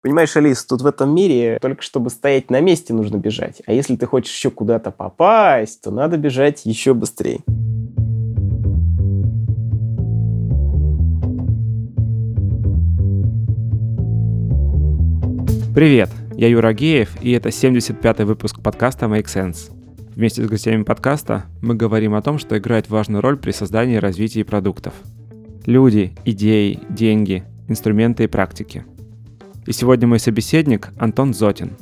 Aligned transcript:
Понимаешь, 0.00 0.36
Алис, 0.36 0.64
тут 0.64 0.82
в 0.82 0.86
этом 0.86 1.12
мире 1.12 1.58
только 1.60 1.82
чтобы 1.82 2.10
стоять 2.10 2.50
на 2.50 2.60
месте 2.60 2.94
нужно 2.94 3.16
бежать. 3.16 3.62
А 3.66 3.72
если 3.72 3.96
ты 3.96 4.06
хочешь 4.06 4.32
еще 4.32 4.48
куда-то 4.48 4.92
попасть, 4.92 5.82
то 5.82 5.90
надо 5.90 6.16
бежать 6.16 6.64
еще 6.64 6.94
быстрее. 6.94 7.40
Привет, 15.74 16.10
я 16.36 16.46
Юра 16.46 16.72
Геев, 16.72 17.20
и 17.20 17.32
это 17.32 17.48
75-й 17.48 18.24
выпуск 18.24 18.60
подкаста 18.62 19.06
Make 19.06 19.26
Sense. 19.26 19.72
Вместе 20.14 20.44
с 20.44 20.48
гостями 20.48 20.84
подкаста 20.84 21.46
мы 21.60 21.74
говорим 21.74 22.14
о 22.14 22.22
том, 22.22 22.38
что 22.38 22.56
играет 22.56 22.88
важную 22.88 23.20
роль 23.20 23.36
при 23.36 23.50
создании 23.50 23.96
и 23.96 24.00
развитии 24.00 24.44
продуктов. 24.44 24.94
Люди, 25.66 26.12
идеи, 26.24 26.78
деньги, 26.88 27.42
инструменты 27.66 28.24
и 28.24 28.28
практики– 28.28 28.84
и 29.68 29.72
сегодня 29.72 30.08
мой 30.08 30.18
собеседник 30.18 30.94
Антон 30.96 31.34
Зотин. 31.34 31.76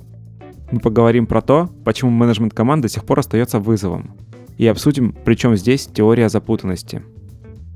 Мы 0.73 0.81
поговорим 0.81 1.29
про 1.29 1.41
то, 1.41 1.71
почему 1.85 2.11
менеджмент 2.11 2.53
команд 2.53 2.83
до 2.83 2.89
сих 2.89 3.05
пор 3.05 3.21
остается 3.21 3.61
вызовом. 3.61 4.17
И 4.59 4.67
обсудим, 4.67 5.13
при 5.13 5.37
чем 5.37 5.55
здесь 5.55 5.87
теория 5.87 6.29
запутанности. 6.29 7.05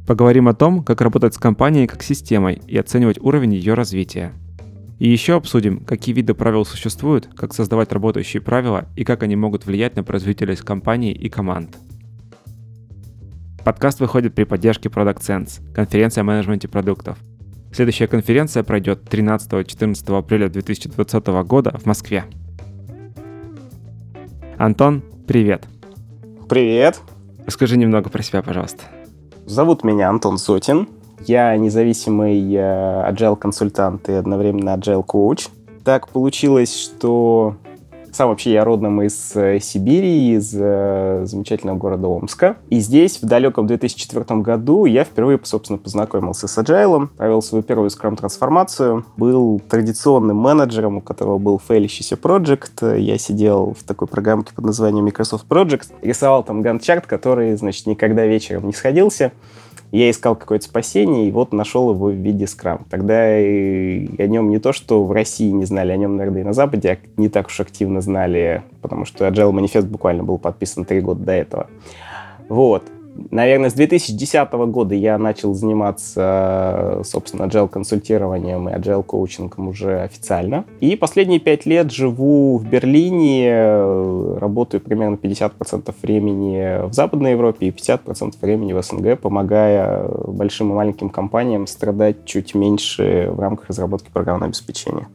Поговорим 0.09 0.49
о 0.49 0.55
том, 0.55 0.83
как 0.83 1.01
работать 1.01 1.35
с 1.35 1.39
компанией 1.39 1.87
как 1.87 2.03
системой 2.03 2.61
и 2.67 2.77
оценивать 2.77 3.21
уровень 3.21 3.55
ее 3.55 3.75
развития. 3.75 4.33
И 4.99 5.09
еще 5.09 5.37
обсудим, 5.37 5.85
какие 5.85 6.13
виды 6.13 6.35
правил 6.35 6.65
существуют, 6.65 7.29
как 7.37 7.55
создавать 7.55 7.93
работающие 7.93 8.43
правила 8.43 8.89
и 8.97 9.05
как 9.05 9.23
они 9.23 9.37
могут 9.37 9.65
влиять 9.65 9.95
на 9.95 10.03
производительность 10.03 10.63
компании 10.63 11.13
и 11.13 11.29
команд. 11.29 11.77
Подкаст 13.65 14.01
выходит 14.01 14.35
при 14.35 14.43
поддержке 14.43 14.89
Product 14.89 15.21
Sense, 15.21 15.73
конференция 15.73 16.23
о 16.23 16.25
менеджменте 16.25 16.67
продуктов– 16.67 17.17
Следующая 17.73 18.09
конференция 18.09 18.65
пройдет 18.65 19.03
13-14 19.09 20.19
апреля 20.19 20.49
2020 20.49 21.27
года 21.45 21.73
в 21.79 21.87
Москве. 21.87 22.25
Антон, 24.59 25.03
привет. 25.27 25.67
Привет. 26.49 27.01
Расскажи 27.47 27.79
немного 27.79 28.11
про 28.11 28.23
себя, 28.23 28.43
пожалуйста. 28.43 28.83
Зовут 29.47 29.85
меня 29.85 30.09
Антон 30.09 30.37
Сотин. 30.37 30.89
Я 31.27 31.57
независимый 31.57 32.41
э, 32.53 32.59
agile 32.59 33.37
консультант 33.37 34.09
и 34.09 34.13
одновременно 34.13 34.71
agile 34.71 35.05
коуч. 35.05 35.47
Так 35.85 36.09
получилось, 36.09 36.77
что 36.77 37.57
сам 38.13 38.29
вообще 38.29 38.53
я 38.53 38.65
родом 38.65 39.03
из 39.03 39.33
э, 39.35 39.59
Сибири, 39.61 40.35
из 40.35 40.55
э, 40.55 41.23
замечательного 41.25 41.77
города 41.77 42.09
Омска. 42.09 42.57
И 42.69 42.81
здесь, 42.81 43.23
в 43.23 43.27
далеком 43.27 43.67
2004 43.67 44.41
году, 44.41 44.85
я 44.85 45.05
впервые, 45.05 45.39
собственно, 45.43 45.79
познакомился 45.79 46.49
с 46.49 46.59
Agile, 46.59 47.09
провел 47.17 47.43
свою 47.43 47.63
первую 47.63 47.91
скрам-трансформацию, 47.91 49.05
был 49.17 49.61
традиционным 49.69 50.37
менеджером, 50.37 50.99
у 50.99 51.01
которого 51.01 51.39
был 51.39 51.61
фейлящийся 51.61 52.17
проект. 52.17 52.83
Я 52.83 53.19
сидел 53.19 53.75
в 53.79 53.85
такой 53.85 54.09
программке 54.09 54.55
под 54.55 54.65
названием 54.65 55.05
Microsoft 55.05 55.47
Project, 55.49 55.89
рисовал 56.03 56.43
там 56.43 56.63
гант-чарт, 56.63 57.07
который, 57.07 57.57
значит, 57.57 57.87
никогда 57.87 58.27
вечером 58.27 58.67
не 58.67 58.73
сходился. 58.73 59.33
Я 59.93 60.09
искал 60.11 60.37
какое-то 60.37 60.65
спасение, 60.65 61.29
и 61.29 61.33
вот 61.33 61.53
нашел 61.53 61.91
его 61.93 62.07
в 62.07 62.15
виде 62.15 62.47
скрам. 62.47 62.87
Тогда 62.89 63.25
о 63.25 64.27
нем 64.27 64.51
не 64.51 64.59
то, 64.59 64.73
что 64.73 65.05
в 65.05 65.11
России 65.11 65.51
не 65.51 65.65
знали, 65.65 65.91
о 65.91 65.97
нем, 65.97 66.17
наверное, 66.17 66.43
и 66.43 66.45
на 66.45 66.53
Западе 66.53 66.99
не 67.17 67.29
так 67.29 67.49
уж 67.49 67.61
активно 67.61 68.01
знали, 68.01 68.63
потому 68.83 69.05
что 69.05 69.27
Agile 69.27 69.53
Manifest 69.53 69.87
буквально 69.87 70.23
был 70.23 70.39
подписан 70.39 70.85
три 70.85 71.01
года 71.01 71.25
до 71.25 71.33
этого. 71.33 71.67
Вот. 72.49 72.85
Наверное, 73.31 73.71
с 73.71 73.75
2010 73.75 74.53
года 74.53 74.95
я 74.95 75.19
начал 75.19 75.55
заниматься, 75.55 77.01
собственно, 77.05 77.45
agile 77.45 77.69
консультированием 77.69 78.69
и 78.69 78.73
agile 78.73 79.03
коучингом 79.03 79.69
уже 79.69 80.01
официально. 80.01 80.65
И 80.81 80.97
последние 80.97 81.39
пять 81.39 81.67
лет 81.67 81.93
живу 81.93 82.59
в 82.59 82.69
Берлине, 82.69 84.39
работаю 84.39 84.81
примерно 84.81 85.15
50% 85.15 85.95
времени 86.03 86.87
в 86.89 86.93
Западной 86.93 87.33
Европе 87.33 87.69
и 87.69 87.71
50% 87.71 88.35
времени 88.41 88.73
в 88.73 88.83
СНГ, 88.83 89.21
помогая 89.21 90.09
большим 90.27 90.71
и 90.71 90.75
маленьким 90.75 91.09
компаниям 91.11 91.67
страдать 91.67 92.25
чуть 92.25 92.55
меньше 92.55 93.29
в 93.31 93.41
рамках 93.41 93.69
разработки 93.69 94.11
программного 94.13 94.49
обеспечения. 94.49 95.07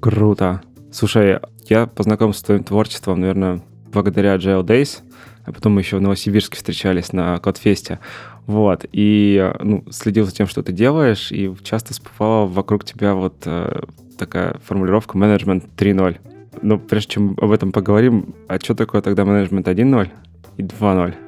Круто. 0.00 0.60
Слушай, 0.92 1.40
я 1.68 1.86
познакомился 1.86 2.40
с 2.40 2.44
твоим 2.44 2.62
творчеством, 2.62 3.20
наверное, 3.20 3.60
благодаря 3.92 4.36
Agile 4.36 4.64
Days— 4.64 5.00
а 5.44 5.52
потом 5.52 5.74
мы 5.74 5.80
еще 5.80 5.96
в 5.96 6.00
Новосибирске 6.00 6.56
встречались 6.56 7.12
на 7.12 7.38
Кодфесте. 7.38 7.98
Вот, 8.46 8.84
и 8.92 9.52
ну, 9.60 9.84
следил 9.90 10.26
за 10.26 10.32
тем, 10.32 10.46
что 10.46 10.62
ты 10.62 10.72
делаешь, 10.72 11.32
и 11.32 11.54
часто 11.62 11.92
всплывала 11.92 12.46
вокруг 12.46 12.84
тебя 12.84 13.14
вот 13.14 13.34
э, 13.46 13.84
такая 14.18 14.58
формулировка 14.64 15.16
менеджмент 15.16 15.64
3.0. 15.76 16.18
Но 16.62 16.78
прежде 16.78 17.14
чем 17.14 17.36
об 17.40 17.50
этом 17.50 17.72
поговорим, 17.72 18.34
а 18.48 18.58
что 18.58 18.74
такое 18.74 19.02
тогда 19.02 19.24
менеджмент 19.24 19.66
1.0 19.66 20.10
и 20.58 20.62
2.0? 20.62 21.23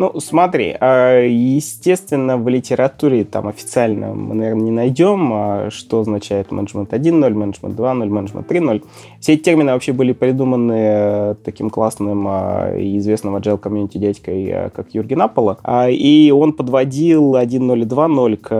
Ну, 0.00 0.18
смотри, 0.18 0.74
а, 0.80 1.20
естественно, 1.26 2.38
в 2.38 2.48
литературе 2.48 3.22
там 3.24 3.48
официально 3.48 4.14
мы, 4.14 4.34
наверное, 4.34 4.62
не 4.62 4.70
найдем, 4.70 5.30
а, 5.30 5.68
что 5.70 6.00
означает 6.00 6.50
менеджмент 6.50 6.94
1.0, 6.94 7.28
менеджмент 7.34 7.78
2.0, 7.78 8.08
менеджмент 8.08 8.50
3.0. 8.50 8.82
Все 9.20 9.34
эти 9.34 9.42
термины 9.42 9.72
вообще 9.72 9.92
были 9.92 10.14
придуманы 10.14 10.72
э, 10.72 11.34
таким 11.44 11.68
классным 11.68 12.24
а, 12.26 12.74
и 12.78 12.96
известным 12.96 13.36
agile 13.36 13.58
комьюнити 13.58 13.98
дядькой, 13.98 14.70
как 14.74 14.94
Юрген 14.94 15.20
Аполло. 15.20 15.58
И 15.90 16.32
он 16.34 16.54
подводил 16.54 17.36
1.0 17.36 17.82
и 17.82 17.84
2.0 17.84 18.36
к 18.38 18.52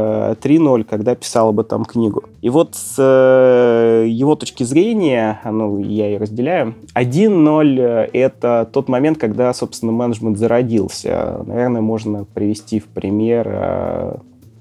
3.0, 0.42 0.84
когда 0.84 1.14
писал 1.14 1.48
об 1.48 1.60
этом 1.60 1.86
книгу. 1.86 2.22
И 2.42 2.50
вот 2.50 2.74
с 2.74 2.96
э, 2.98 4.06
его 4.06 4.34
точки 4.34 4.64
зрения, 4.64 5.40
ну, 5.46 5.78
я 5.78 6.14
и 6.14 6.18
разделяю, 6.18 6.74
1.0— 6.94 8.10
это 8.12 8.68
тот 8.70 8.90
момент, 8.90 9.16
когда, 9.16 9.54
собственно, 9.54 9.92
менеджмент 9.92 10.36
зародился 10.36 11.29
наверное, 11.46 11.80
можно 11.80 12.24
привести 12.24 12.80
в 12.80 12.86
пример 12.86 13.48
э, 13.50 14.16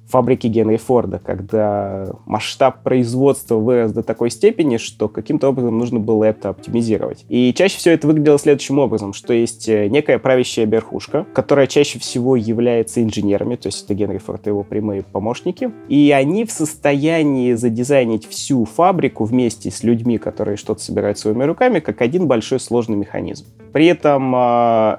фабрики 0.09 0.47
Генри 0.47 0.77
Форда, 0.77 1.21
когда 1.23 2.07
масштаб 2.25 2.81
производства 2.83 3.55
вырос 3.55 3.91
до 3.91 4.03
такой 4.03 4.31
степени, 4.31 4.77
что 4.77 5.07
каким-то 5.07 5.49
образом 5.49 5.77
нужно 5.77 5.99
было 5.99 6.25
это 6.25 6.49
оптимизировать. 6.49 7.25
И 7.29 7.53
чаще 7.53 7.77
всего 7.77 7.93
это 7.93 8.07
выглядело 8.07 8.39
следующим 8.39 8.79
образом, 8.79 9.13
что 9.13 9.33
есть 9.33 9.69
э, 9.69 9.87
некая 9.87 10.17
правящая 10.17 10.65
верхушка, 10.65 11.25
которая 11.33 11.67
чаще 11.67 11.99
всего 11.99 12.35
является 12.35 13.03
инженерами, 13.03 13.55
то 13.55 13.67
есть 13.67 13.85
это 13.85 13.93
Генри 13.93 14.17
Форд 14.17 14.47
и 14.47 14.49
его 14.49 14.63
прямые 14.63 15.03
помощники, 15.03 15.71
и 15.87 16.11
они 16.11 16.45
в 16.45 16.51
состоянии 16.51 17.53
задизайнить 17.53 18.27
всю 18.27 18.65
фабрику 18.65 19.25
вместе 19.25 19.69
с 19.69 19.83
людьми, 19.83 20.17
которые 20.17 20.57
что-то 20.57 20.81
собирают 20.81 21.19
своими 21.19 21.43
руками, 21.43 21.79
как 21.79 22.01
один 22.01 22.27
большой 22.27 22.59
сложный 22.59 22.97
механизм. 22.97 23.45
При 23.71 23.85
этом 23.85 24.33
э, 24.35 24.97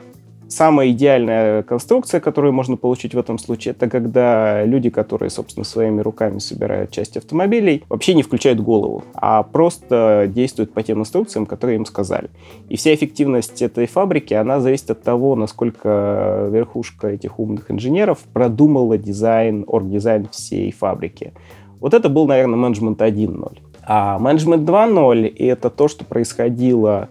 Самая 0.51 0.91
идеальная 0.91 1.63
конструкция, 1.63 2.19
которую 2.19 2.53
можно 2.53 2.77
получить 2.77 3.15
в 3.15 3.19
этом 3.19 3.39
случае, 3.39 3.71
это 3.71 3.89
когда 3.89 4.65
люди, 4.65 4.91
которые, 4.91 5.31
собственно, 5.31 5.63
своими 5.63 6.01
руками 6.01 6.41
собирают 6.41 6.91
части 6.91 7.19
автомобилей, 7.19 7.85
вообще 7.89 8.15
не 8.15 8.25
включают 8.25 8.59
голову, 8.59 9.05
а 9.15 9.45
просто 9.45 10.29
действуют 10.29 10.73
по 10.73 10.83
тем 10.83 10.99
инструкциям, 10.99 11.47
которые 11.47 11.77
им 11.77 11.87
сказали. 11.87 12.31
И 12.69 12.77
вся 12.77 12.93
эффективность 12.93 13.63
этой 13.63 13.87
фабрики, 13.87 14.35
она 14.35 14.59
зависит 14.59 14.91
от 14.91 15.05
того, 15.05 15.37
насколько 15.37 16.49
верхушка 16.51 17.07
этих 17.07 17.39
умных 17.39 17.71
инженеров 17.71 18.19
продумала 18.33 18.99
дизайн, 18.99 19.65
оргдизайн 19.69 20.27
всей 20.33 20.73
фабрики. 20.73 21.33
Вот 21.79 21.95
это 21.95 22.09
был, 22.09 22.27
наверное, 22.27 22.57
менеджмент 22.57 23.01
1.0. 23.01 23.59
А 23.85 24.19
менеджмент 24.19 24.69
2.0— 24.69 25.33
это 25.39 25.71
то, 25.71 25.87
что 25.87 26.05
происходило 26.05 27.09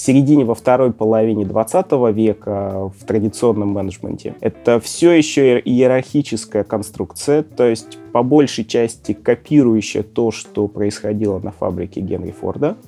в 0.00 0.02
середине, 0.02 0.46
во 0.46 0.54
второй 0.54 0.92
половине 0.94 1.44
20 1.44 1.92
века 2.14 2.90
в 2.98 3.04
традиционном 3.04 3.68
менеджменте. 3.68 4.34
Это 4.40 4.80
все 4.80 5.10
еще 5.10 5.60
иерархическая 5.60 6.64
конструкция, 6.64 7.42
то 7.42 7.66
есть 7.66 7.98
по 8.10 8.22
большей 8.22 8.64
части 8.64 9.12
копирующая 9.12 10.02
то, 10.02 10.30
что 10.30 10.68
происходило 10.68 11.38
на 11.38 11.50
фабрике 11.50 12.00
Генри 12.00 12.30
Форда. 12.30 12.78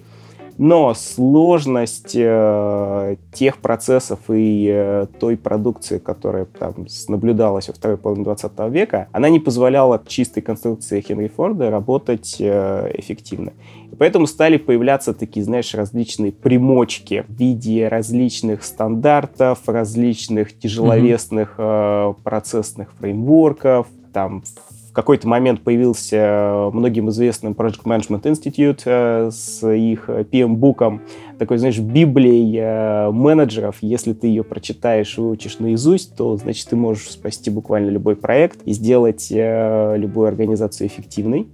Но 0.65 0.95
сложность 0.95 2.15
э, 2.15 3.17
тех 3.33 3.59
процессов 3.59 4.21
и 4.29 4.71
э, 4.73 5.07
той 5.19 5.37
продукции, 5.37 5.99
которая 5.99 6.45
там 6.45 6.87
наблюдалась 7.09 7.67
во 7.67 7.75
второй 7.75 7.97
половине 7.97 8.23
20 8.27 8.53
века, 8.71 9.09
она 9.11 9.29
не 9.29 9.41
позволяла 9.41 10.01
чистой 10.07 10.41
конструкции 10.41 11.01
Хенри 11.01 11.27
Форда 11.27 11.69
работать 11.69 12.37
э, 12.39 12.93
эффективно. 12.95 13.55
И 13.91 13.97
поэтому 13.97 14.29
стали 14.29 14.57
появляться 14.57 15.15
такие, 15.15 15.45
знаешь, 15.45 15.75
различные 15.75 16.31
примочки 16.31 17.25
в 17.27 17.33
виде 17.33 17.89
различных 17.89 18.63
стандартов, 18.63 19.59
различных 19.67 20.57
тяжеловесных 20.57 21.57
mm-hmm. 21.59 22.13
э, 22.13 22.23
процессных 22.23 22.93
фреймворков, 23.01 23.89
там 24.13 24.45
в 24.93 24.95
какой-то 24.95 25.27
момент 25.27 25.63
появился 25.63 26.17
э, 26.17 26.71
многим 26.71 27.09
известным 27.09 27.55
Project 27.55 27.85
Management 27.85 28.25
Institute 28.25 28.83
э, 28.85 29.31
с 29.31 29.67
их 29.67 30.11
PM-буком, 30.11 31.01
такой, 31.39 31.57
знаешь, 31.57 31.79
библией 31.79 32.59
э, 32.61 33.11
менеджеров. 33.11 33.77
Если 33.81 34.13
ты 34.13 34.27
ее 34.27 34.45
прочитаешь 34.45 35.17
и 35.17 35.23
выучишь 35.23 35.61
наизусть, 35.61 36.15
то, 36.15 36.37
значит, 36.37 36.69
ты 36.69 36.77
можешь 36.77 37.11
спасти 37.11 37.49
буквально 37.49 37.89
любой 37.89 38.17
проект 38.17 38.61
и 38.67 38.73
сделать 38.73 39.29
любую 39.31 40.29
организацию 40.29 40.89
эффективной. 40.89 41.49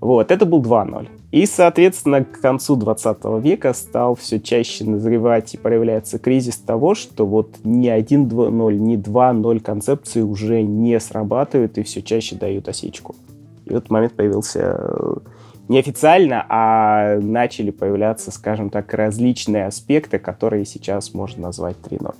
Вот, 0.00 0.30
это 0.30 0.46
был 0.46 0.62
2.0. 0.62 1.08
И, 1.36 1.44
соответственно, 1.44 2.24
к 2.24 2.40
концу 2.40 2.76
20 2.76 3.18
века 3.42 3.74
стал 3.74 4.14
все 4.14 4.40
чаще 4.40 4.86
назревать 4.86 5.52
и 5.52 5.58
проявляться 5.58 6.18
кризис 6.18 6.56
того, 6.56 6.94
что 6.94 7.26
вот 7.26 7.56
ни 7.62 7.90
1.0, 7.90 8.74
ни 8.78 8.96
2.0 8.96 9.60
концепции 9.60 10.22
уже 10.22 10.62
не 10.62 10.98
срабатывают 10.98 11.76
и 11.76 11.82
все 11.82 12.00
чаще 12.00 12.36
дают 12.36 12.68
осечку. 12.68 13.14
И 13.66 13.68
в 13.68 13.76
этот 13.76 13.90
момент 13.90 14.14
появился 14.14 14.78
э, 14.78 15.14
неофициально, 15.68 16.46
а 16.48 17.18
начали 17.20 17.70
появляться, 17.70 18.30
скажем 18.30 18.70
так, 18.70 18.94
различные 18.94 19.66
аспекты, 19.66 20.18
которые 20.18 20.64
сейчас 20.64 21.12
можно 21.12 21.42
назвать 21.48 21.76
3.0. 21.82 22.14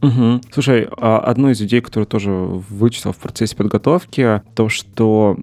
Угу. 0.00 0.42
Слушай, 0.52 0.86
а 0.96 1.18
одну 1.18 1.50
из 1.50 1.60
идей, 1.60 1.80
которую 1.80 2.06
тоже 2.06 2.30
вычитал 2.30 3.10
в 3.10 3.16
процессе 3.16 3.56
подготовки, 3.56 4.42
то, 4.54 4.68
что 4.68 5.36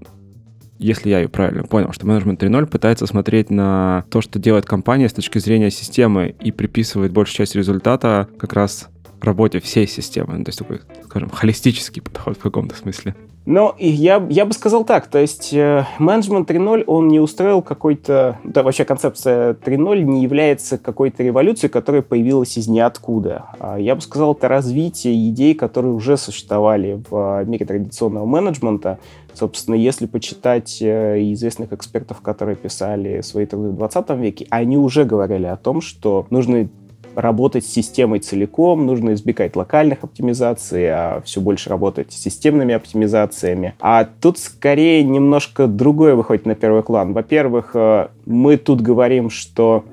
если 0.78 1.10
я 1.10 1.20
ее 1.20 1.30
правильно 1.30 1.64
понял, 1.64 1.92
что 1.94 2.06
менеджмент 2.06 2.42
3.0 2.42 2.66
пытается 2.68 3.06
смотреть 3.08 3.50
на 3.50 4.06
то, 4.10 4.22
что 4.22 4.40
делает 4.40 4.66
компания 4.66 5.10
с 5.10 5.14
точки 5.14 5.40
зрения 5.40 5.72
системы 5.72 6.36
и 6.42 6.52
приписывает 6.52 7.12
большую 7.12 7.38
часть 7.38 7.56
результата 7.56 8.28
как 8.38 8.54
раз 8.54 8.90
работе 9.26 9.60
всей 9.60 9.88
системы. 9.88 10.44
То 10.44 10.50
есть 10.50 10.60
такой, 10.60 10.82
скажем, 11.04 11.30
холистический 11.30 12.02
подход 12.02 12.38
в 12.38 12.42
каком-то 12.42 12.76
смысле. 12.76 13.16
Но 13.46 13.76
я, 13.78 14.26
я 14.30 14.46
бы 14.46 14.54
сказал 14.54 14.84
так, 14.86 15.08
то 15.08 15.20
есть 15.20 15.54
э, 15.54 15.86
менеджмент 16.00 16.50
3.0, 16.50 16.84
он 16.88 17.08
не 17.10 17.20
устроил 17.20 17.62
какой-то, 17.62 18.40
да, 18.44 18.64
вообще 18.64 18.86
концепция 18.86 19.54
3.0 19.54 20.02
не 20.02 20.24
является 20.24 20.80
какой-то 20.80 21.22
революцией, 21.22 21.70
которая 21.70 22.02
появилась 22.02 22.58
из 22.58 22.68
ниоткуда. 22.68 23.46
А 23.60 23.78
я 23.78 23.94
бы 23.94 24.02
сказал, 24.02 24.34
это 24.34 24.48
развитие 24.48 25.30
идей, 25.30 25.54
которые 25.54 25.94
уже 25.94 26.18
существовали 26.18 27.04
в 27.10 27.44
мире 27.46 27.68
традиционного 27.68 28.26
менеджмента. 28.26 28.98
Собственно, 29.34 29.76
если 29.76 30.08
почитать 30.08 30.82
э, 30.82 31.22
известных 31.34 31.72
экспертов, 31.72 32.22
которые 32.22 32.56
писали 32.56 33.22
свои 33.22 33.46
труды 33.46 33.70
в 33.70 33.76
20 33.76 34.10
веке, 34.12 34.48
они 34.50 34.78
уже 34.78 35.04
говорили 35.04 35.46
о 35.46 35.56
том, 35.56 35.82
что 35.82 36.26
нужно 36.32 36.68
работать 37.16 37.66
с 37.66 37.70
системой 37.70 38.20
целиком, 38.20 38.86
нужно 38.86 39.14
избегать 39.14 39.56
локальных 39.56 40.04
оптимизаций, 40.04 40.90
а 40.90 41.22
все 41.26 41.42
больше 41.42 41.70
работать 41.70 42.12
с 42.12 42.22
системными 42.22 42.74
оптимизациями. 42.74 43.74
А 43.80 44.06
тут 44.06 44.38
скорее 44.38 45.04
немножко 45.04 45.68
другое 45.68 46.16
выходит 46.16 46.46
на 46.46 46.56
первый 46.56 46.84
план. 46.84 47.14
Во-первых, 47.14 47.72
э, 47.74 48.08
мы 48.26 48.58
тут 48.58 48.82
говорим, 48.82 49.30
что 49.30 49.86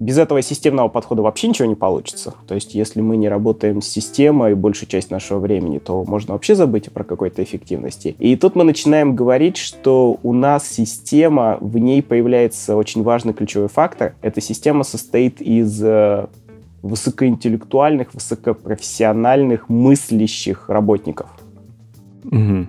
без 0.00 0.18
этого 0.18 0.42
системного 0.42 0.88
подхода 0.88 1.22
вообще 1.22 1.48
ничего 1.48 1.68
не 1.68 1.74
получится. 1.74 2.34
То 2.46 2.54
есть, 2.54 2.74
если 2.74 3.00
мы 3.00 3.16
не 3.16 3.28
работаем 3.28 3.82
с 3.82 3.88
системой 3.88 4.54
большую 4.54 4.88
часть 4.88 5.10
нашего 5.10 5.38
времени, 5.38 5.78
то 5.78 6.04
можно 6.04 6.34
вообще 6.34 6.54
забыть 6.54 6.92
про 6.92 7.04
какой-то 7.04 7.42
эффективности. 7.42 8.14
И 8.18 8.36
тут 8.36 8.54
мы 8.54 8.64
начинаем 8.64 9.16
говорить, 9.16 9.56
что 9.56 10.18
у 10.22 10.32
нас 10.32 10.68
система, 10.68 11.58
в 11.60 11.78
ней 11.78 12.02
появляется 12.02 12.76
очень 12.76 13.02
важный 13.02 13.32
ключевой 13.32 13.68
фактор. 13.68 14.14
Эта 14.22 14.40
система 14.40 14.84
состоит 14.84 15.40
из 15.40 15.82
э, 15.82 16.26
высокоинтеллектуальных, 16.82 18.14
высокопрофессиональных, 18.14 19.68
мыслящих 19.68 20.68
работников. 20.68 21.30
Угу. 22.24 22.66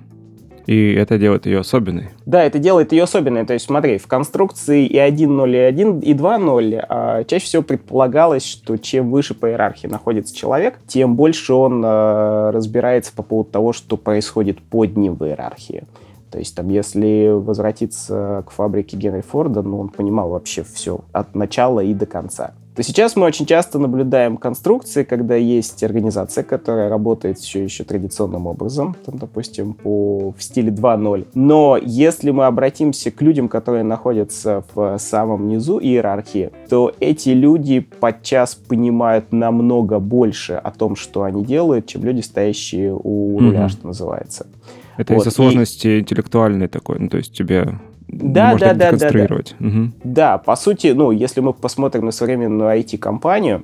И 0.69 0.94
это 0.94 1.18
делает 1.18 1.48
ее 1.48 1.62
особенной. 1.62 2.10
Да, 2.27 2.44
это 2.44 2.60
делает 2.60 2.92
ее 2.92 3.06
особенной. 3.06 3.44
То 3.44 3.54
есть, 3.54 3.66
смотри, 3.66 3.98
в 3.98 4.06
конструкции 4.06 4.86
и 4.86 4.98
1.0, 4.98 5.51
и 5.51 5.57
1, 5.57 6.00
и 6.01 6.13
2.0 6.13 6.86
а, 6.88 7.24
чаще 7.24 7.45
всего 7.45 7.63
предполагалось, 7.63 8.45
что 8.45 8.77
чем 8.77 9.10
выше 9.10 9.33
по 9.33 9.50
иерархии 9.50 9.88
находится 9.88 10.36
человек, 10.36 10.77
тем 10.86 11.16
больше 11.16 11.56
он 11.56 11.81
а, 11.83 12.51
разбирается 12.51 13.12
по 13.16 13.24
поводу 13.24 13.50
того, 13.50 13.74
что 13.74 13.98
происходит 13.98 14.62
под 14.62 14.95
ним 14.95 15.16
в 15.16 15.25
иерархии. 15.25 15.86
То 16.30 16.38
есть, 16.38 16.56
там, 16.56 16.69
если 16.69 17.30
возвратиться 17.30 18.44
к 18.45 18.51
фабрике 18.51 18.95
Генри 18.95 19.21
Форда, 19.21 19.63
ну, 19.63 19.80
он 19.80 19.89
понимал 19.89 20.30
вообще 20.30 20.63
все 20.63 21.00
от 21.12 21.33
начала 21.33 21.80
и 21.80 21.95
до 21.95 22.06
конца 22.06 22.54
то 22.80 22.84
сейчас 22.84 23.18
мы 23.18 23.26
очень 23.26 23.46
часто 23.46 23.78
наблюдаем 23.78 24.38
конструкции, 24.38 25.04
когда 25.04 25.36
есть 25.36 25.84
организация, 25.84 26.46
которая 26.46 26.88
работает 26.88 27.38
все 27.38 27.62
еще 27.62 27.84
традиционным 27.84 28.48
образом, 28.48 28.96
там, 29.06 29.18
допустим, 29.18 29.74
по, 29.74 30.31
в 30.31 30.42
стиле 30.42 30.72
2.0. 30.72 31.28
Но 31.34 31.78
если 31.84 32.31
мы 32.31 32.46
обратимся 32.46 33.12
к 33.12 33.22
людям, 33.22 33.50
которые 33.50 33.84
находятся 33.84 34.64
в 34.74 34.98
самом 34.98 35.50
низу 35.50 35.78
иерархии, 35.78 36.52
то 36.70 36.94
эти 37.02 37.31
люди 37.31 37.81
подчас 37.81 38.56
понимают 38.56 39.34
намного 39.34 40.00
больше 40.00 40.54
о 40.54 40.72
том, 40.72 40.96
что 40.96 41.24
они 41.24 41.44
делают, 41.44 41.86
чем 41.86 42.06
люди, 42.06 42.22
стоящие 42.22 42.96
у 42.96 43.40
руля, 43.40 43.66
mm-hmm. 43.66 43.70
что 43.70 43.88
называется. 43.88 44.48
Это 44.96 45.16
вот. 45.16 45.20
из-за 45.20 45.31
сложности 45.31 45.88
и... 45.88 46.00
интеллектуальной 46.00 46.70
такой, 46.70 46.98
ну 47.00 47.10
то 47.10 47.18
есть 47.18 47.34
тебе 47.34 47.78
да, 48.12 48.52
можно 48.52 48.74
да, 48.74 48.92
да, 48.92 48.98
да, 48.98 49.12
да. 49.12 49.36
Угу. 49.60 49.92
Да, 50.04 50.38
по 50.38 50.56
сути, 50.56 50.88
ну, 50.88 51.12
если 51.12 51.42
мы 51.42 51.54
посмотрим 51.54 52.06
на 52.06 52.12
современную 52.12 52.78
IT-компанию, 52.80 53.64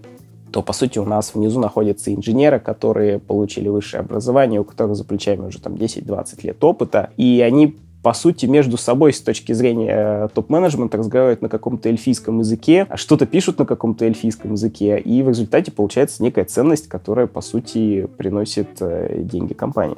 то, 0.51 0.62
по 0.62 0.71
сути, 0.71 1.00
у 1.00 1.06
нас 1.06 1.33
внизу 1.33 1.59
находятся 1.59 2.13
инженеры, 2.13 2.59
которые 2.59 3.19
получили 3.19 3.68
высшее 3.68 4.01
образование, 4.01 4.62
у 4.62 4.63
которых 4.63 4.95
за 4.95 5.03
плечами 5.03 5.47
уже 5.47 5.59
там 5.59 5.74
10-20 5.74 6.39
лет 6.44 6.63
опыта, 6.63 7.09
и 7.18 7.42
они 7.45 7.75
по 8.06 8.13
сути, 8.13 8.45
между 8.45 8.77
собой 8.77 9.13
с 9.13 9.19
точки 9.19 9.51
зрения 9.53 10.27
топ-менеджмента 10.36 10.95
разговаривают 10.95 11.41
на 11.41 11.50
каком-то 11.50 11.89
эльфийском 11.89 12.38
языке, 12.38 12.86
а 12.88 12.98
что-то 12.98 13.25
пишут 13.25 13.57
на 13.57 13.65
каком-то 13.65 14.06
эльфийском 14.06 14.51
языке, 14.51 15.00
и 15.00 15.24
в 15.24 15.30
результате 15.30 15.71
получается 15.71 16.21
некая 16.21 16.45
ценность, 16.45 16.88
которая, 16.88 17.25
по 17.25 17.41
сути, 17.41 18.07
приносит 18.15 18.80
э, 18.80 19.24
деньги 19.24 19.53
компании. 19.53 19.98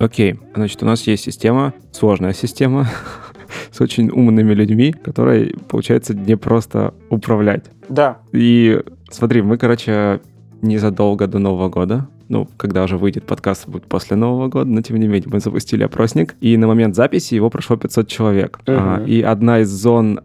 Окей, 0.00 0.40
значит, 0.54 0.82
у 0.82 0.86
нас 0.86 1.06
есть 1.06 1.22
система, 1.24 1.74
сложная 1.92 2.32
система, 2.32 2.88
с 3.70 3.80
очень 3.82 4.08
умными 4.08 4.54
людьми, 4.54 4.92
которой, 4.92 5.54
получается, 5.68 6.14
не 6.14 6.38
просто 6.38 6.94
управлять. 7.10 7.66
Да. 7.90 8.16
И 8.32 8.80
смотри, 9.10 9.42
мы, 9.42 9.58
короче, 9.58 10.22
незадолго 10.62 11.26
до 11.26 11.38
Нового 11.38 11.68
года 11.68 12.08
ну, 12.30 12.48
когда 12.56 12.84
уже 12.84 12.96
выйдет 12.96 13.24
подкаст, 13.24 13.68
будет 13.68 13.86
после 13.86 14.16
Нового 14.16 14.46
года, 14.46 14.70
но 14.70 14.80
тем 14.82 14.96
не 14.98 15.08
менее, 15.08 15.28
мы 15.30 15.40
запустили 15.40 15.82
опросник, 15.82 16.36
и 16.40 16.56
на 16.56 16.68
момент 16.68 16.94
записи 16.94 17.34
его 17.34 17.50
прошло 17.50 17.76
500 17.76 18.06
человек. 18.06 18.60
Uh-huh. 18.66 19.02
А, 19.02 19.04
и 19.04 19.20
одна 19.20 19.58
из 19.58 19.68
зон 19.68 20.20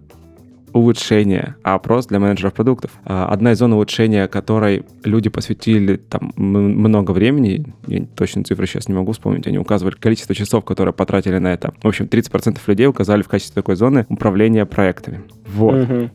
улучшения, 0.75 1.55
а 1.63 1.75
опрос 1.75 2.05
для 2.07 2.19
менеджеров 2.19 2.53
продуктов. 2.53 2.91
А, 3.05 3.27
одна 3.27 3.53
из 3.53 3.59
зон 3.59 3.71
улучшения, 3.71 4.27
которой 4.27 4.83
люди 5.05 5.29
посвятили 5.29 5.95
там 5.95 6.33
много 6.35 7.11
времени, 7.11 7.73
я 7.87 8.05
точно 8.15 8.43
цифры 8.43 8.67
сейчас 8.67 8.89
не 8.89 8.93
могу 8.93 9.13
вспомнить, 9.13 9.47
они 9.47 9.57
указывали 9.57 9.95
количество 9.95 10.35
часов, 10.35 10.65
которые 10.65 10.93
потратили 10.93 11.37
на 11.37 11.53
это. 11.53 11.73
В 11.81 11.87
общем, 11.87 12.05
30% 12.05 12.59
людей 12.67 12.87
указали 12.87 13.21
в 13.21 13.29
качестве 13.29 13.55
такой 13.55 13.77
зоны 13.77 14.05
управления 14.09 14.65
проектами. 14.65 15.21
Вот. 15.47 15.89
Угу. 15.89 16.09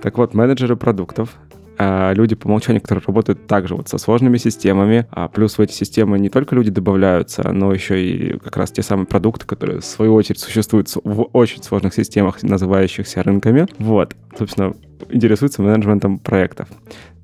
Так 0.00 0.16
вот, 0.16 0.32
менеджеры 0.32 0.76
продуктов 0.76 1.36
люди 1.78 2.34
по 2.34 2.46
умолчанию, 2.46 2.80
которые 2.80 3.02
работают 3.06 3.46
также 3.46 3.74
вот 3.74 3.88
со 3.88 3.98
сложными 3.98 4.38
системами, 4.38 5.06
а 5.10 5.28
плюс 5.28 5.58
в 5.58 5.60
эти 5.60 5.72
системы 5.72 6.18
не 6.18 6.30
только 6.30 6.54
люди 6.54 6.70
добавляются, 6.70 7.52
но 7.52 7.72
еще 7.72 8.02
и 8.02 8.38
как 8.38 8.56
раз 8.56 8.70
те 8.70 8.82
самые 8.82 9.06
продукты, 9.06 9.46
которые 9.46 9.80
в 9.80 9.84
свою 9.84 10.14
очередь 10.14 10.40
существуют 10.40 10.90
в 11.04 11.22
очень 11.32 11.62
сложных 11.62 11.94
системах, 11.94 12.42
называющихся 12.42 13.22
рынками. 13.22 13.66
Вот, 13.78 14.16
собственно, 14.38 14.74
интересуются 15.10 15.62
менеджментом 15.62 16.18
проектов. 16.18 16.68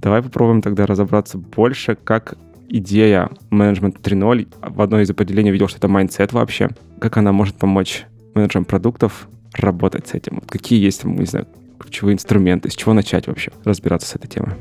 Давай 0.00 0.22
попробуем 0.22 0.62
тогда 0.62 0.84
разобраться 0.86 1.38
больше, 1.38 1.96
как 2.02 2.36
идея 2.68 3.30
менеджмента 3.50 4.00
3.0, 4.00 4.48
в 4.60 4.80
одной 4.80 5.02
из 5.04 5.10
определений 5.10 5.50
видел, 5.50 5.68
что 5.68 5.78
это 5.78 5.88
mindset 5.88 6.32
вообще, 6.32 6.70
как 7.00 7.16
она 7.16 7.32
может 7.32 7.54
помочь 7.56 8.06
менеджерам 8.34 8.64
продуктов 8.64 9.28
работать 9.54 10.08
с 10.08 10.14
этим? 10.14 10.36
Вот 10.40 10.50
какие 10.50 10.82
есть, 10.82 11.04
не 11.04 11.26
знаю, 11.26 11.46
ключевые 11.82 12.14
инструменты, 12.14 12.70
с 12.70 12.74
чего 12.74 12.94
начать 12.94 13.26
вообще 13.26 13.52
разбираться 13.64 14.08
с 14.08 14.14
этой 14.14 14.28
темой? 14.28 14.56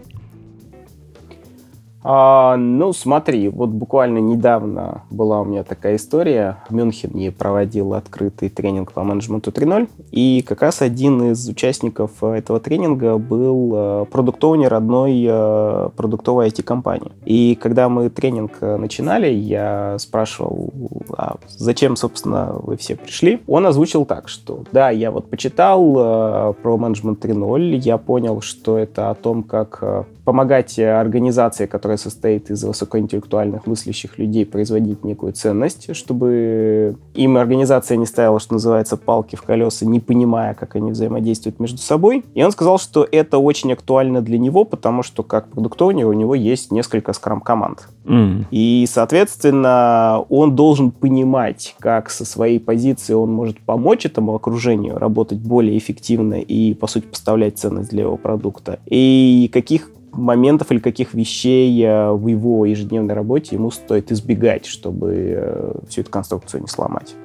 А, 2.03 2.57
ну, 2.57 2.93
смотри, 2.93 3.49
вот 3.49 3.69
буквально 3.69 4.17
недавно 4.17 5.03
была 5.09 5.41
у 5.41 5.45
меня 5.45 5.63
такая 5.63 5.97
история. 5.97 6.57
В 6.67 6.73
Мюнхене 6.73 7.31
проводил 7.31 7.93
открытый 7.93 8.49
тренинг 8.49 8.91
по 8.91 9.03
менеджменту 9.03 9.51
3.0, 9.51 9.89
и 10.11 10.43
как 10.47 10.61
раз 10.61 10.81
один 10.81 11.31
из 11.31 11.47
участников 11.47 12.11
э, 12.21 12.33
этого 12.33 12.59
тренинга 12.59 13.17
был 13.17 13.71
э, 13.73 14.05
продуктовнер 14.11 14.73
одной 14.73 15.25
э, 15.27 15.89
продуктовой 15.95 16.47
IT-компании. 16.47 17.11
И 17.25 17.55
когда 17.55 17.87
мы 17.87 18.09
тренинг 18.09 18.61
начинали, 18.61 19.27
я 19.27 19.97
спрашивал, 19.99 20.73
а 21.15 21.35
зачем, 21.47 21.95
собственно, 21.95 22.53
вы 22.53 22.77
все 22.77 22.95
пришли? 22.95 23.41
Он 23.47 23.65
озвучил 23.67 24.05
так, 24.05 24.27
что 24.27 24.63
да, 24.71 24.89
я 24.89 25.11
вот 25.11 25.29
почитал 25.29 26.55
про 26.61 26.77
менеджмент 26.77 27.23
3.0, 27.23 27.75
я 27.75 27.97
понял, 27.97 28.41
что 28.41 28.77
это 28.77 29.11
о 29.11 29.15
том, 29.15 29.43
как 29.43 30.07
помогать 30.31 30.79
организации, 30.79 31.65
которая 31.65 31.97
состоит 31.97 32.49
из 32.51 32.63
высокоинтеллектуальных 32.63 33.67
мыслящих 33.67 34.17
людей, 34.17 34.45
производить 34.45 35.03
некую 35.03 35.33
ценность, 35.33 35.93
чтобы 35.93 36.95
им 37.13 37.35
организация 37.35 37.97
не 37.97 38.05
ставила, 38.05 38.39
что 38.39 38.53
называется, 38.53 38.95
палки 38.95 39.35
в 39.35 39.41
колеса, 39.41 39.85
не 39.85 39.99
понимая, 39.99 40.53
как 40.53 40.77
они 40.77 40.91
взаимодействуют 40.91 41.59
между 41.59 41.79
собой. 41.79 42.23
И 42.33 42.41
он 42.41 42.53
сказал, 42.53 42.79
что 42.79 43.05
это 43.11 43.39
очень 43.39 43.73
актуально 43.73 44.21
для 44.21 44.37
него, 44.37 44.63
потому 44.63 45.03
что 45.03 45.21
как 45.21 45.49
продуктовнер 45.49 46.07
у 46.07 46.13
него 46.13 46.33
есть 46.33 46.71
несколько 46.71 47.11
скрам-команд. 47.11 47.89
Mm. 48.05 48.45
И, 48.51 48.87
соответственно, 48.89 50.23
он 50.29 50.55
должен 50.55 50.91
понимать, 50.91 51.75
как 51.77 52.09
со 52.09 52.23
своей 52.23 52.61
позиции 52.61 53.13
он 53.13 53.33
может 53.33 53.59
помочь 53.59 54.05
этому 54.05 54.33
окружению 54.33 54.97
работать 54.97 55.39
более 55.39 55.77
эффективно 55.77 56.35
и, 56.35 56.73
по 56.73 56.87
сути, 56.87 57.03
поставлять 57.03 57.57
ценность 57.57 57.89
для 57.89 58.03
его 58.03 58.15
продукта. 58.15 58.79
И 58.85 59.49
каких 59.51 59.91
моментов 60.11 60.71
или 60.71 60.79
каких 60.79 61.13
вещей 61.13 61.83
э, 61.83 62.11
в 62.11 62.27
его 62.27 62.65
ежедневной 62.65 63.13
работе 63.13 63.55
ему 63.55 63.71
стоит 63.71 64.11
избегать, 64.11 64.65
чтобы 64.65 65.13
э, 65.13 65.73
всю 65.87 66.01
эту 66.01 66.11
конструкцию 66.11 66.61
не 66.61 66.67
сломать. 66.67 67.15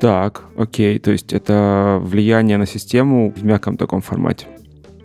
Так, 0.00 0.44
окей, 0.56 0.98
то 0.98 1.10
есть 1.10 1.32
это 1.32 2.00
влияние 2.02 2.56
на 2.56 2.66
систему 2.66 3.32
в 3.36 3.44
мягком 3.44 3.76
таком 3.76 4.00
формате. 4.00 4.46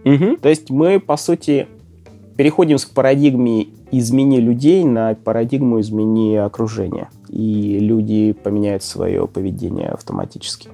Угу. 0.05 0.37
То 0.37 0.49
есть 0.49 0.69
мы, 0.69 0.99
по 0.99 1.17
сути, 1.17 1.67
переходим 2.37 2.77
с 2.77 2.85
парадигмы 2.85 3.67
измени 3.91 4.39
людей 4.39 4.83
на 4.83 5.15
парадигму 5.15 5.81
измени 5.81 6.35
окружение. 6.35 7.09
И 7.29 7.79
люди 7.79 8.33
поменяют 8.33 8.83
свое 8.83 9.27
поведение 9.27 9.89
автоматически. 9.89 10.69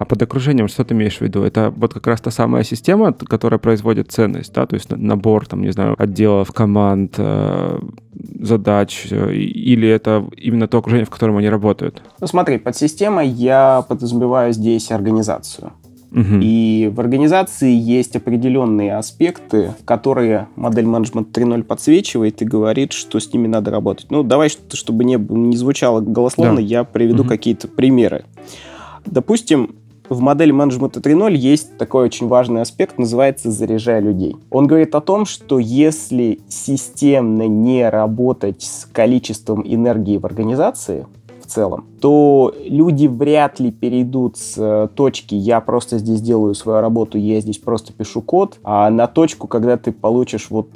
А 0.00 0.06
под 0.06 0.22
окружением 0.22 0.66
что 0.66 0.82
ты 0.82 0.94
имеешь 0.94 1.18
в 1.18 1.20
виду? 1.20 1.42
Это 1.42 1.74
вот 1.76 1.92
как 1.92 2.06
раз 2.06 2.22
та 2.22 2.30
самая 2.30 2.64
система, 2.64 3.12
которая 3.12 3.58
производит 3.58 4.10
ценность, 4.10 4.50
да, 4.54 4.64
то 4.64 4.72
есть 4.72 4.90
набор, 4.90 5.46
там, 5.46 5.60
не 5.60 5.72
знаю, 5.72 5.94
отделов, 5.98 6.52
команд, 6.52 7.16
э, 7.18 7.78
задач, 8.40 9.08
э, 9.10 9.34
или 9.34 9.86
это 9.86 10.26
именно 10.38 10.68
то 10.68 10.78
окружение, 10.78 11.04
в 11.04 11.10
котором 11.10 11.36
они 11.36 11.50
работают? 11.50 12.02
Ну 12.18 12.26
смотри, 12.26 12.56
под 12.56 12.74
системой 12.76 13.28
я 13.28 13.84
подразумеваю 13.86 14.54
здесь 14.54 14.90
организацию. 14.90 15.72
Угу. 16.12 16.38
И 16.40 16.90
в 16.94 16.98
организации 16.98 17.70
есть 17.70 18.16
определенные 18.16 18.96
аспекты, 18.96 19.74
которые 19.84 20.48
модель 20.56 20.86
менеджмент 20.86 21.36
3.0 21.36 21.62
подсвечивает 21.64 22.40
и 22.40 22.46
говорит, 22.46 22.94
что 22.94 23.20
с 23.20 23.30
ними 23.34 23.48
надо 23.48 23.70
работать. 23.70 24.06
Ну, 24.08 24.22
давай, 24.22 24.48
чтобы 24.48 25.04
не, 25.04 25.16
не 25.16 25.58
звучало 25.58 26.00
голословно, 26.00 26.56
да. 26.56 26.62
я 26.62 26.84
приведу 26.84 27.20
угу. 27.20 27.28
какие-то 27.28 27.68
примеры. 27.68 28.24
Допустим, 29.04 29.74
в 30.10 30.20
модели 30.20 30.50
менеджмента 30.50 31.00
3.0 31.00 31.34
есть 31.34 31.78
такой 31.78 32.04
очень 32.04 32.26
важный 32.26 32.60
аспект, 32.60 32.98
называется 32.98 33.50
«заряжая 33.50 34.00
людей». 34.00 34.36
Он 34.50 34.66
говорит 34.66 34.94
о 34.94 35.00
том, 35.00 35.24
что 35.24 35.58
если 35.58 36.40
системно 36.48 37.46
не 37.46 37.88
работать 37.88 38.62
с 38.62 38.86
количеством 38.92 39.62
энергии 39.64 40.18
в 40.18 40.26
организации, 40.26 41.06
в 41.40 41.46
целом, 41.46 41.86
то 42.00 42.52
люди 42.64 43.06
вряд 43.06 43.60
ли 43.60 43.70
перейдут 43.70 44.36
с 44.36 44.54
э, 44.56 44.88
точки 44.94 45.34
«я 45.34 45.60
просто 45.60 45.98
здесь 45.98 46.20
делаю 46.20 46.54
свою 46.54 46.80
работу, 46.80 47.16
я 47.16 47.40
здесь 47.40 47.58
просто 47.58 47.92
пишу 47.92 48.20
код», 48.20 48.58
а 48.62 48.90
на 48.90 49.06
точку, 49.06 49.46
когда 49.46 49.76
ты 49.76 49.92
получишь 49.92 50.48
вот 50.50 50.68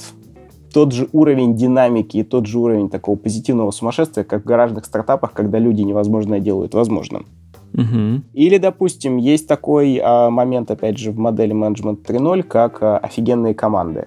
тот 0.73 0.93
же 0.93 1.09
уровень 1.13 1.55
динамики 1.55 2.19
и 2.19 2.23
тот 2.25 2.47
же 2.47 2.59
уровень 2.59 2.89
такого 2.89 3.17
позитивного 3.17 3.71
сумасшествия, 3.71 4.25
как 4.25 4.43
в 4.43 4.47
гаражных 4.47 4.85
стартапах, 4.85 5.33
когда 5.33 5.59
люди 5.59 5.83
невозможное 5.83 6.41
делают 6.41 6.75
возможным. 6.75 7.27
Угу. 7.75 8.23
Или, 8.33 8.59
допустим, 8.59 9.17
есть 9.17 9.49
такой 9.49 10.01
а, 10.03 10.31
момент, 10.31 10.71
опять 10.71 10.97
же, 10.97 11.11
в 11.11 11.19
модели 11.19 11.53
менеджмент 11.53 12.09
3.0, 12.09 12.43
как 12.45 12.83
а, 12.83 12.99
офигенные 12.99 13.55
команды. 13.55 14.07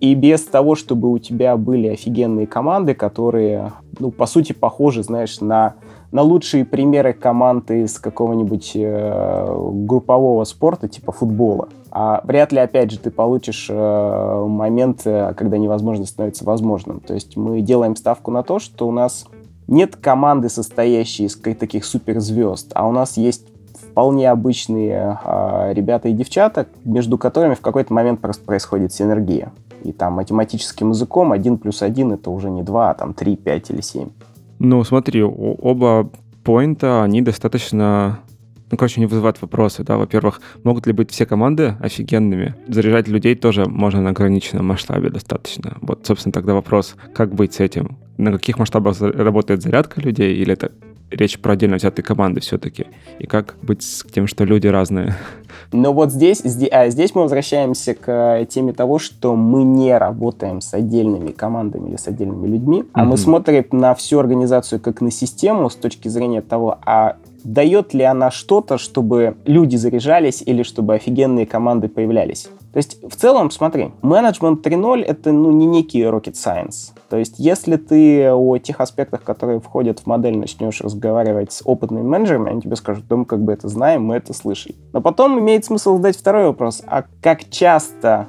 И 0.00 0.14
без 0.14 0.42
того, 0.44 0.74
чтобы 0.74 1.10
у 1.10 1.18
тебя 1.18 1.56
были 1.56 1.86
офигенные 1.86 2.46
команды, 2.46 2.92
которые, 2.92 3.72
ну, 4.00 4.10
по 4.10 4.26
сути, 4.26 4.52
похожи, 4.52 5.04
знаешь, 5.04 5.40
на, 5.40 5.74
на 6.10 6.22
лучшие 6.22 6.64
примеры 6.64 7.12
команд 7.12 7.70
из 7.70 8.00
какого-нибудь 8.00 8.72
э, 8.74 9.56
группового 9.86 10.42
спорта, 10.42 10.88
типа 10.88 11.12
футбола. 11.12 11.68
А 11.92 12.20
вряд 12.24 12.50
ли, 12.50 12.58
опять 12.58 12.90
же, 12.90 12.98
ты 12.98 13.12
получишь 13.12 13.68
э, 13.70 14.46
момент, 14.48 15.02
э, 15.04 15.34
когда 15.36 15.56
невозможно 15.56 16.04
становится 16.04 16.44
возможным. 16.44 16.98
То 16.98 17.14
есть 17.14 17.36
мы 17.36 17.60
делаем 17.60 17.94
ставку 17.94 18.32
на 18.32 18.42
то, 18.42 18.58
что 18.58 18.88
у 18.88 18.90
нас 18.90 19.26
нет 19.66 19.96
команды, 19.96 20.48
состоящей 20.48 21.24
из 21.24 21.36
таких 21.36 21.84
суперзвезд, 21.84 22.72
а 22.74 22.86
у 22.86 22.92
нас 22.92 23.16
есть 23.16 23.46
вполне 23.74 24.30
обычные 24.30 25.18
э, 25.22 25.72
ребята 25.74 26.08
и 26.08 26.12
девчата, 26.12 26.66
между 26.84 27.18
которыми 27.18 27.54
в 27.54 27.60
какой-то 27.60 27.92
момент 27.92 28.20
просто 28.20 28.44
происходит 28.44 28.92
синергия. 28.92 29.52
И 29.84 29.92
там 29.92 30.14
математическим 30.14 30.90
языком 30.90 31.32
1 31.32 31.58
плюс 31.58 31.82
1 31.82 32.12
это 32.12 32.30
уже 32.30 32.50
не 32.50 32.62
2, 32.62 32.90
а 32.90 32.94
там 32.94 33.14
3, 33.14 33.36
5 33.36 33.70
или 33.70 33.80
7. 33.80 34.08
Ну, 34.60 34.84
смотри, 34.84 35.22
оба 35.22 36.08
поинта, 36.44 37.02
они 37.02 37.20
достаточно 37.20 38.20
ну, 38.70 38.78
короче, 38.78 39.00
не 39.00 39.06
вызывают 39.06 39.42
вопросы, 39.42 39.84
да. 39.84 39.98
Во-первых, 39.98 40.40
могут 40.64 40.86
ли 40.86 40.94
быть 40.94 41.10
все 41.10 41.26
команды 41.26 41.76
офигенными? 41.78 42.54
Заряжать 42.68 43.06
людей 43.06 43.34
тоже 43.34 43.66
можно 43.66 44.00
на 44.00 44.10
ограниченном 44.10 44.64
масштабе 44.64 45.10
достаточно. 45.10 45.76
Вот, 45.82 46.06
собственно, 46.06 46.32
тогда 46.32 46.54
вопрос, 46.54 46.96
как 47.14 47.34
быть 47.34 47.52
с 47.52 47.60
этим? 47.60 47.98
На 48.22 48.30
каких 48.30 48.56
масштабах 48.56 49.00
работает 49.00 49.62
зарядка 49.62 50.00
людей, 50.00 50.36
или 50.36 50.52
это 50.52 50.70
речь 51.10 51.40
про 51.40 51.54
отдельно 51.54 51.76
взятые 51.76 52.04
команды 52.04 52.40
все-таки? 52.40 52.86
И 53.18 53.26
как 53.26 53.56
быть 53.62 53.82
с 53.82 54.04
тем, 54.04 54.28
что 54.28 54.44
люди 54.44 54.68
разные? 54.68 55.16
Но 55.72 55.92
вот 55.92 56.12
здесь, 56.12 56.38
здесь, 56.38 56.68
а, 56.70 56.88
здесь 56.88 57.16
мы 57.16 57.22
возвращаемся 57.22 57.94
к 57.94 58.46
теме 58.48 58.72
того, 58.74 59.00
что 59.00 59.34
мы 59.34 59.64
не 59.64 59.98
работаем 59.98 60.60
с 60.60 60.72
отдельными 60.72 61.32
командами 61.32 61.88
или 61.88 61.96
с 61.96 62.06
отдельными 62.06 62.46
людьми, 62.46 62.82
mm-hmm. 62.82 62.90
а 62.92 63.04
мы 63.04 63.16
смотрим 63.16 63.64
на 63.72 63.92
всю 63.96 64.20
организацию 64.20 64.78
как 64.78 65.00
на 65.00 65.10
систему 65.10 65.68
с 65.68 65.74
точки 65.74 66.06
зрения 66.06 66.42
того, 66.42 66.78
а 66.86 67.16
дает 67.44 67.94
ли 67.94 68.02
она 68.04 68.30
что-то, 68.30 68.78
чтобы 68.78 69.36
люди 69.44 69.76
заряжались 69.76 70.42
или 70.44 70.62
чтобы 70.62 70.94
офигенные 70.94 71.46
команды 71.46 71.88
появлялись. 71.88 72.48
То 72.72 72.78
есть, 72.78 73.02
в 73.02 73.16
целом, 73.16 73.50
смотри, 73.50 73.92
менеджмент 74.00 74.66
3.0— 74.66 75.02
это 75.06 75.30
ну, 75.30 75.50
не 75.50 75.66
некий 75.66 76.02
rocket 76.02 76.32
science. 76.32 76.92
То 77.10 77.18
есть, 77.18 77.34
если 77.38 77.76
ты 77.76 78.32
о 78.32 78.56
тех 78.56 78.80
аспектах, 78.80 79.22
которые 79.22 79.60
входят 79.60 80.00
в 80.00 80.06
модель, 80.06 80.38
начнешь 80.38 80.80
разговаривать 80.80 81.52
с 81.52 81.62
опытными 81.64 82.02
менеджерами, 82.02 82.50
они 82.50 82.62
тебе 82.62 82.76
скажут, 82.76 83.06
да 83.08 83.16
мы 83.16 83.26
как 83.26 83.42
бы 83.42 83.52
это 83.52 83.68
знаем, 83.68 84.04
мы 84.04 84.16
это 84.16 84.32
слышали. 84.32 84.74
Но 84.94 85.02
потом 85.02 85.38
имеет 85.38 85.66
смысл 85.66 85.96
задать 85.96 86.16
второй 86.16 86.46
вопрос. 86.46 86.82
А 86.86 87.04
как 87.20 87.50
часто 87.50 88.28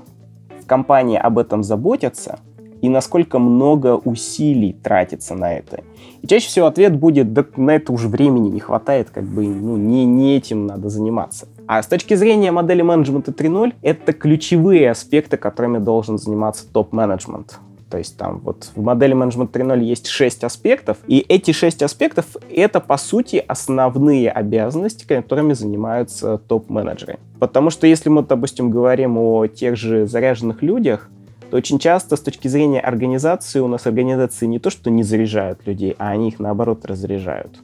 в 0.61 0.65
компании 0.65 1.17
об 1.17 1.37
этом 1.37 1.63
заботятся, 1.63 2.39
и 2.83 2.89
насколько 2.89 3.39
много 3.39 3.95
усилий 3.95 4.73
тратится 4.73 5.35
на 5.35 5.53
это. 5.53 5.83
И 6.21 6.27
чаще 6.27 6.47
всего 6.47 6.65
ответ 6.65 6.93
будет, 6.93 7.31
да 7.31 7.45
на 7.55 7.71
это 7.71 7.93
уже 7.93 8.09
времени 8.09 8.49
не 8.49 8.59
хватает, 8.59 9.09
как 9.09 9.23
бы, 9.23 9.47
ну, 9.47 9.77
не, 9.77 10.05
не 10.05 10.35
этим 10.35 10.67
надо 10.67 10.89
заниматься. 10.89 11.47
А 11.65 11.81
с 11.81 11.87
точки 11.87 12.13
зрения 12.15 12.51
модели 12.51 12.81
менеджмента 12.81 13.31
3.0, 13.31 13.75
это 13.81 14.11
ключевые 14.11 14.91
аспекты, 14.91 15.37
которыми 15.37 15.77
должен 15.77 16.17
заниматься 16.17 16.65
топ-менеджмент. 16.73 17.57
То 17.89 17.99
есть 17.99 18.17
там 18.17 18.41
вот 18.43 18.71
в 18.75 18.81
модели 18.81 19.13
менеджмент 19.13 19.55
3.0 19.55 19.79
есть 19.81 20.07
6 20.07 20.43
аспектов, 20.43 20.97
и 21.07 21.23
эти 21.29 21.51
6 21.51 21.83
аспектов— 21.83 22.35
это, 22.53 22.81
по 22.81 22.97
сути, 22.97 23.41
основные 23.47 24.29
обязанности, 24.29 25.05
которыми 25.07 25.53
занимаются 25.53 26.37
топ-менеджеры. 26.37 27.19
Потому 27.39 27.69
что 27.69 27.87
если 27.87 28.09
мы, 28.09 28.23
допустим, 28.23 28.69
говорим 28.69 29.17
о 29.17 29.47
тех 29.47 29.77
же 29.77 30.05
заряженных 30.05 30.61
людях, 30.61 31.09
то 31.53 31.57
очень 31.57 31.77
часто 31.77 32.15
с 32.15 32.19
точки 32.19 32.47
зрения 32.47 32.79
организации 32.79 33.59
у 33.59 33.67
нас 33.67 33.85
организации 33.85 34.47
не 34.47 34.57
то, 34.57 34.71
что 34.71 34.89
не 34.89 35.03
заряжают 35.03 35.67
людей, 35.67 35.95
а 35.99 36.09
они 36.09 36.29
их 36.29 36.39
наоборот 36.39 36.83
разряжают. 36.83 37.59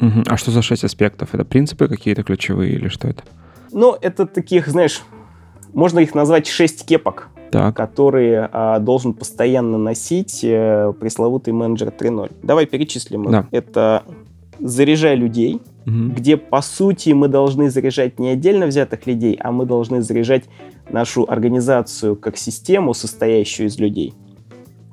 Угу. 0.00 0.22
А 0.28 0.38
что 0.38 0.50
за 0.50 0.62
шесть 0.62 0.82
аспектов? 0.82 1.34
Это 1.34 1.44
принципы 1.44 1.88
какие-то 1.88 2.22
ключевые 2.22 2.72
или 2.72 2.88
что 2.88 3.08
это? 3.08 3.22
Ну, 3.70 3.94
это 4.00 4.24
таких, 4.24 4.66
знаешь, 4.66 5.02
можно 5.74 5.98
их 5.98 6.14
назвать 6.14 6.46
шесть 6.46 6.86
кепок, 6.86 7.28
так. 7.50 7.76
которые 7.76 8.48
а, 8.50 8.78
должен 8.78 9.12
постоянно 9.12 9.76
носить 9.76 10.40
а, 10.42 10.92
пресловутый 10.92 11.52
менеджер 11.52 11.88
3.0. 11.88 12.32
Давай 12.42 12.64
перечислим. 12.64 13.30
Да. 13.30 13.46
Это 13.50 14.04
заряжай 14.58 15.16
людей, 15.16 15.60
угу. 15.84 16.14
где, 16.16 16.38
по 16.38 16.62
сути, 16.62 17.10
мы 17.10 17.28
должны 17.28 17.68
заряжать 17.68 18.18
не 18.18 18.30
отдельно 18.30 18.64
взятых 18.64 19.06
людей, 19.06 19.36
а 19.38 19.52
мы 19.52 19.66
должны 19.66 20.00
заряжать 20.00 20.44
нашу 20.88 21.24
организацию 21.28 22.16
как 22.16 22.36
систему, 22.36 22.94
состоящую 22.94 23.68
из 23.68 23.78
людей. 23.78 24.14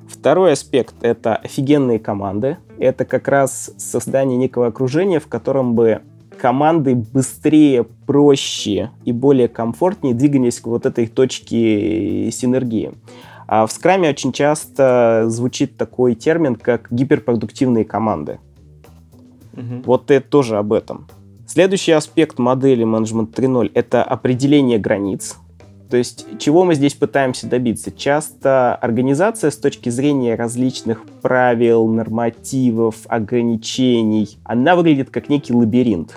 Второй 0.07 0.53
аспект— 0.53 0.95
это 1.01 1.35
офигенные 1.35 1.99
команды. 1.99 2.57
Это 2.79 3.05
как 3.05 3.27
раз 3.27 3.71
создание 3.77 4.37
некого 4.37 4.67
окружения, 4.67 5.19
в 5.19 5.27
котором 5.27 5.75
бы 5.75 6.01
команды 6.39 6.95
быстрее, 6.95 7.83
проще 7.83 8.91
и 9.05 9.11
более 9.11 9.47
комфортнее 9.47 10.15
двигались 10.15 10.59
к 10.59 10.67
вот 10.67 10.85
этой 10.85 11.07
точке 11.07 12.31
синергии. 12.31 12.93
А 13.47 13.65
в 13.65 13.71
скраме 13.71 14.09
очень 14.09 14.31
часто 14.31 15.25
звучит 15.27 15.75
такой 15.77 16.15
термин, 16.15 16.55
как 16.55 16.87
гиперпродуктивные 16.91 17.83
команды. 17.83 18.39
Угу. 19.53 19.83
Вот 19.85 20.11
это 20.11 20.27
тоже 20.27 20.57
об 20.57 20.73
этом. 20.73 21.07
Следующий 21.47 21.93
аспект 21.93 22.37
модели 22.37 22.83
менеджмент 22.83 23.37
3.0— 23.37 23.71
это 23.73 24.03
определение 24.03 24.77
границ. 24.77 25.35
То 25.89 25.97
есть, 25.97 26.27
чего 26.37 26.65
мы 26.65 26.75
здесь 26.75 26.93
пытаемся 26.93 27.47
добиться? 27.47 27.91
Часто 27.91 28.75
организация 28.75 29.49
с 29.49 29.57
точки 29.57 29.89
зрения 29.89 30.35
различных 30.35 31.03
правил, 31.21 31.87
нормативов, 31.87 32.95
ограничений, 33.07 34.37
она 34.43 34.75
выглядит 34.75 35.09
как 35.09 35.29
некий 35.29 35.53
лабиринт. 35.53 36.15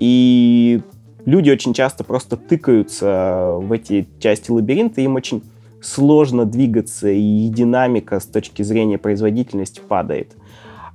И 0.00 0.82
люди 1.24 1.50
очень 1.50 1.72
часто 1.72 2.04
просто 2.04 2.36
тыкаются 2.36 3.54
в 3.56 3.72
эти 3.72 4.06
части 4.18 4.50
лабиринта, 4.50 5.00
им 5.00 5.14
очень 5.14 5.42
сложно 5.80 6.44
двигаться, 6.44 7.08
и 7.08 7.48
динамика 7.48 8.20
с 8.20 8.26
точки 8.26 8.62
зрения 8.62 8.98
производительности 8.98 9.80
падает. 9.80 10.32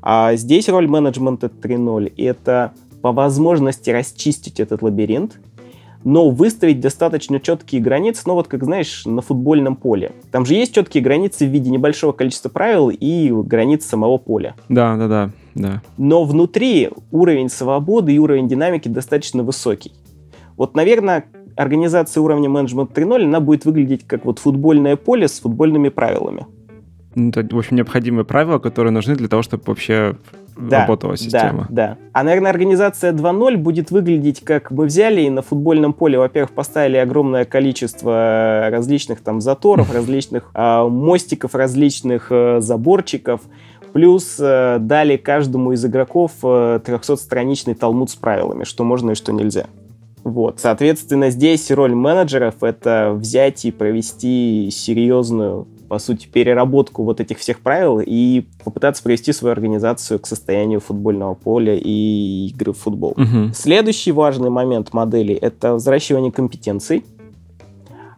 А 0.01 0.35
здесь 0.35 0.69
роль 0.69 0.87
менеджмента 0.87 1.47
3.0— 1.47 2.13
это 2.17 2.71
по 3.01 3.11
возможности 3.11 3.89
расчистить 3.89 4.59
этот 4.59 4.81
лабиринт, 4.81 5.39
но 6.03 6.29
выставить 6.29 6.79
достаточно 6.79 7.39
четкие 7.39 7.81
границы, 7.81 8.23
ну 8.25 8.33
вот 8.33 8.47
как 8.47 8.63
знаешь, 8.63 9.05
на 9.05 9.21
футбольном 9.21 9.75
поле. 9.75 10.11
Там 10.31 10.45
же 10.45 10.53
есть 10.53 10.73
четкие 10.73 11.03
границы 11.03 11.45
в 11.45 11.49
виде 11.49 11.69
небольшого 11.69 12.11
количества 12.11 12.49
правил 12.49 12.89
и 12.89 13.31
границ 13.31 13.85
самого 13.85 14.17
поля. 14.17 14.55
Да, 14.69 14.95
да, 14.95 15.07
да, 15.07 15.31
да. 15.55 15.81
Но 15.97 16.23
внутри 16.23 16.89
уровень 17.11 17.49
свободы 17.49 18.13
и 18.13 18.19
уровень 18.19 18.47
динамики 18.47 18.87
достаточно 18.87 19.43
высокий. 19.43 19.93
Вот, 20.57 20.75
наверное, 20.75 21.25
организация 21.55 22.21
уровня 22.21 22.49
менеджмент 22.49 22.97
3.0, 22.97 23.23
она 23.23 23.39
будет 23.39 23.65
выглядеть 23.65 24.05
как 24.07 24.25
вот 24.25 24.39
футбольное 24.39 24.95
поле 24.95 25.27
с 25.27 25.39
футбольными 25.39 25.89
правилами. 25.89 26.45
Ну, 27.15 27.29
это, 27.29 27.55
в 27.55 27.57
общем, 27.57 27.75
необходимые 27.75 28.23
правила, 28.23 28.59
которые 28.59 28.91
нужны 28.91 29.15
для 29.15 29.27
того, 29.27 29.41
чтобы 29.41 29.63
вообще 29.65 30.15
да, 30.59 30.81
работала 30.81 31.15
система. 31.17 31.67
Да, 31.69 31.87
да. 31.87 31.97
А, 32.13 32.23
наверное, 32.23 32.51
организация 32.51 33.13
2.0 33.13 33.57
будет 33.57 33.91
выглядеть, 33.91 34.41
как 34.41 34.71
мы 34.71 34.85
взяли 34.85 35.21
и 35.21 35.29
на 35.29 35.41
футбольном 35.41 35.93
поле, 35.93 36.17
во-первых, 36.17 36.51
поставили 36.51 36.97
огромное 36.97 37.45
количество 37.45 38.67
различных 38.69 39.21
там 39.21 39.41
заторов, 39.41 39.93
различных 39.93 40.51
э, 40.53 40.83
мостиков, 40.87 41.55
различных 41.55 42.27
э, 42.29 42.59
заборчиков, 42.59 43.41
плюс 43.93 44.37
э, 44.39 44.77
дали 44.79 45.17
каждому 45.17 45.71
из 45.71 45.85
игроков 45.85 46.31
э, 46.43 46.79
300-страничный 46.83 47.75
талмуд 47.75 48.09
с 48.09 48.15
правилами, 48.15 48.63
что 48.63 48.83
можно 48.83 49.11
и 49.11 49.15
что 49.15 49.31
нельзя. 49.31 49.65
Вот, 50.23 50.59
соответственно, 50.59 51.29
здесь 51.29 51.71
роль 51.71 51.95
менеджеров— 51.95 52.55
это 52.61 53.13
взять 53.15 53.63
и 53.65 53.71
провести 53.71 54.69
серьезную 54.71 55.67
по 55.89 55.97
сути, 55.99 56.27
переработку 56.27 57.03
вот 57.03 57.19
этих 57.19 57.39
всех 57.39 57.59
правил 57.59 57.99
и 57.99 58.45
попытаться 58.63 59.03
привести 59.03 59.33
свою 59.33 59.53
организацию 59.53 60.19
к 60.19 60.27
состоянию 60.27 60.79
футбольного 60.79 61.33
поля 61.33 61.75
и 61.75 62.47
игры 62.47 62.73
в 62.73 62.77
футбол. 62.77 63.11
Угу. 63.17 63.53
Следующий 63.53 64.11
важный 64.11 64.51
момент 64.51 64.93
модели— 64.93 65.33
это 65.41 65.73
взращивание 65.73 66.31
компетенций. 66.31 67.03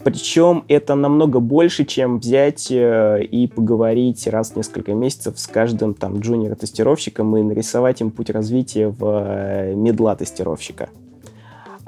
Причем 0.04 0.64
это 0.68 0.96
намного 0.96 1.40
больше, 1.40 1.86
чем 1.86 2.20
взять 2.20 2.72
э, 2.72 3.24
и 3.24 3.48
поговорить 3.48 4.28
раз 4.28 4.52
в 4.52 4.56
несколько 4.56 4.94
месяцев 4.94 5.40
с 5.40 5.46
каждым 5.46 5.94
там 5.94 6.20
джуниор-тестировщиком 6.20 7.38
и 7.38 7.44
нарисовать 7.44 8.02
им 8.02 8.10
путь 8.10 8.32
развития 8.32 8.88
в 8.88 9.06
э, 9.06 9.76
медла-тестировщика. 9.76 10.90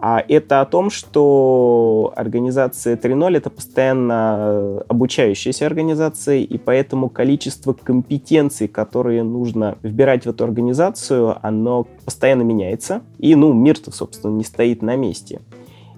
А 0.05 0.21
это 0.27 0.59
о 0.59 0.65
том, 0.65 0.89
что 0.89 2.11
организация 2.17 2.97
3.0 2.97 3.37
это 3.37 3.49
постоянно 3.49 4.83
обучающаяся 4.89 5.65
организация, 5.65 6.39
и 6.39 6.57
поэтому 6.57 7.07
количество 7.07 7.71
компетенций, 7.71 8.67
которые 8.67 9.23
нужно 9.23 9.77
вбирать 9.81 10.25
в 10.25 10.29
эту 10.29 10.43
организацию, 10.43 11.37
оно 11.41 11.87
постоянно 12.03 12.41
меняется. 12.41 13.01
И, 13.17 13.33
ну, 13.35 13.53
мир-то, 13.53 13.91
собственно, 13.91 14.33
не 14.33 14.43
стоит 14.43 14.81
на 14.81 14.97
месте. 14.97 15.39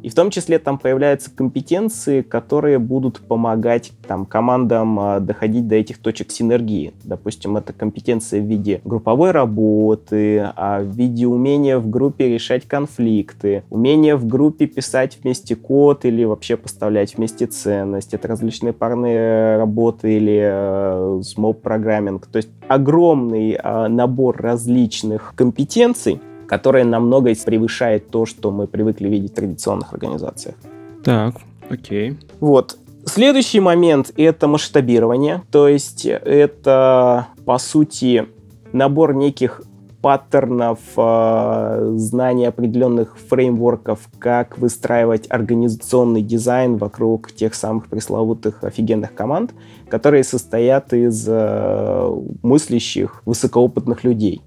И 0.05 0.09
в 0.09 0.13
том 0.13 0.29
числе 0.29 0.59
там 0.59 0.77
появляются 0.77 1.31
компетенции, 1.35 2.21
которые 2.21 2.77
будут 2.77 3.21
помогать 3.21 3.91
там, 4.07 4.27
командам 4.27 4.99
а, 4.99 5.19
доходить 5.19 5.67
до 5.67 5.73
этих 5.77 5.97
точек 5.97 6.29
синергии. 6.29 6.93
Допустим, 7.03 7.57
это 7.57 7.73
компетенция 7.73 8.39
в 8.39 8.45
виде 8.45 8.81
групповой 8.85 9.31
работы, 9.31 10.51
а 10.55 10.81
в 10.83 10.95
виде 10.95 11.25
умения 11.25 11.79
в 11.79 11.89
группе 11.89 12.29
решать 12.29 12.67
конфликты, 12.67 13.63
умение 13.71 14.15
в 14.15 14.27
группе 14.27 14.67
писать 14.67 15.17
вместе 15.23 15.55
код 15.55 16.05
или 16.05 16.23
вообще 16.23 16.55
поставлять 16.55 17.17
вместе 17.17 17.47
ценность. 17.47 18.13
Это 18.13 18.27
различные 18.27 18.73
парные 18.73 19.57
работы 19.57 20.17
или 20.17 20.39
э, 20.39 21.21
small 21.21 21.55
программинг. 21.55 22.27
То 22.27 22.37
есть 22.37 22.49
огромный 22.67 23.53
э, 23.53 23.87
набор 23.87 24.37
различных 24.37 25.33
компетенций, 25.35 26.21
которое 26.47 26.83
намного 26.83 27.33
превышает 27.45 28.09
то, 28.09 28.25
что 28.25 28.51
мы 28.51 28.67
привыкли 28.67 29.07
видеть 29.07 29.31
в 29.31 29.35
традиционных 29.35 29.93
организациях. 29.93 30.55
Так, 31.03 31.35
окей. 31.69 32.17
Вот. 32.39 32.77
Следующий 33.05 33.59
момент— 33.59 34.11
это 34.17 34.47
масштабирование. 34.47 35.43
То 35.51 35.67
есть 35.67 36.05
это, 36.05 37.27
по 37.45 37.57
сути, 37.59 38.25
набор 38.73 39.13
неких 39.13 39.61
паттернов, 40.05 40.77
э, 40.97 41.93
знания 41.95 42.49
определенных 42.49 43.17
фреймворков, 43.17 44.07
как 44.19 44.59
выстраивать 44.59 45.25
организационный 45.29 46.21
дизайн 46.21 46.77
вокруг 46.77 47.31
тех 47.31 47.55
самых 47.55 47.87
пресловутых 47.87 48.63
офигенных 48.63 49.15
команд, 49.15 49.55
которые 49.89 50.23
состоят 50.23 50.93
из 50.93 51.25
э, 51.27 52.15
мыслящих, 52.43 53.23
высокоопытных 53.25 54.03
людей. 54.03 54.43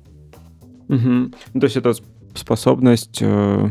Угу. 0.88 1.33
Ну, 1.55 1.61
то 1.61 1.64
есть 1.64 1.77
это 1.77 1.94
способность... 2.35 3.18
Э, 3.20 3.70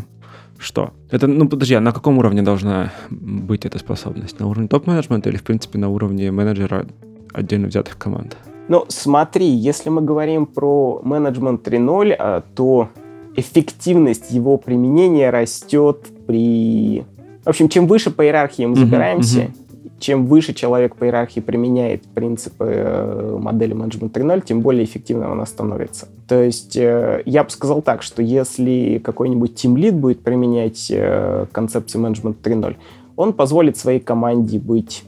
что? 0.59 0.91
Это, 1.11 1.27
ну, 1.27 1.47
подожди, 1.47 1.75
а 1.75 1.81
на 1.81 1.91
каком 1.91 2.17
уровне 2.17 2.41
должна 2.41 2.91
быть 3.09 3.65
эта 3.65 3.77
способность? 3.77 4.39
На 4.39 4.47
уровне 4.47 4.67
топ-менеджмента 4.67 5.29
или, 5.29 5.37
в 5.37 5.43
принципе, 5.43 5.77
на 5.77 5.89
уровне 5.89 6.31
менеджера 6.31 6.87
отдельно 7.33 7.67
взятых 7.67 7.97
команд? 7.97 8.37
Ну, 8.67 8.85
смотри, 8.87 9.47
если 9.47 9.89
мы 9.89 10.01
говорим 10.01 10.45
про 10.47 10.99
менеджмент 11.03 11.65
3.0, 11.67 12.15
а, 12.17 12.43
то 12.55 12.89
эффективность 13.35 14.31
его 14.31 14.57
применения 14.57 15.29
растет 15.29 16.07
при... 16.25 17.05
В 17.45 17.49
общем, 17.49 17.69
чем 17.69 17.87
выше 17.87 18.09
по 18.09 18.25
иерархии 18.25 18.65
мы 18.65 18.75
забираемся, 18.75 19.41
uh-huh, 19.41 19.47
uh-huh 19.47 19.66
чем 19.99 20.27
выше 20.27 20.53
человек 20.53 20.95
по 20.95 21.05
иерархии 21.05 21.39
применяет 21.39 22.03
принципы 22.03 22.65
э, 22.67 23.37
модели 23.39 23.73
менеджмент 23.73 24.15
3.0, 24.15 24.43
тем 24.45 24.61
более 24.61 24.83
эффективным 24.83 25.31
она 25.31 25.45
становится. 25.45 26.07
То 26.27 26.41
есть 26.41 26.75
э, 26.75 27.23
я 27.25 27.43
бы 27.43 27.49
сказал 27.49 27.81
так, 27.81 28.03
что 28.03 28.21
если 28.21 29.01
какой-нибудь 29.03 29.55
тимлид 29.55 29.95
будет 29.95 30.21
применять 30.21 30.87
э, 30.91 31.47
концепцию 31.51 32.01
менеджмент 32.01 32.37
3.0, 32.45 32.75
он 33.15 33.33
позволит 33.33 33.77
своей 33.77 33.99
команде 33.99 34.59
быть 34.59 35.03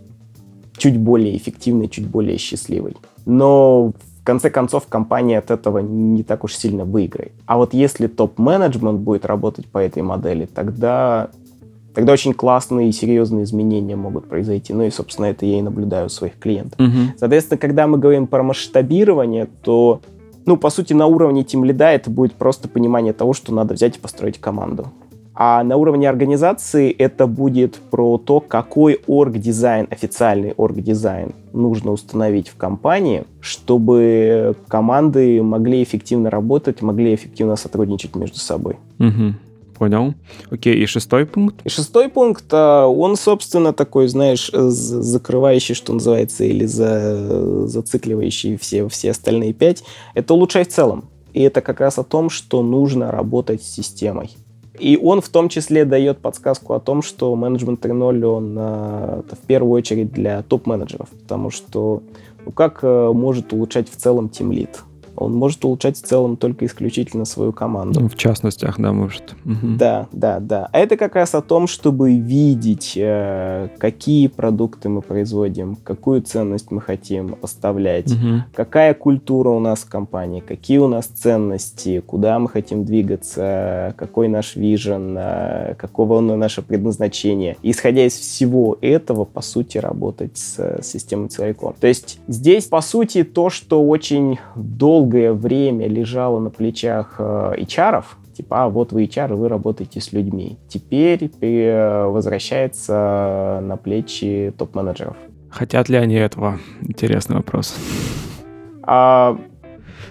чуть 0.78 0.98
более 0.98 1.38
эффективной, 1.38 1.88
чуть 1.88 2.08
более 2.08 2.38
счастливой. 2.38 2.98
Но 3.26 3.94
в 4.22 4.24
конце 4.24 4.50
концов 4.50 4.88
компания 4.88 5.38
от 5.38 5.52
этого 5.52 5.80
не 5.80 6.24
так 6.24 6.44
уж 6.44 6.56
сильно 6.56 6.86
выиграет. 6.86 7.34
А 7.46 7.58
вот 7.58 7.74
если 7.74 8.08
топ-менеджмент 8.08 9.00
будет 9.00 9.26
работать 9.26 9.68
по 9.68 9.78
этой 9.78 10.02
модели, 10.02 10.46
тогда 10.46 11.30
тогда 12.00 12.14
очень 12.14 12.34
классные 12.34 12.88
и 12.88 12.92
серьезные 12.94 13.44
изменения 13.44 13.98
могут 13.98 14.30
произойти. 14.30 14.74
Ну 14.74 14.84
и, 14.84 14.90
собственно, 14.90 15.26
это 15.26 15.46
я 15.46 15.60
и 15.60 15.62
наблюдаю 15.62 16.06
у 16.06 16.10
своих 16.10 16.40
клиентов. 16.40 16.80
Угу. 16.80 17.18
Соответственно, 17.18 17.58
когда 17.58 17.88
мы 17.88 17.98
говорим 17.98 18.26
про 18.26 18.42
масштабирование, 18.42 19.50
то, 19.64 20.00
ну, 20.46 20.56
по 20.56 20.70
сути, 20.70 20.94
на 20.94 21.08
уровне 21.08 21.44
тем 21.44 21.66
лида 21.66 21.92
это 21.92 22.10
будет 22.10 22.36
просто 22.36 22.70
понимание 22.70 23.12
того, 23.12 23.34
что 23.34 23.54
надо 23.54 23.74
взять 23.74 23.98
и 23.98 24.00
построить 24.00 24.40
команду. 24.40 24.88
А 25.36 25.62
на 25.66 25.76
уровне 25.76 26.08
организации 26.08 26.90
это 26.90 27.28
будет 27.28 27.76
про 27.76 28.18
то, 28.18 28.40
какой 28.40 29.02
орг-дизайн, 29.06 29.86
официальный 29.90 30.54
орг-дизайн 30.56 31.34
нужно 31.52 31.92
установить 31.92 32.48
в 32.48 32.56
компании, 32.56 33.26
чтобы 33.42 34.56
команды 34.70 35.44
могли 35.44 35.84
эффективно 35.84 36.30
работать, 36.30 36.82
могли 36.82 37.14
эффективно 37.14 37.58
сотрудничать 37.58 38.16
между 38.16 38.38
собой. 38.38 38.78
Угу. 39.00 39.34
Понял. 39.80 40.14
Окей, 40.52 40.76
и 40.76 40.86
шестой 40.86 41.26
пункт? 41.26 41.62
И 41.64 41.70
шестой 41.70 42.10
пункт, 42.10 42.44
а, 42.52 42.86
он, 42.86 43.16
собственно, 43.16 43.72
такой, 43.72 44.10
знаешь, 44.10 44.52
закрывающий, 44.52 45.74
что 45.74 45.94
называется, 45.94 46.44
или 46.44 46.66
за, 46.66 47.66
зацикливающий 47.66 48.58
все, 48.58 48.90
все 48.90 49.12
остальные 49.12 49.54
пять. 49.54 49.84
Это 50.16 50.34
улучшай 50.34 50.66
в 50.66 50.68
целом. 50.68 51.06
И 51.32 51.42
это 51.42 51.62
как 51.62 51.80
раз 51.80 51.98
о 51.98 52.04
том, 52.04 52.30
что 52.30 52.62
нужно 52.62 53.10
работать 53.10 53.64
с 53.64 53.74
системой. 53.74 54.36
И 54.78 54.98
он 54.98 55.22
в 55.22 55.30
том 55.30 55.48
числе 55.48 55.86
дает 55.86 56.20
подсказку 56.20 56.74
о 56.74 56.82
том, 56.82 57.02
что 57.02 57.34
менеджмент 57.38 57.84
3.0, 57.84 58.26
он 58.26 58.56
а, 58.60 59.24
в 59.32 59.48
первую 59.48 59.72
очередь 59.72 60.12
для 60.12 60.44
топ-менеджеров, 60.44 61.08
потому 61.10 61.52
что 61.52 62.04
ну, 62.46 62.52
как 62.52 62.80
а, 62.84 63.14
может 63.14 63.54
улучшать 63.54 63.90
в 63.90 63.96
целом 63.96 64.28
тимлит? 64.28 64.82
Он 65.20 65.34
может 65.34 65.64
улучшать 65.66 65.98
в 65.98 66.02
целом 66.02 66.38
только 66.38 66.66
исключительно 66.66 67.26
свою 67.26 67.52
команду. 67.52 68.08
В 68.08 68.16
частностях, 68.16 68.80
да, 68.80 68.94
может. 68.94 69.36
Угу. 69.46 69.78
Да, 69.78 70.08
да, 70.12 70.40
да. 70.40 70.70
А 70.72 70.80
это 70.80 70.96
как 70.96 71.16
раз 71.16 71.36
о 71.36 71.42
том, 71.42 71.68
чтобы 71.68 72.18
видеть, 72.18 72.94
э, 72.96 73.70
какие 73.78 74.28
продукты 74.28 74.88
мы 74.88 75.02
производим, 75.02 75.76
какую 75.76 76.22
ценность 76.22 76.72
мы 76.72 76.80
хотим 76.82 77.36
поставлять, 77.36 78.12
угу. 78.12 78.44
какая 78.54 78.94
культура 78.94 79.50
у 79.50 79.60
нас 79.60 79.80
в 79.80 79.90
компании, 79.90 80.40
какие 80.40 80.78
у 80.78 80.88
нас 80.88 81.06
ценности, 81.08 82.00
куда 82.00 82.40
мы 82.40 82.48
хотим 82.48 82.86
двигаться, 82.86 83.94
какой 83.98 84.30
наш 84.30 84.56
вижен, 84.56 85.16
э, 85.18 85.76
какого 85.78 86.22
наше 86.22 86.62
предназначение. 86.62 87.58
исходя 87.64 88.06
из 88.06 88.14
всего 88.14 88.78
этого, 88.82 89.26
по 89.26 89.42
сути, 89.42 89.78
работать 89.78 90.38
с 90.38 90.82
системой 90.84 91.30
целиком. 91.30 91.76
То 91.80 91.88
есть 91.88 92.20
здесь, 92.28 92.66
по 92.66 92.82
сути, 92.82 93.24
то, 93.24 93.50
что 93.50 93.86
очень 93.86 94.40
долгое 95.10 95.34
время 95.34 95.88
лежало 95.88 96.40
на 96.40 96.50
плечах 96.52 97.16
э, 97.18 97.56
HR, 97.58 98.04
типа, 98.34 98.64
а 98.64 98.70
вот 98.70 98.92
вы 98.92 99.06
HR, 99.06 99.36
вы 99.36 99.50
работаете 99.50 100.00
с 100.02 100.14
людьми. 100.14 100.58
Теперь 100.68 101.30
возвращается 102.06 103.60
на 103.64 103.76
плечи 103.78 104.54
топ-менеджеров. 104.58 105.18
Хотят 105.50 105.90
ли 105.90 105.98
они 105.98 106.16
этого? 106.16 106.60
Интересный 106.82 107.38
вопрос. 107.38 107.76
А, 108.84 109.40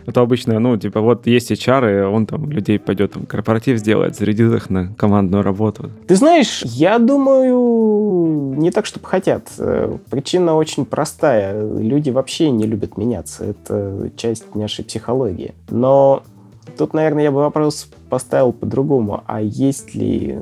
это 0.09 0.23
обычно, 0.23 0.59
ну, 0.59 0.77
типа, 0.77 1.01
вот 1.01 1.27
есть 1.27 1.53
HR, 1.53 2.01
и 2.01 2.03
он 2.03 2.27
там 2.27 2.51
людей 2.51 2.79
пойдет 2.79 3.13
там 3.13 3.27
корпоратив 3.27 3.79
сделает, 3.79 4.17
зарядит 4.17 4.53
их 4.53 4.71
на 4.71 4.95
командную 4.95 5.43
работу. 5.43 5.91
Ты 6.07 6.17
знаешь, 6.17 6.63
я 6.65 6.99
думаю, 6.99 8.55
не 8.57 8.71
так, 8.71 8.87
чтобы 8.87 9.07
хотят. 9.07 9.49
Э, 9.59 9.99
причина 10.11 10.57
очень 10.57 10.87
простая. 10.87 11.79
Люди 11.79 12.11
вообще 12.11 12.51
не 12.51 12.67
любят 12.67 12.97
меняться. 12.97 13.45
Это 13.45 14.11
часть 14.17 14.55
нашей 14.55 14.85
психологии. 14.85 15.55
Но 15.69 16.23
Тут, 16.77 16.95
наверное, 16.95 17.25
я 17.25 17.31
бы 17.31 17.39
вопрос 17.39 17.89
поставил 18.09 18.53
по-другому. 18.53 19.23
А 19.27 19.41
есть 19.41 19.95
ли 19.95 20.39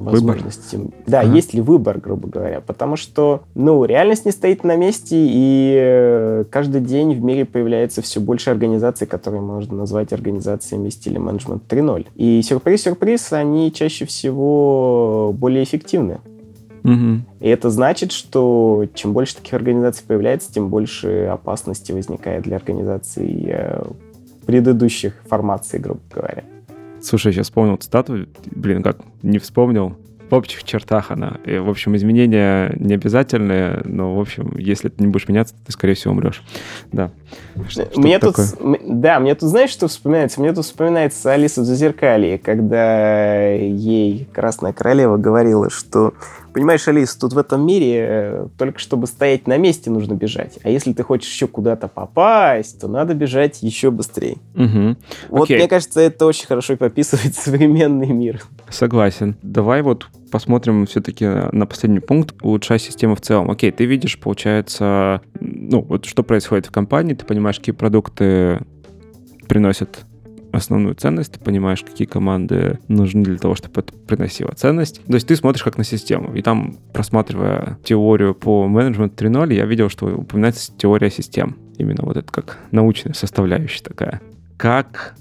возможности... 0.00 0.76
Выбор. 0.76 0.92
Да, 1.06 1.20
ага. 1.20 1.34
есть 1.34 1.54
ли 1.54 1.60
выбор, 1.60 1.98
грубо 1.98 2.28
говоря. 2.28 2.60
Потому 2.60 2.96
что, 2.96 3.42
ну, 3.54 3.84
реальность 3.84 4.24
не 4.24 4.32
стоит 4.32 4.64
на 4.64 4.76
месте, 4.76 5.16
и 5.18 5.76
э, 5.78 6.44
каждый 6.50 6.80
день 6.80 7.14
в 7.14 7.22
мире 7.22 7.44
появляется 7.44 8.02
все 8.02 8.20
больше 8.20 8.50
организаций, 8.50 9.06
которые 9.06 9.42
можно 9.42 9.76
назвать 9.76 10.12
организациями 10.12 10.88
в 10.88 10.92
стиле 10.92 11.18
менеджмент 11.18 11.62
3.0. 11.68 12.06
И 12.16 12.42
сюрприз-сюрприз, 12.42 13.32
они 13.32 13.72
чаще 13.72 14.06
всего 14.06 15.34
более 15.36 15.64
эффективны. 15.64 16.20
Угу. 16.82 17.20
И 17.40 17.48
это 17.48 17.68
значит, 17.70 18.12
что 18.12 18.86
чем 18.94 19.12
больше 19.12 19.36
таких 19.36 19.54
организаций 19.54 20.04
появляется, 20.06 20.52
тем 20.52 20.68
больше 20.68 21.26
опасности 21.26 21.92
возникает 21.92 22.44
для 22.44 22.56
организаций 22.56 23.44
э, 23.48 23.82
предыдущих 24.50 25.14
формаций, 25.28 25.78
грубо 25.78 26.00
говоря. 26.12 26.42
Слушай, 27.00 27.28
я 27.28 27.32
сейчас 27.34 27.46
вспомнил 27.46 27.76
цитату, 27.76 28.26
блин, 28.50 28.82
как 28.82 28.98
не 29.22 29.38
вспомнил. 29.38 29.96
В 30.28 30.34
общих 30.34 30.64
чертах 30.64 31.12
она. 31.12 31.38
И, 31.44 31.56
в 31.58 31.68
общем, 31.68 31.94
изменения 31.94 32.72
не 32.76 32.94
обязательные, 32.94 33.80
но, 33.84 34.16
в 34.16 34.20
общем, 34.20 34.56
если 34.58 34.88
ты 34.88 35.04
не 35.04 35.08
будешь 35.08 35.28
меняться, 35.28 35.54
ты, 35.64 35.72
скорее 35.72 35.94
всего, 35.94 36.14
умрешь. 36.14 36.42
Да. 36.90 37.10
Что, 37.68 37.88
мне 37.96 38.18
тут, 38.18 38.36
да, 38.86 39.20
мне 39.20 39.36
тут, 39.36 39.48
знаешь, 39.48 39.70
что 39.70 39.86
вспоминается? 39.86 40.40
Мне 40.40 40.52
тут 40.52 40.64
вспоминается 40.64 41.32
Алиса 41.32 41.60
в 41.60 41.64
Зазеркалье, 41.64 42.38
когда 42.38 43.50
ей 43.50 44.28
Красная 44.32 44.72
Королева 44.72 45.16
говорила, 45.16 45.70
что 45.70 46.14
Понимаешь, 46.52 46.86
Алис, 46.88 47.14
тут 47.16 47.32
в 47.32 47.38
этом 47.38 47.64
мире 47.66 48.06
э, 48.08 48.46
только 48.58 48.78
чтобы 48.78 49.06
стоять 49.06 49.46
на 49.46 49.56
месте 49.56 49.90
нужно 49.90 50.14
бежать. 50.14 50.58
А 50.62 50.70
если 50.70 50.92
ты 50.92 51.02
хочешь 51.02 51.30
еще 51.30 51.46
куда-то 51.46 51.88
попасть, 51.88 52.80
то 52.80 52.88
надо 52.88 53.14
бежать 53.14 53.62
еще 53.62 53.90
быстрее. 53.90 54.36
Угу. 54.54 54.96
Вот 55.28 55.44
Окей. 55.44 55.58
мне 55.58 55.68
кажется, 55.68 56.00
это 56.00 56.26
очень 56.26 56.46
хорошо 56.46 56.76
пописывает 56.76 57.34
современный 57.36 58.08
мир. 58.08 58.42
Согласен. 58.68 59.36
Давай 59.42 59.82
вот 59.82 60.08
посмотрим 60.30 60.86
все-таки 60.86 61.26
на 61.26 61.66
последний 61.66 62.00
пункт, 62.00 62.34
улучшать 62.42 62.82
систему 62.82 63.16
в 63.16 63.20
целом. 63.20 63.50
Окей, 63.50 63.70
ты 63.70 63.84
видишь, 63.84 64.18
получается, 64.18 65.20
ну, 65.40 65.82
вот 65.82 66.04
что 66.04 66.22
происходит 66.22 66.66
в 66.66 66.70
компании, 66.70 67.14
ты 67.14 67.24
понимаешь, 67.24 67.58
какие 67.58 67.74
продукты 67.74 68.60
приносят 69.48 70.04
основную 70.52 70.94
ценность, 70.94 71.32
ты 71.32 71.40
понимаешь, 71.40 71.82
какие 71.82 72.06
команды 72.06 72.78
нужны 72.88 73.22
для 73.22 73.38
того, 73.38 73.54
чтобы 73.54 73.80
это 73.80 73.92
приносило 73.92 74.52
ценность. 74.52 75.02
То 75.04 75.14
есть 75.14 75.26
ты 75.26 75.36
смотришь 75.36 75.62
как 75.62 75.78
на 75.78 75.84
систему. 75.84 76.34
И 76.34 76.42
там, 76.42 76.76
просматривая 76.92 77.78
теорию 77.84 78.34
по 78.34 78.66
менеджменту 78.66 79.24
3.0, 79.24 79.54
я 79.54 79.64
видел, 79.66 79.88
что 79.88 80.06
упоминается 80.06 80.72
теория 80.76 81.10
систем. 81.10 81.56
Именно 81.78 82.04
вот 82.04 82.16
это 82.16 82.30
как 82.30 82.58
научная 82.70 83.14
составляющая 83.14 83.82
такая. 83.82 84.20
Как, 84.56 85.14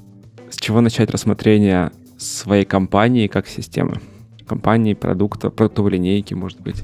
с 0.50 0.58
чего 0.58 0.82
начать 0.82 1.10
рассмотрение 1.12 1.92
своей 2.18 2.66
компании 2.66 3.28
как 3.28 3.48
системы? 3.48 4.02
Компании, 4.48 4.94
продукта, 4.94 5.50
продуктовой 5.50 5.92
линейки, 5.92 6.34
может 6.34 6.60
быть. 6.60 6.84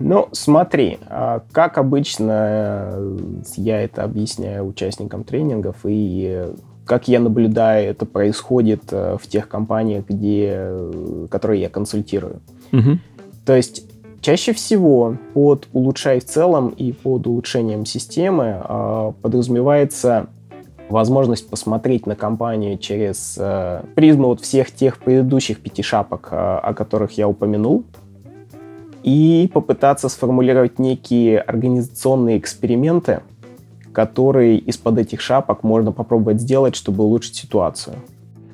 Ну, 0.00 0.28
смотри, 0.32 0.98
а, 1.06 1.44
как 1.52 1.78
обычно 1.78 2.98
я 3.56 3.80
это 3.80 4.02
объясняю 4.02 4.66
участникам 4.66 5.22
тренингов 5.22 5.76
и 5.84 6.48
как 6.84 7.08
я 7.08 7.20
наблюдаю, 7.20 7.90
это 7.90 8.06
происходит 8.06 8.82
э, 8.90 9.16
в 9.20 9.26
тех 9.26 9.48
компаниях, 9.48 10.04
где, 10.08 10.54
э, 10.56 11.26
которые 11.30 11.62
я 11.62 11.68
консультирую. 11.68 12.40
Угу. 12.72 12.98
То 13.46 13.56
есть 13.56 13.84
чаще 14.20 14.52
всего 14.52 15.16
под 15.34 15.68
улучшай 15.72 16.20
в 16.20 16.24
целом 16.24 16.68
и 16.68 16.92
под 16.92 17.26
улучшением 17.26 17.86
системы 17.86 18.62
э, 18.62 19.12
подразумевается 19.22 20.28
возможность 20.88 21.48
посмотреть 21.48 22.06
на 22.06 22.16
компанию 22.16 22.78
через 22.78 23.36
э, 23.38 23.82
призму 23.94 24.28
вот 24.28 24.40
всех 24.40 24.70
тех 24.70 24.98
предыдущих 24.98 25.60
пяти 25.60 25.82
шапок, 25.82 26.28
э, 26.30 26.36
о 26.36 26.74
которых 26.74 27.12
я 27.12 27.28
упомянул, 27.28 27.84
и 29.02 29.50
попытаться 29.52 30.08
сформулировать 30.08 30.78
некие 30.78 31.38
организационные 31.38 32.38
эксперименты, 32.38 33.20
которые 33.94 34.58
из-под 34.58 34.98
этих 34.98 35.20
шапок 35.20 35.62
можно 35.62 35.92
попробовать 35.92 36.40
сделать, 36.40 36.76
чтобы 36.76 37.04
улучшить 37.04 37.36
ситуацию. 37.36 37.96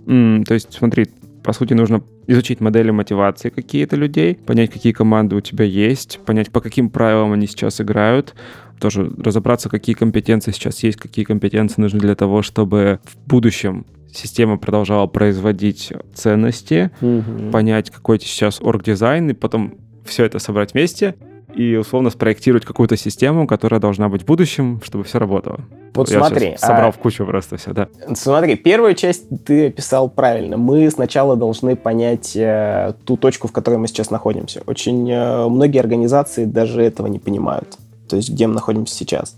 Mm, 0.07 0.45
то 0.45 0.55
есть, 0.55 0.73
смотри, 0.73 1.07
по 1.43 1.53
сути, 1.53 1.73
нужно 1.73 2.03
изучить 2.27 2.61
модели 2.61 2.91
мотивации 2.91 3.49
какие-то 3.49 3.97
людей, 3.97 4.35
понять, 4.35 4.71
какие 4.71 4.93
команды 4.93 5.35
у 5.35 5.41
тебя 5.41 5.65
есть, 5.65 6.21
понять, 6.27 6.51
по 6.51 6.61
каким 6.61 6.91
правилам 6.91 7.33
они 7.33 7.47
сейчас 7.47 7.81
играют, 7.81 8.35
тоже 8.79 9.11
разобраться, 9.19 9.69
какие 9.69 9.97
компетенции 9.97 10.53
сейчас 10.53 10.83
есть, 10.83 10.99
какие 10.99 11.25
компетенции 11.25 11.81
нужны 11.81 11.99
для 11.99 12.15
того, 12.15 12.43
чтобы 12.43 13.01
в 13.05 13.17
будущем 13.29 13.87
система 14.13 14.59
продолжала 14.59 15.07
производить 15.07 15.93
ценности, 16.15 16.91
mm-hmm. 17.01 17.51
понять, 17.51 17.91
какой 17.91 18.21
сейчас 18.21 18.61
орг-дизайн, 18.61 19.31
и 19.31 19.35
потом 19.35 19.75
все 20.05 20.25
это 20.25 20.39
собрать 20.39 20.75
вместе 20.75 21.15
и 21.55 21.77
условно 21.77 22.11
спроектировать 22.11 22.65
какую-то 22.65 22.97
систему, 22.97 23.47
которая 23.47 23.81
должна 23.81 24.09
быть 24.09 24.23
в 24.23 24.27
будущем, 24.27 24.81
чтобы 24.85 25.05
все 25.05 25.19
работало. 25.19 25.61
Вот 25.95 26.11
Я 26.11 26.19
смотри. 26.19 26.57
собрал 26.57 26.89
а... 26.89 26.93
в 26.93 26.99
кучу 26.99 27.25
просто 27.27 27.57
все, 27.57 27.73
да. 27.73 27.89
Смотри, 28.15 28.57
первую 28.57 28.95
часть 28.95 29.25
ты 29.45 29.69
описал 29.69 30.09
правильно. 30.09 30.57
Мы 30.57 30.91
сначала 30.91 31.37
должны 31.37 31.77
понять 31.77 32.37
э, 32.37 32.95
ту 33.05 33.17
точку, 33.17 33.49
в 33.49 33.53
которой 33.53 33.77
мы 33.77 33.89
сейчас 33.89 34.11
находимся. 34.11 34.63
Очень 34.67 35.11
э, 35.11 35.49
многие 35.49 35.81
организации 35.81 36.45
даже 36.45 36.83
этого 36.83 37.07
не 37.09 37.19
понимают. 37.19 37.77
То 38.09 38.17
есть, 38.17 38.31
где 38.31 38.47
мы 38.47 38.55
находимся 38.55 38.95
сейчас 38.95 39.37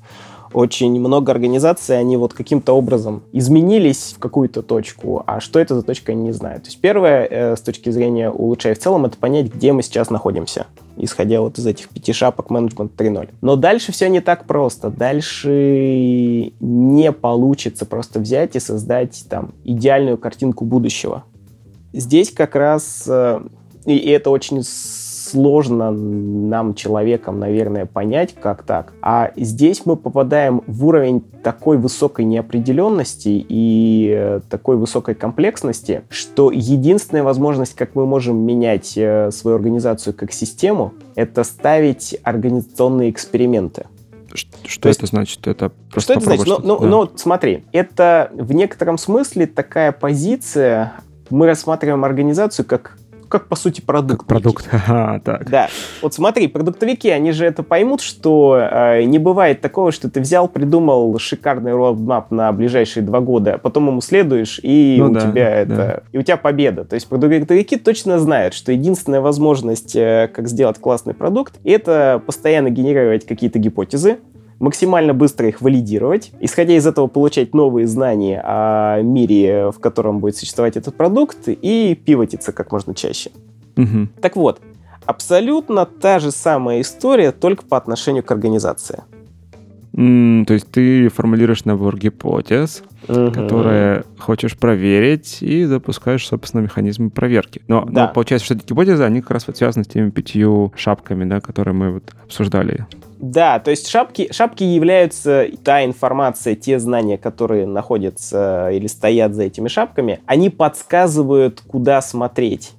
очень 0.53 0.98
много 1.01 1.33
организаций, 1.33 1.98
они 1.98 2.16
вот 2.16 2.35
каким-то 2.35 2.75
образом 2.75 3.22
изменились 3.33 4.14
в 4.16 4.18
какую-то 4.18 4.62
точку, 4.62 5.22
а 5.27 5.40
что 5.40 5.59
это 5.59 5.75
за 5.75 5.83
точка, 5.83 6.12
они 6.12 6.25
не 6.25 6.33
знают. 6.33 6.64
То 6.64 6.68
есть 6.68 6.81
первое, 6.81 7.27
э, 7.31 7.57
с 7.57 7.61
точки 7.61 7.90
зрения 7.90 8.31
улучшая 8.31 8.75
в 8.75 8.79
целом, 8.79 9.07
это 9.07 9.16
понять, 9.16 9.53
где 9.53 9.72
мы 9.72 9.83
сейчас 9.83 10.11
находимся, 10.11 10.66
исходя 11.03 11.41
вот 11.41 11.59
из 11.59 11.67
этих 11.67 11.88
пяти 11.88 12.12
шапок 12.12 12.49
менеджмент 12.49 12.93
3.0. 12.97 13.31
Но 13.41 13.57
дальше 13.57 13.93
все 13.93 14.09
не 14.09 14.21
так 14.21 14.47
просто. 14.47 14.88
Дальше 14.88 16.53
не 16.61 17.12
получится 17.12 17.85
просто 17.85 18.21
взять 18.21 18.57
и 18.57 18.61
создать 18.61 19.25
там 19.29 19.53
идеальную 19.65 20.17
картинку 20.17 20.65
будущего. 20.65 21.25
Здесь 21.93 22.31
как 22.31 22.55
раз, 22.55 23.05
э, 23.07 23.41
и 23.85 24.11
это 24.11 24.31
очень 24.31 24.62
сложно 25.33 25.90
нам, 25.90 26.75
человекам, 26.75 27.38
наверное, 27.38 27.87
понять, 27.87 28.35
как 28.40 28.62
так. 28.62 28.92
А 29.01 29.33
здесь 29.37 29.87
мы 29.87 29.97
попадаем 29.97 30.62
в 30.66 30.87
уровень 30.87 31.23
такой 31.42 31.79
высокой 31.79 32.25
неопределенности 32.27 33.45
и 33.49 34.12
э, 34.14 34.40
такой 34.49 34.77
высокой 34.77 35.14
комплексности, 35.14 36.03
что 36.11 36.51
единственная 36.51 37.23
возможность, 37.23 37.75
как 37.75 37.95
мы 37.95 38.07
можем 38.07 38.37
менять 38.37 38.92
э, 38.97 39.31
свою 39.31 39.57
организацию 39.57 40.14
как 40.14 40.33
систему, 40.33 40.92
это 41.14 41.45
ставить 41.45 42.16
организационные 42.23 43.11
эксперименты. 43.11 43.87
Что 44.35 44.88
это 44.88 45.03
есть, 45.03 45.07
значит? 45.09 45.47
Это 45.47 45.73
что 45.97 46.14
это 46.14 46.23
значит? 46.23 46.47
Ну, 46.47 46.59
ну, 46.62 46.79
да. 46.79 46.87
ну, 46.87 47.11
смотри, 47.16 47.64
это 47.73 48.31
в 48.35 48.53
некотором 48.53 48.97
смысле 48.99 49.47
такая 49.47 49.92
позиция. 49.92 50.95
Мы 51.29 51.47
рассматриваем 51.47 52.05
организацию 52.05 52.64
как 52.64 52.97
как 53.33 53.49
по 53.49 53.57
сути 53.57 53.81
продукт. 53.81 54.21
Как 54.21 54.27
продукт, 54.27 54.68
ага, 54.73 55.18
так. 55.25 55.49
Да. 55.51 55.68
Вот 56.03 56.12
смотри, 56.12 56.49
продуктовики, 56.49 57.09
они 57.09 57.33
же 57.33 57.47
это 57.47 57.62
поймут, 57.62 58.03
что 58.03 58.59
э, 58.61 59.05
не 59.05 59.18
бывает 59.18 59.62
такого, 59.62 59.90
что 59.90 60.11
ты 60.11 60.21
взял, 60.21 60.49
придумал 60.49 61.18
шикарный 61.18 61.73
roadmap 61.73 62.27
на 62.29 62.53
ближайшие 62.53 63.03
два 63.03 63.21
года, 63.21 63.55
а 63.55 63.59
потом 63.59 63.88
ему 63.88 64.03
следуешь, 64.03 64.61
и 64.62 64.97
ну, 64.99 65.07
у 65.07 65.14
да, 65.14 65.21
тебя 65.21 65.49
это, 65.49 65.75
да. 65.75 66.01
и 66.12 66.18
у 66.18 66.23
тебя 66.23 66.37
победа. 66.37 66.85
То 66.85 66.95
есть 66.95 67.09
продуктовики 67.09 67.79
точно 67.79 68.18
знают, 68.18 68.53
что 68.53 68.71
единственная 68.71 69.23
возможность, 69.23 69.97
э, 69.97 70.29
как 70.33 70.47
сделать 70.47 70.79
классный 70.79 71.14
продукт, 71.14 71.59
это 71.64 72.23
постоянно 72.27 72.68
генерировать 72.68 73.25
какие-то 73.25 73.59
гипотезы, 73.59 74.18
максимально 74.62 75.12
быстро 75.12 75.48
их 75.48 75.61
валидировать, 75.61 76.31
исходя 76.40 76.77
из 76.77 76.87
этого 76.87 77.09
получать 77.09 77.53
новые 77.53 77.88
знания 77.88 78.40
о 78.44 79.03
мире, 79.03 79.72
в 79.72 79.81
котором 79.81 80.20
будет 80.20 80.37
существовать 80.37 80.77
этот 80.77 80.96
продукт, 80.96 81.48
и 81.48 81.98
пивотиться 82.07 82.53
как 82.53 82.70
можно 82.70 82.94
чаще. 82.94 83.31
Угу. 83.77 84.09
Так 84.20 84.37
вот, 84.37 84.61
абсолютно 85.05 85.85
та 85.85 86.20
же 86.20 86.31
самая 86.31 86.81
история, 86.81 87.33
только 87.33 87.64
по 87.64 87.77
отношению 87.77 88.22
к 88.22 88.31
организации. 88.31 89.03
Mm, 89.94 90.46
то 90.46 90.55
есть 90.55 90.70
ты 90.70 91.09
формулируешь 91.09 91.66
набор 91.66 91.98
гипотез, 91.98 92.83
uh-huh. 93.09 93.31
которые 93.31 94.05
хочешь 94.18 94.57
проверить, 94.57 95.42
и 95.42 95.64
запускаешь, 95.64 96.27
собственно, 96.27 96.62
механизмы 96.62 97.11
проверки. 97.11 97.61
Но, 97.68 97.85
да. 97.85 98.07
но 98.07 98.12
получается, 98.12 98.46
что 98.46 98.55
эти 98.55 98.64
гипотезы, 98.64 99.03
они 99.03 99.20
как 99.20 99.33
раз 99.33 99.46
вот 99.48 99.59
связаны 99.59 99.85
с 99.85 99.88
теми 99.88 100.09
пятью 100.09 100.72
шапками, 100.77 101.25
да, 101.25 101.40
которые 101.40 101.75
мы 101.75 101.90
вот 101.90 102.05
обсуждали. 102.25 102.87
Да, 103.22 103.61
то 103.61 103.70
есть 103.70 103.87
шапки, 103.87 104.32
шапки 104.32 104.64
являются 104.64 105.46
та 105.62 105.85
информация, 105.85 106.56
те 106.56 106.80
знания, 106.80 107.16
которые 107.16 107.68
находятся 107.68 108.68
или 108.72 108.88
стоят 108.88 109.35
за 109.35 109.44
этими 109.44 109.68
шапками, 109.68 110.18
они 110.26 110.50
подсказывают, 110.50 111.62
куда 111.64 112.02
смотреть, 112.02 112.72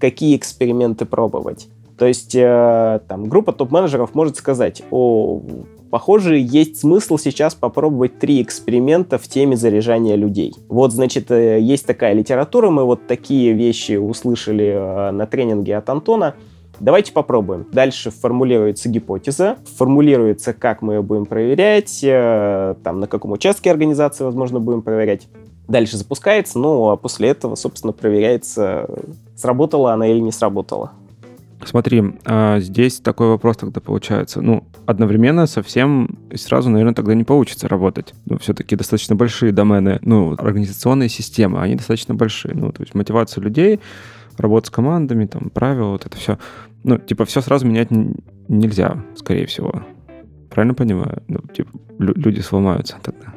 какие 0.00 0.36
эксперименты 0.36 1.04
пробовать. 1.04 1.68
То 1.96 2.06
есть 2.06 2.34
э, 2.34 3.00
там 3.06 3.28
группа 3.28 3.52
топ-менеджеров 3.52 4.16
может 4.16 4.36
сказать, 4.36 4.82
о, 4.90 5.40
похоже, 5.90 6.40
есть 6.40 6.80
смысл 6.80 7.16
сейчас 7.16 7.54
попробовать 7.54 8.18
три 8.18 8.42
эксперимента 8.42 9.16
в 9.16 9.28
теме 9.28 9.56
заряжания 9.56 10.16
людей. 10.16 10.54
Вот, 10.68 10.92
значит, 10.92 11.30
э, 11.30 11.60
есть 11.60 11.86
такая 11.86 12.14
литература, 12.14 12.68
мы 12.68 12.82
вот 12.82 13.06
такие 13.06 13.52
вещи 13.52 13.92
услышали 13.92 14.72
э, 14.74 15.10
на 15.12 15.24
тренинге 15.28 15.76
от 15.76 15.88
Антона. 15.88 16.34
Давайте 16.80 17.12
попробуем. 17.12 17.66
Дальше 17.72 18.10
формулируется 18.10 18.88
гипотеза, 18.88 19.56
формулируется, 19.76 20.52
как 20.52 20.82
мы 20.82 20.94
ее 20.94 21.02
будем 21.02 21.26
проверять, 21.26 22.00
э, 22.02 22.74
там, 22.82 23.00
на 23.00 23.06
каком 23.06 23.32
участке 23.32 23.70
организации, 23.70 24.24
возможно, 24.24 24.60
будем 24.60 24.82
проверять. 24.82 25.28
Дальше 25.68 25.96
запускается, 25.96 26.58
ну, 26.58 26.90
а 26.90 26.96
после 26.96 27.28
этого, 27.28 27.54
собственно, 27.54 27.92
проверяется, 27.92 28.88
сработала 29.34 29.92
она 29.92 30.06
или 30.06 30.20
не 30.20 30.32
сработала. 30.32 30.92
Смотри, 31.64 32.02
а 32.26 32.60
здесь 32.60 33.00
такой 33.00 33.28
вопрос 33.28 33.56
тогда 33.56 33.80
получается. 33.80 34.42
Ну, 34.42 34.64
одновременно 34.86 35.46
совсем 35.46 36.18
и 36.30 36.36
сразу, 36.36 36.68
наверное, 36.68 36.94
тогда 36.94 37.14
не 37.14 37.24
получится 37.24 37.68
работать. 37.68 38.12
Ну, 38.26 38.38
все-таки 38.38 38.76
достаточно 38.76 39.16
большие 39.16 39.52
домены, 39.52 39.98
ну, 40.02 40.34
организационные 40.34 41.08
системы, 41.08 41.60
они 41.60 41.76
достаточно 41.76 42.14
большие. 42.14 42.54
Ну, 42.54 42.72
то 42.72 42.82
есть 42.82 42.94
мотивация 42.94 43.42
людей, 43.42 43.80
работа 44.38 44.68
с 44.68 44.70
командами, 44.70 45.26
там, 45.26 45.50
правила, 45.50 45.90
вот 45.90 46.06
это 46.06 46.16
все. 46.16 46.38
Ну, 46.82 46.98
типа, 46.98 47.24
все 47.24 47.40
сразу 47.40 47.66
менять 47.66 47.88
нельзя, 48.48 49.02
скорее 49.16 49.46
всего. 49.46 49.82
Правильно 50.50 50.74
понимаю? 50.74 51.22
Ну, 51.28 51.40
типа, 51.52 51.70
люди 51.98 52.40
сломаются 52.40 52.96
тогда. 53.02 53.34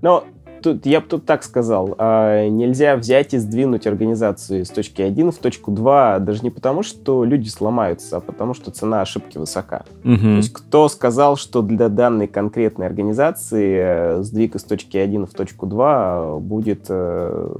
Но 0.00 0.24
тут, 0.62 0.86
я 0.86 1.00
бы 1.00 1.06
тут 1.06 1.26
так 1.26 1.42
сказал. 1.42 1.94
А, 1.98 2.48
нельзя 2.48 2.96
взять 2.96 3.34
и 3.34 3.38
сдвинуть 3.38 3.86
организацию 3.86 4.64
с 4.64 4.70
точки 4.70 5.02
1 5.02 5.32
в 5.32 5.38
точку 5.38 5.70
2, 5.70 6.20
даже 6.20 6.42
не 6.42 6.50
потому, 6.50 6.82
что 6.82 7.24
люди 7.24 7.48
сломаются, 7.48 8.16
а 8.16 8.20
потому, 8.20 8.54
что 8.54 8.70
цена 8.70 9.02
ошибки 9.02 9.38
высока. 9.38 9.84
Угу. 10.04 10.16
То 10.16 10.36
есть 10.36 10.52
кто 10.52 10.88
сказал, 10.88 11.36
что 11.36 11.62
для 11.62 11.88
данной 11.88 12.28
конкретной 12.28 12.86
организации 12.86 13.76
э, 13.78 14.22
сдвиг 14.22 14.54
из 14.54 14.64
точки 14.64 14.96
1 14.96 15.26
в 15.26 15.34
точку 15.34 15.66
2 15.66 16.38
будет 16.38 16.86
э, 16.88 17.54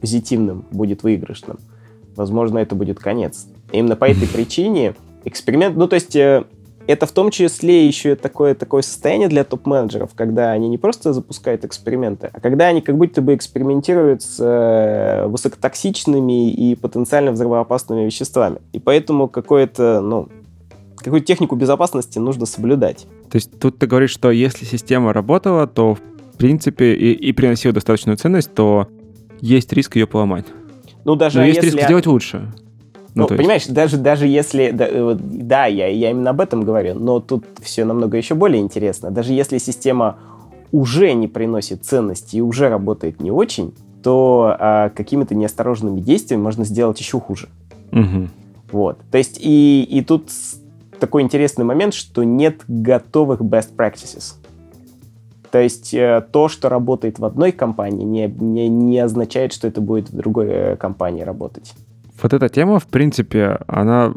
позитивным, 0.00 0.64
будет 0.70 1.02
выигрышным? 1.02 1.58
Возможно, 2.16 2.58
это 2.58 2.74
будет 2.74 2.98
конец. 2.98 3.46
именно 3.72 3.96
по 3.96 4.04
этой 4.04 4.28
причине 4.32 4.94
эксперимент, 5.24 5.76
ну, 5.76 5.86
то 5.86 5.94
есть 5.94 6.16
э, 6.16 6.44
это 6.86 7.06
в 7.06 7.12
том 7.12 7.30
числе 7.30 7.86
еще 7.86 8.16
такое, 8.16 8.54
такое 8.54 8.82
состояние 8.82 9.28
для 9.28 9.44
топ-менеджеров, 9.44 10.10
когда 10.14 10.50
они 10.50 10.68
не 10.68 10.78
просто 10.78 11.12
запускают 11.12 11.64
эксперименты, 11.64 12.30
а 12.32 12.40
когда 12.40 12.66
они 12.66 12.80
как 12.80 12.96
будто 12.96 13.22
бы 13.22 13.34
экспериментируют 13.34 14.22
с 14.22 14.38
э, 14.40 15.26
высокотоксичными 15.26 16.50
и 16.50 16.74
потенциально 16.74 17.32
взрывоопасными 17.32 18.04
веществами. 18.04 18.58
И 18.72 18.80
поэтому 18.80 19.28
какое-то, 19.28 20.00
ну, 20.00 20.28
какую-то 20.96 21.26
технику 21.26 21.54
безопасности 21.54 22.18
нужно 22.18 22.46
соблюдать. 22.46 23.06
То 23.30 23.36
есть 23.36 23.58
тут 23.58 23.78
ты 23.78 23.86
говоришь, 23.86 24.10
что 24.10 24.30
если 24.30 24.64
система 24.64 25.12
работала, 25.12 25.66
то 25.66 25.94
в 25.94 26.36
принципе 26.38 26.94
и, 26.94 27.12
и 27.12 27.32
приносила 27.32 27.72
достаточную 27.72 28.16
ценность, 28.16 28.52
то 28.54 28.88
есть 29.40 29.72
риск 29.72 29.96
ее 29.96 30.06
поломать. 30.06 30.46
Ну, 31.04 31.16
даже 31.16 31.38
Но 31.38 31.44
есть 31.44 31.62
если... 31.62 31.76
риск 31.76 31.84
сделать 31.84 32.06
лучше. 32.06 32.52
Ну, 33.14 33.26
ну 33.28 33.36
понимаешь, 33.36 33.66
даже, 33.66 33.96
даже 33.96 34.26
если... 34.26 34.70
Да, 34.70 34.86
э, 34.88 35.16
да 35.18 35.66
я, 35.66 35.88
я 35.88 36.10
именно 36.10 36.30
об 36.30 36.40
этом 36.40 36.62
говорю, 36.62 36.94
но 36.94 37.20
тут 37.20 37.44
все 37.60 37.84
намного 37.84 38.16
еще 38.16 38.34
более 38.34 38.62
интересно. 38.62 39.10
Даже 39.10 39.32
если 39.32 39.58
система 39.58 40.16
уже 40.72 41.12
не 41.14 41.26
приносит 41.26 41.84
ценности 41.84 42.36
и 42.36 42.40
уже 42.40 42.68
работает 42.68 43.20
не 43.20 43.30
очень, 43.30 43.74
то 44.02 44.56
а, 44.58 44.90
какими-то 44.90 45.34
неосторожными 45.34 46.00
действиями 46.00 46.42
можно 46.42 46.64
сделать 46.64 47.00
еще 47.00 47.18
хуже. 47.18 47.48
Угу. 47.92 48.28
Вот. 48.72 48.98
То 49.10 49.18
есть 49.18 49.38
и, 49.40 49.82
и 49.82 50.02
тут 50.02 50.30
такой 51.00 51.22
интересный 51.22 51.64
момент, 51.64 51.94
что 51.94 52.22
нет 52.22 52.62
готовых 52.68 53.40
best 53.40 53.74
practices. 53.76 54.34
То 55.50 55.60
есть 55.60 55.92
э, 55.94 56.24
то, 56.32 56.48
что 56.48 56.68
работает 56.68 57.18
в 57.18 57.24
одной 57.24 57.52
компании, 57.52 58.04
не, 58.04 58.26
не, 58.26 58.68
не 58.68 58.98
означает, 58.98 59.52
что 59.52 59.66
это 59.66 59.80
будет 59.80 60.10
в 60.10 60.16
другой 60.16 60.46
э, 60.48 60.76
компании 60.76 61.22
работать. 61.22 61.74
Вот 62.22 62.32
эта 62.32 62.48
тема, 62.48 62.78
в 62.78 62.86
принципе, 62.86 63.58
она 63.66 64.14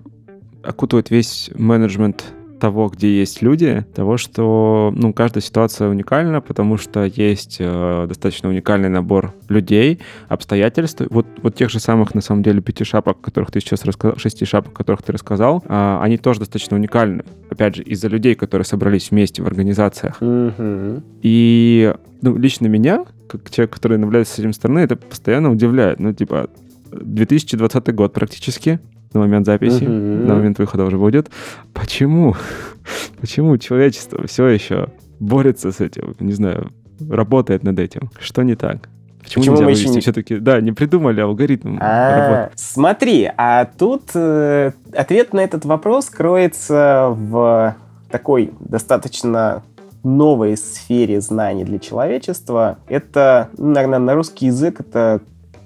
окутывает 0.63 1.10
весь 1.10 1.50
менеджмент 1.56 2.26
того, 2.63 2.88
где 2.88 3.19
есть 3.19 3.41
люди, 3.41 3.86
того, 3.93 4.15
что 4.15 4.93
ну, 4.95 5.12
каждая 5.12 5.41
ситуация 5.41 5.89
уникальна, 5.89 6.39
потому 6.39 6.78
что 6.78 7.04
есть 7.04 7.58
э, 7.60 8.06
достаточно 8.08 8.47
уникальный 8.47 8.88
набор 8.88 9.34
людей, 9.49 9.99
обстоятельств. 10.30 11.02
Вот, 11.10 11.26
вот 11.41 11.56
тех 11.56 11.69
же 11.69 11.82
самых, 11.82 12.15
на 12.15 12.21
самом 12.21 12.41
деле, 12.41 12.62
пяти 12.62 12.86
шапок, 12.86 13.19
которых 13.19 13.52
ты 13.52 13.60
сейчас 13.60 13.84
рассказал, 13.84 14.17
шести 14.17 14.45
шапок, 14.45 14.71
которых 14.71 15.04
ты 15.04 15.12
рассказал, 15.12 15.62
э, 15.67 15.99
они 16.02 16.17
тоже 16.17 16.39
достаточно 16.39 16.78
уникальны. 16.78 17.26
Опять 17.49 17.76
же, 17.76 17.84
из-за 17.84 18.08
людей, 18.08 18.34
которые 18.34 18.63
собрались 18.63 19.12
вместе 19.12 19.43
в 19.43 19.45
организациях. 19.45 20.21
Mm-hmm. 20.21 21.04
И 21.21 21.93
ну, 22.21 22.38
лично 22.38 22.67
меня, 22.67 23.04
как 23.28 23.52
человек, 23.52 23.73
который 23.73 23.97
наблюдается 23.97 24.36
с 24.36 24.39
этим 24.39 24.54
стороны, 24.54 24.80
это 24.80 24.95
постоянно 24.95 25.52
удивляет. 25.52 25.99
Ну, 25.99 26.13
типа, 26.13 26.49
2020 26.93 27.93
год 27.93 28.13
практически, 28.13 28.80
на 29.13 29.21
момент 29.21 29.45
записи, 29.45 29.84
uh-huh. 29.84 30.26
на 30.26 30.36
момент 30.36 30.60
выхода 30.60 30.86
уже 30.86 30.97
будет. 30.97 31.30
Почему? 31.73 32.36
Почему 33.21 33.58
человечество 33.58 34.26
все 34.28 34.47
еще 34.47 34.89
борется 35.19 35.71
с 35.71 35.80
этим? 35.80 36.15
Не 36.19 36.34
знаю, 36.34 36.71
работает 37.10 37.63
над 37.63 37.80
этим. 37.80 38.10
Что 38.19 38.43
не 38.43 38.56
так? 38.56 38.89
Почему, 39.23 39.45
Почему 39.45 39.62
мы 39.62 39.71
еще 39.71 39.89
не... 39.89 40.02
все-таки, 40.02 40.38
да, 40.38 40.60
не 40.60 40.73
придумали 40.73 41.21
алгоритм 41.21 41.78
а, 41.80 42.49
Смотри, 42.56 43.32
а 43.38 43.65
тут 43.65 44.12
э, 44.15 44.71
ответ 44.93 45.34
на 45.34 45.39
этот 45.39 45.63
вопрос 45.63 46.10
кроется 46.10 47.08
в 47.15 47.76
такой 48.12 48.52
достаточно 48.60 49.63
новой 50.04 50.58
сфере 50.58 51.21
знаний 51.21 51.63
для 51.63 51.80
человечества. 51.80 52.78
Это, 52.88 53.49
наверное, 53.58 53.99
на 53.99 54.13
русский 54.13 54.47
язык 54.47 54.82
это 54.82 55.21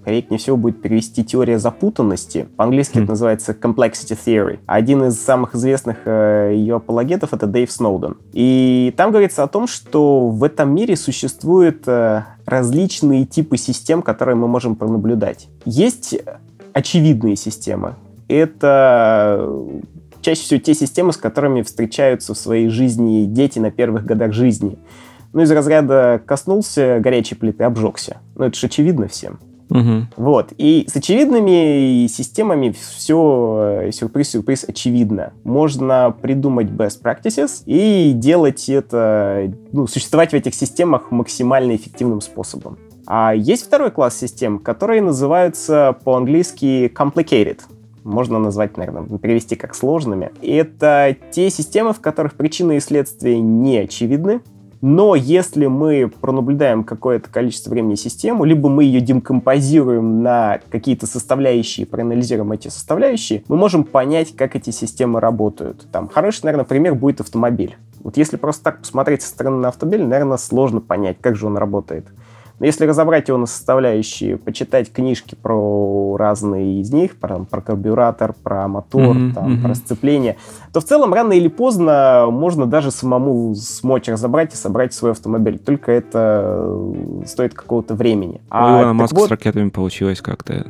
корректнее 0.07 0.39
всего 0.39 0.55
будет 0.55 0.81
перевести 0.81 1.21
теория 1.25 1.59
запутанности. 1.59 2.47
По-английски 2.55 2.95
mm. 2.95 3.01
это 3.01 3.09
называется 3.09 3.51
complexity 3.51 4.17
theory. 4.25 4.59
Один 4.65 5.03
из 5.03 5.19
самых 5.19 5.53
известных 5.53 5.97
э, 6.05 6.53
ее 6.55 6.77
апологетов 6.77 7.33
это 7.33 7.45
Дэйв 7.45 7.69
Сноуден. 7.69 8.15
И 8.31 8.93
там 8.95 9.11
говорится 9.11 9.43
о 9.43 9.49
том, 9.49 9.67
что 9.67 10.29
в 10.29 10.45
этом 10.45 10.73
мире 10.73 10.95
существуют 10.95 11.85
э, 11.87 12.23
различные 12.45 13.25
типы 13.25 13.57
систем, 13.57 14.01
которые 14.01 14.35
мы 14.35 14.47
можем 14.47 14.77
пронаблюдать. 14.77 15.49
Есть 15.65 16.17
очевидные 16.71 17.35
системы. 17.35 17.95
Это 18.29 19.39
э, 19.41 19.81
чаще 20.21 20.41
всего 20.41 20.59
те 20.61 20.73
системы, 20.73 21.11
с 21.11 21.17
которыми 21.17 21.63
встречаются 21.63 22.33
в 22.33 22.37
своей 22.37 22.69
жизни 22.69 23.25
дети 23.25 23.59
на 23.59 23.71
первых 23.71 24.05
годах 24.05 24.31
жизни. 24.31 24.77
Ну, 25.33 25.41
из 25.41 25.51
разряда 25.51 26.21
коснулся 26.25 27.01
горячей 27.01 27.35
плиты, 27.35 27.65
обжегся. 27.65 28.21
Ну, 28.35 28.45
это 28.45 28.57
же 28.57 28.67
очевидно 28.67 29.09
всем. 29.09 29.39
Угу. 29.69 30.07
Вот. 30.15 30.53
И 30.57 30.85
с 30.89 30.95
очевидными 30.95 32.07
системами 32.07 32.71
все 32.71 33.81
э, 33.83 33.91
сюрприз-сюрприз 33.91 34.65
очевидно. 34.67 35.33
Можно 35.43 36.15
придумать 36.21 36.67
best 36.67 37.01
practices 37.01 37.63
и 37.65 38.13
делать 38.13 38.69
это, 38.69 39.51
ну, 39.71 39.87
существовать 39.87 40.31
в 40.31 40.35
этих 40.35 40.55
системах 40.55 41.11
максимально 41.11 41.75
эффективным 41.75 42.21
способом. 42.21 42.77
А 43.05 43.33
есть 43.33 43.65
второй 43.65 43.91
класс 43.91 44.17
систем, 44.17 44.59
которые 44.59 45.01
называются 45.01 45.97
по-английски 46.03 46.91
complicated. 46.93 47.59
Можно 48.03 48.39
назвать, 48.39 48.77
наверное, 48.77 49.17
перевести 49.17 49.55
как 49.55 49.75
сложными. 49.75 50.31
Это 50.41 51.15
те 51.31 51.49
системы, 51.49 51.93
в 51.93 51.99
которых 51.99 52.35
причины 52.35 52.77
и 52.77 52.79
следствия 52.79 53.39
не 53.39 53.79
очевидны, 53.79 54.41
но 54.81 55.15
если 55.15 55.65
мы 55.65 56.07
пронаблюдаем 56.21 56.83
какое-то 56.83 57.29
количество 57.29 57.71
времени 57.71 57.95
систему, 57.95 58.43
либо 58.43 58.69
мы 58.69 58.83
ее 58.83 59.01
декомпозируем 59.01 60.21
на 60.21 60.59
какие-то 60.69 61.07
составляющие, 61.07 61.85
проанализируем 61.85 62.51
эти 62.51 62.67
составляющие, 62.67 63.43
мы 63.47 63.57
можем 63.57 63.83
понять, 63.83 64.35
как 64.35 64.55
эти 64.55 64.69
системы 64.69 65.19
работают. 65.19 65.87
Там 65.91 66.07
хороший, 66.07 66.45
наверное, 66.45 66.65
пример 66.65 66.95
будет 66.95 67.21
автомобиль. 67.21 67.77
Вот 67.99 68.17
если 68.17 68.37
просто 68.37 68.63
так 68.63 68.79
посмотреть 68.79 69.21
со 69.23 69.29
стороны 69.29 69.57
на 69.57 69.69
автомобиль, 69.69 70.03
наверное, 70.03 70.37
сложно 70.37 70.79
понять, 70.79 71.17
как 71.19 71.35
же 71.35 71.47
он 71.47 71.57
работает. 71.57 72.05
Но 72.59 72.65
если 72.65 72.85
разобрать 72.85 73.27
его 73.27 73.37
на 73.37 73.45
составляющие, 73.45 74.37
почитать 74.37 74.91
книжки 74.91 75.35
про 75.35 76.15
разные 76.17 76.81
из 76.81 76.91
них, 76.91 77.17
про, 77.17 77.39
про 77.39 77.61
карбюратор, 77.61 78.33
про 78.33 78.67
мотор, 78.67 79.15
mm-hmm, 79.15 79.33
там, 79.33 79.53
mm-hmm. 79.53 79.61
про 79.61 79.75
сцепление, 79.75 80.37
то 80.73 80.81
в 80.81 80.83
целом 80.83 81.13
рано 81.13 81.33
или 81.33 81.49
поздно 81.49 82.27
можно 82.31 82.65
даже 82.65 82.89
самому 82.89 83.53
смочь 83.53 84.07
разобрать 84.07 84.53
и 84.53 84.57
собрать 84.57 84.93
свой 84.93 85.11
автомобиль. 85.11 85.59
Только 85.59 85.91
это 85.91 86.75
стоит 87.27 87.53
какого-то 87.53 87.93
времени. 87.93 88.41
А, 88.49 88.65
У 88.65 88.77
Илона 88.79 88.93
Маска 88.93 89.15
вот, 89.15 89.27
с 89.27 89.31
ракетами 89.31 89.69
получилось 89.69 90.21
как-то. 90.21 90.65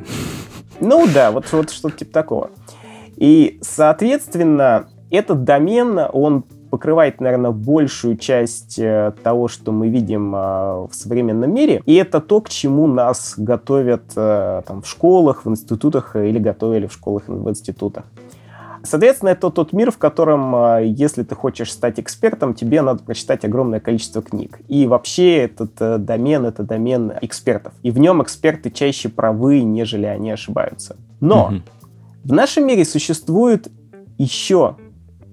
Ну 0.80 1.06
да, 1.12 1.30
вот, 1.30 1.50
вот 1.52 1.70
что-то 1.70 1.96
типа 1.96 2.12
такого. 2.12 2.50
И, 3.16 3.58
соответственно, 3.62 4.88
этот 5.10 5.44
домен, 5.44 5.98
он 6.12 6.44
покрывает, 6.70 7.20
наверное, 7.20 7.50
большую 7.50 8.16
часть 8.16 8.78
э, 8.78 9.12
того, 9.22 9.48
что 9.48 9.72
мы 9.72 9.88
видим 9.88 10.34
э, 10.34 10.38
в 10.38 10.90
современном 10.92 11.52
мире. 11.52 11.82
И 11.86 11.94
это 11.94 12.20
то, 12.20 12.40
к 12.40 12.48
чему 12.48 12.86
нас 12.86 13.34
готовят 13.36 14.12
э, 14.16 14.62
там, 14.66 14.82
в 14.82 14.88
школах, 14.88 15.44
в 15.44 15.50
институтах 15.50 16.16
или 16.16 16.38
готовили 16.38 16.86
в 16.86 16.92
школах 16.92 17.28
и 17.28 17.32
в 17.32 17.48
институтах. 17.48 18.04
Соответственно, 18.84 19.30
это 19.30 19.50
тот 19.50 19.72
мир, 19.72 19.90
в 19.90 19.98
котором, 19.98 20.84
если 20.84 21.24
ты 21.24 21.34
хочешь 21.34 21.72
стать 21.72 21.98
экспертом, 21.98 22.54
тебе 22.54 22.80
надо 22.80 23.02
прочитать 23.02 23.44
огромное 23.44 23.80
количество 23.80 24.22
книг. 24.22 24.60
И 24.68 24.86
вообще 24.86 25.38
этот 25.38 26.04
домен— 26.04 26.44
это 26.46 26.62
домен 26.62 27.12
экспертов. 27.20 27.72
И 27.82 27.90
в 27.90 27.98
нем 27.98 28.22
эксперты 28.22 28.70
чаще 28.70 29.08
правы, 29.08 29.62
нежели 29.62 30.06
они 30.06 30.30
ошибаются. 30.30 30.96
Но 31.20 31.50
mm-hmm. 31.50 31.62
в 32.24 32.32
нашем 32.32 32.66
мире 32.68 32.84
существует 32.84 33.68
еще 34.16 34.76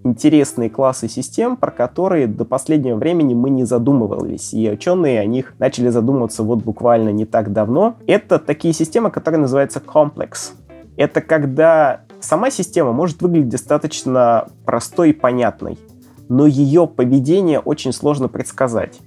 интересные 0.05 0.69
классы 0.69 1.09
систем, 1.09 1.57
про 1.57 1.71
которые 1.71 2.27
до 2.27 2.45
последнего 2.45 2.95
времени 2.95 3.33
мы 3.33 3.49
не 3.49 3.65
задумывались. 3.65 4.53
И 4.53 4.69
ученые 4.69 5.19
о 5.19 5.25
них 5.25 5.55
начали 5.57 5.89
задумываться 5.89 6.43
вот 6.43 6.59
буквально 6.59 7.09
не 7.09 7.25
так 7.25 7.51
давно. 7.51 7.95
Это 8.05 8.39
такие 8.39 8.73
системы, 8.73 9.09
которые 9.09 9.41
называются 9.41 9.79
комплекс. 9.79 10.53
Это 10.95 11.21
когда 11.21 12.01
сама 12.21 12.51
система 12.51 12.93
может 12.93 13.21
выглядеть 13.21 13.49
достаточно 13.49 14.47
простой 14.63 15.09
и 15.09 15.13
понятной, 15.13 15.77
но 16.29 16.45
ее 16.45 16.87
поведение 16.87 17.59
очень 17.59 17.91
сложно 17.91 18.27
предсказать. 18.27 18.99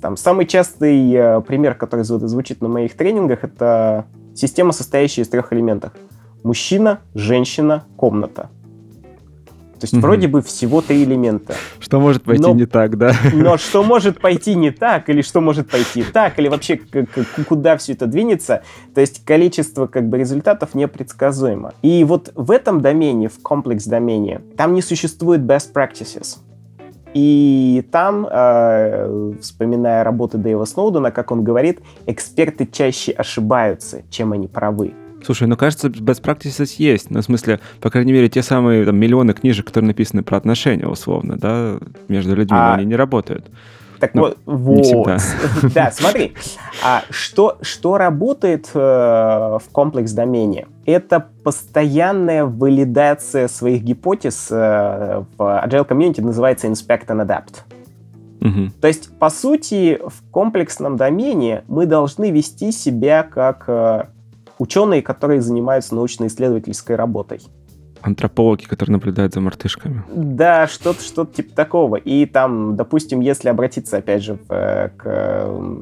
Там 0.00 0.16
самый 0.16 0.46
частый 0.46 1.12
э, 1.12 1.40
пример, 1.42 1.74
который 1.74 2.04
звучит 2.04 2.60
на 2.60 2.68
моих 2.68 2.96
тренингах, 2.96 3.44
это 3.44 4.06
система, 4.34 4.72
состоящая 4.72 5.22
из 5.22 5.28
трех 5.28 5.52
элементов. 5.52 5.92
Мужчина, 6.42 6.98
женщина, 7.14 7.84
комната. 7.96 8.50
То 9.82 9.86
есть 9.86 9.94
mm 9.94 10.00
вроде 10.00 10.28
бы 10.28 10.42
всего 10.42 10.80
три 10.80 11.02
элемента. 11.02 11.54
Что 11.80 11.98
может 11.98 12.22
пойти 12.22 12.42
но, 12.42 12.54
не 12.54 12.66
так, 12.66 12.96
да? 12.96 13.14
Но 13.32 13.56
что 13.56 13.82
может 13.82 14.20
пойти 14.20 14.54
не 14.54 14.70
так, 14.70 15.08
или 15.08 15.22
что 15.22 15.40
может 15.40 15.68
пойти 15.68 16.04
так, 16.04 16.38
или 16.38 16.46
вообще 16.46 16.80
куда 17.48 17.76
все 17.76 17.94
это 17.94 18.06
двинется, 18.06 18.62
то 18.94 19.00
есть 19.00 19.24
количество 19.24 19.88
как 19.88 20.08
бы 20.08 20.18
результатов 20.18 20.76
непредсказуемо. 20.76 21.74
И 21.82 22.04
вот 22.04 22.30
в 22.36 22.52
этом 22.52 22.80
домене, 22.80 23.28
в 23.28 23.42
комплекс-домене, 23.42 24.42
там 24.56 24.74
не 24.74 24.82
существует 24.82 25.40
best 25.40 25.72
practices. 25.74 26.38
И 27.12 27.84
там, 27.90 28.28
э, 28.30 29.32
вспоминая 29.40 30.04
работы 30.04 30.38
Дэйва 30.38 30.64
Сноудена, 30.64 31.10
как 31.10 31.32
он 31.32 31.42
говорит, 31.42 31.80
эксперты 32.06 32.68
чаще 32.70 33.10
ошибаются, 33.10 34.02
чем 34.10 34.32
они 34.32 34.46
правы. 34.46 34.94
Слушай, 35.24 35.48
ну 35.48 35.56
кажется, 35.56 35.88
best 35.88 36.22
practices 36.22 36.74
есть. 36.78 37.10
Ну, 37.10 37.20
в 37.20 37.24
смысле, 37.24 37.60
по 37.80 37.90
крайней 37.90 38.12
мере, 38.12 38.28
те 38.28 38.42
самые 38.42 38.84
там, 38.84 38.96
миллионы 38.96 39.32
книжек, 39.32 39.66
которые 39.66 39.88
написаны 39.88 40.22
про 40.22 40.36
отношения, 40.36 40.86
условно, 40.86 41.36
да, 41.36 41.78
между 42.08 42.34
людьми, 42.34 42.58
а... 42.58 42.74
они 42.74 42.86
не 42.86 42.96
работают. 42.96 43.46
Так 44.02 44.14
ну, 44.14 44.22
вот, 44.22 44.38
вот. 44.46 45.20
да, 45.74 45.92
смотри, 45.92 46.34
а 46.84 47.04
что, 47.10 47.58
что 47.62 47.98
работает 47.98 48.68
э, 48.74 48.78
в 48.78 49.62
комплекс-домене? 49.70 50.66
Это 50.86 51.28
постоянная 51.44 52.44
валидация 52.44 53.46
своих 53.46 53.84
гипотез 53.84 54.48
э, 54.50 55.22
в 55.36 55.40
Agile 55.40 55.86
Community 55.86 56.20
называется 56.20 56.66
Inspect 56.66 57.06
and 57.06 57.24
Adapt. 57.24 57.62
Угу. 58.40 58.72
То 58.80 58.88
есть, 58.88 59.16
по 59.20 59.30
сути, 59.30 60.00
в 60.04 60.28
комплексном 60.32 60.96
домене 60.96 61.62
мы 61.68 61.86
должны 61.86 62.32
вести 62.32 62.72
себя 62.72 63.22
как 63.22 63.64
э, 63.68 64.06
ученые, 64.58 65.02
которые 65.02 65.40
занимаются 65.40 65.94
научно-исследовательской 65.94 66.96
работой. 66.96 67.40
Антропологи, 68.00 68.64
которые 68.64 68.94
наблюдают 68.94 69.32
за 69.32 69.40
мартышками. 69.40 70.02
Да, 70.12 70.66
что-то 70.66 71.02
что 71.02 71.24
типа 71.24 71.54
такого. 71.54 71.96
И 71.96 72.26
там, 72.26 72.74
допустим, 72.76 73.20
если 73.20 73.48
обратиться, 73.48 73.98
опять 73.98 74.22
же, 74.24 74.38
в, 74.48 74.90
к 74.96 75.72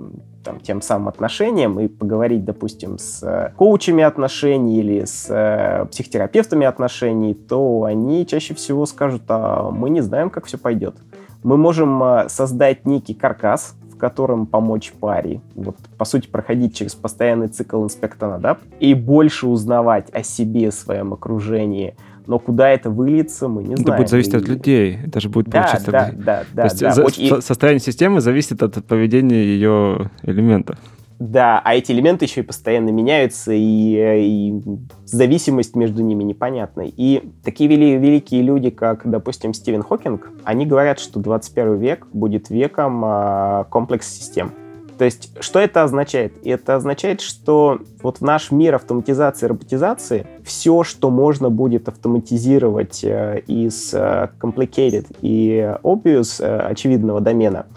там, 0.45 0.61
тем 0.61 0.83
самым 0.83 1.09
отношениям 1.09 1.79
и 1.81 1.89
поговорить, 1.89 2.45
допустим, 2.45 2.99
с 2.99 3.53
коучами 3.57 4.03
отношений 4.05 4.81
или 4.81 5.05
с 5.05 5.27
э, 5.29 5.87
психотерапевтами 5.87 6.67
отношений, 6.67 7.35
то 7.35 7.85
они 7.85 8.27
чаще 8.27 8.55
всего 8.55 8.87
скажут, 8.87 9.23
а 9.29 9.71
мы 9.71 9.91
не 9.91 10.01
знаем, 10.01 10.31
как 10.31 10.47
все 10.47 10.59
пойдет. 10.59 10.97
Мы 11.43 11.57
можем 11.57 12.03
э, 12.03 12.29
создать 12.29 12.87
некий 12.87 13.15
каркас, 13.15 13.75
котором 14.01 14.47
помочь 14.47 14.93
паре. 14.99 15.41
Вот, 15.55 15.77
по 15.97 16.05
сути, 16.05 16.27
проходить 16.27 16.75
через 16.75 16.95
постоянный 16.95 17.49
цикл 17.49 17.85
инспектора, 17.85 18.39
да, 18.39 18.59
и 18.81 18.95
больше 18.95 19.47
узнавать 19.47 20.11
о 20.13 20.25
себе, 20.25 20.73
своем 20.73 21.13
окружении. 21.13 21.95
Но 22.27 22.39
куда 22.39 22.69
это 22.69 22.91
выльется, 22.91 23.49
мы 23.49 23.63
не 23.63 23.77
знаем. 23.77 23.83
Это 23.83 23.97
будет 23.97 24.09
зависеть 24.09 24.35
и... 24.35 24.37
от 24.37 24.49
людей. 24.49 24.99
Это 25.07 25.21
же 25.21 25.29
будет 25.29 25.49
да, 25.49 25.63
получиться... 25.63 25.91
Да, 25.91 26.11
да, 26.13 26.45
да. 26.53 26.63
То 26.63 26.65
есть 26.65 26.81
да. 26.81 27.03
Очень... 27.03 27.43
состояние 27.43 27.81
системы 27.81 28.21
зависит 28.21 28.63
от 28.63 28.85
поведения 28.85 29.43
ее 29.43 30.11
элементов. 30.23 30.79
Да, 31.21 31.61
а 31.63 31.75
эти 31.75 31.93
элементы 31.93 32.25
еще 32.25 32.41
и 32.41 32.43
постоянно 32.43 32.89
меняются, 32.89 33.53
и, 33.53 33.61
и 33.61 34.63
зависимость 35.05 35.77
между 35.77 36.03
ними 36.03 36.25
непонятная. 36.25 36.91
И 36.97 37.31
такие 37.45 37.69
вели, 37.69 37.99
великие 37.99 38.41
люди, 38.41 38.71
как, 38.71 39.09
допустим, 39.09 39.53
Стивен 39.53 39.83
Хокинг, 39.83 40.31
они 40.45 40.65
говорят, 40.65 40.99
что 40.99 41.21
21 41.21 41.77
век 41.77 42.07
будет 42.15 42.49
веком 42.49 43.03
а, 43.05 43.65
комплекс-систем. 43.65 44.53
То 44.97 45.05
есть, 45.05 45.31
что 45.41 45.59
это 45.59 45.83
означает? 45.83 46.35
Это 46.43 46.77
означает, 46.77 47.21
что 47.21 47.81
вот 48.03 48.19
в 48.19 48.23
наш 48.23 48.51
мир 48.51 48.77
автоматизации 48.77 49.45
и 49.45 49.49
роботизации 49.51 50.27
все, 50.43 50.85
что 50.85 51.11
можно 51.11 51.51
будет 51.51 51.89
автоматизировать 51.89 53.05
э, 53.05 53.43
из 53.47 53.93
э, 53.93 54.31
complicated 54.41 55.07
и 55.21 55.75
obvious 55.83 56.43
э, 56.43 56.61
очевидного 56.61 57.21
домена— 57.21 57.67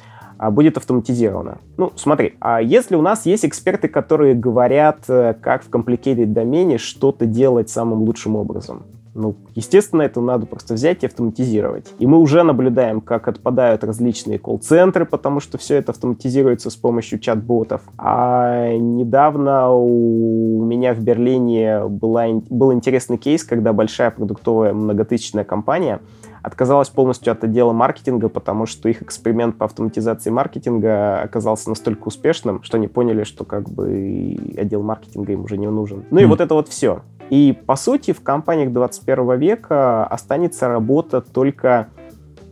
будет 0.52 0.78
автоматизировано. 0.78 1.60
Ну, 1.78 1.92
смотри, 1.96 2.36
а 2.40 2.62
если 2.62 2.96
у 2.96 3.02
нас 3.02 3.26
есть 3.26 3.46
эксперты, 3.46 3.88
которые 3.88 4.36
говорят, 4.36 5.00
э, 5.08 5.36
как 5.40 5.64
в 5.64 5.70
complicated 5.70 6.28
домене 6.28 6.78
что-то 6.78 7.26
делать 7.26 7.70
самым 7.70 8.02
лучшим 8.04 8.36
образом, 8.36 8.84
ну, 9.16 9.36
естественно, 9.54 10.02
это 10.02 10.22
надо 10.22 10.46
просто 10.46 10.74
взять 10.74 11.04
и 11.04 11.06
автоматизировать. 11.06 11.94
И 12.00 12.08
мы 12.08 12.18
уже 12.18 12.42
наблюдаем, 12.44 13.00
как 13.00 13.28
отпадают 13.28 13.84
различные 13.84 14.40
колл-центры, 14.40 15.06
потому 15.06 15.40
что 15.40 15.58
все 15.58 15.76
это 15.76 15.92
автоматизируется 15.92 16.70
с 16.72 16.76
помощью 16.76 17.20
чат-ботов. 17.20 17.82
А 17.98 18.76
недавно 18.76 19.72
у 19.72 20.64
меня 20.66 20.94
в 20.96 21.00
Берлине 21.00 21.84
была, 21.88 22.28
был 22.50 22.74
интересный 22.74 23.18
кейс, 23.18 23.44
когда 23.44 23.72
большая 23.72 24.10
продуктовая 24.10 24.74
многотысячная 24.74 25.44
компания 25.44 26.00
отказалась 26.44 26.90
полностью 26.90 27.32
от 27.32 27.44
отдела 27.44 27.72
маркетинга, 27.72 28.30
потому 28.30 28.66
что 28.66 28.90
их 28.90 29.02
эксперимент 29.02 29.58
по 29.58 29.66
автоматизации 29.66 30.30
маркетинга 30.30 31.22
оказался 31.22 31.70
настолько 31.70 32.10
успешным, 32.10 32.62
что 32.64 32.78
они 32.78 32.88
поняли, 32.88 33.24
что 33.24 33.46
как 33.46 33.70
бы 33.70 34.38
отдел 34.58 34.84
маркетинга 34.84 35.32
им 35.32 35.46
уже 35.46 35.58
не 35.58 35.70
нужен. 35.70 36.04
Ну 36.12 36.20
mm. 36.20 36.24
и 36.24 36.26
вот 36.26 36.42
это 36.42 36.54
вот 36.54 36.68
все. 36.68 37.02
И 37.30 37.58
по 37.66 37.78
сути 37.78 38.12
в 38.12 38.22
компаниях 38.22 38.74
21 38.74 39.40
века 39.40 40.06
останется 40.06 40.68
работа 40.68 41.22
только 41.22 41.88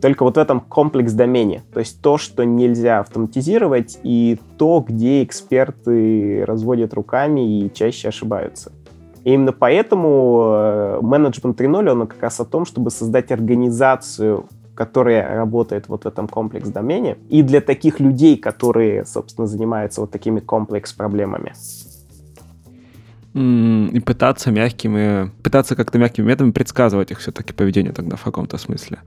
только 0.00 0.24
вот 0.24 0.34
в 0.34 0.40
этом 0.40 0.60
комплекс-домене. 0.60 1.62
То 1.72 1.78
есть 1.78 2.02
то, 2.02 2.18
что 2.18 2.44
нельзя 2.44 2.98
автоматизировать, 2.98 4.00
и 4.02 4.36
то, 4.58 4.84
где 4.86 5.22
эксперты 5.22 6.44
разводят 6.44 6.92
руками 6.92 7.60
и 7.60 7.72
чаще 7.72 8.08
ошибаются. 8.08 8.72
И 9.24 9.32
именно 9.32 9.52
поэтому 9.52 10.52
э, 10.54 10.98
менеджмент 11.00 11.60
3.0, 11.60 11.90
он 11.90 12.06
как 12.06 12.22
раз 12.22 12.40
о 12.40 12.44
том, 12.44 12.64
чтобы 12.64 12.90
создать 12.90 13.30
организацию, 13.30 14.46
которая 14.74 15.36
работает 15.36 15.88
вот 15.88 16.04
в 16.04 16.06
этом 16.08 16.26
комплекс-домене, 16.26 17.18
и 17.28 17.42
для 17.42 17.60
таких 17.60 18.00
людей, 18.00 18.36
которые, 18.36 19.04
собственно, 19.04 19.46
занимаются 19.46 20.00
вот 20.00 20.10
такими 20.10 20.40
комплекс-проблемами. 20.40 21.52
И 23.34 24.00
пытаться 24.04 24.50
мягкими, 24.50 25.30
пытаться 25.42 25.74
как-то 25.74 25.98
мягкими 25.98 26.26
методами 26.26 26.52
предсказывать 26.52 27.12
их 27.12 27.18
все-таки 27.18 27.52
поведение 27.52 27.92
тогда 27.92 28.16
в 28.16 28.22
каком-то 28.22 28.58
смысле. 28.58 28.98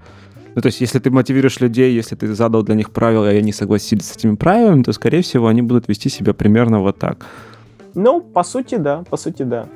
Ну, 0.56 0.62
то 0.62 0.68
есть, 0.68 0.82
если 0.82 1.00
ты 1.00 1.12
мотивируешь 1.12 1.60
людей, 1.60 1.94
если 1.94 2.16
ты 2.16 2.34
задал 2.34 2.64
для 2.64 2.76
них 2.76 2.92
правила, 2.92 3.32
и 3.32 3.38
они 3.38 3.52
согласились 3.52 4.06
с 4.06 4.16
этими 4.16 4.36
правилами, 4.36 4.84
то, 4.84 4.94
скорее 4.94 5.22
всего, 5.22 5.48
они 5.48 5.62
будут 5.62 5.90
вести 5.90 6.10
себя 6.10 6.34
примерно 6.34 6.80
вот 6.80 6.98
так. 6.98 7.26
Ну, 7.94 8.22
по 8.22 8.44
сути, 8.44 8.76
да, 8.76 9.04
по 9.10 9.18
сути, 9.18 9.44
да. 9.44 9.68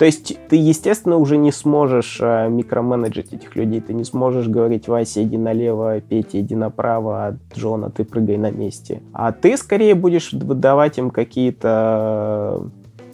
То 0.00 0.06
есть 0.06 0.38
ты, 0.48 0.56
естественно, 0.56 1.18
уже 1.18 1.36
не 1.36 1.52
сможешь 1.52 2.20
э, 2.22 2.48
микроменеджить 2.48 3.34
этих 3.34 3.54
людей. 3.54 3.82
Ты 3.82 3.92
не 3.92 4.04
сможешь 4.04 4.48
говорить, 4.48 4.88
Вася, 4.88 5.22
иди 5.22 5.36
налево, 5.36 6.00
Петя, 6.00 6.40
иди 6.40 6.54
направо, 6.54 7.26
а 7.26 7.36
Джона, 7.54 7.90
ты 7.90 8.04
прыгай 8.04 8.38
на 8.38 8.50
месте. 8.50 9.02
А 9.12 9.30
ты 9.30 9.58
скорее 9.58 9.94
будешь 9.94 10.32
выдавать 10.32 10.96
им 10.96 11.10
какие-то 11.10 12.62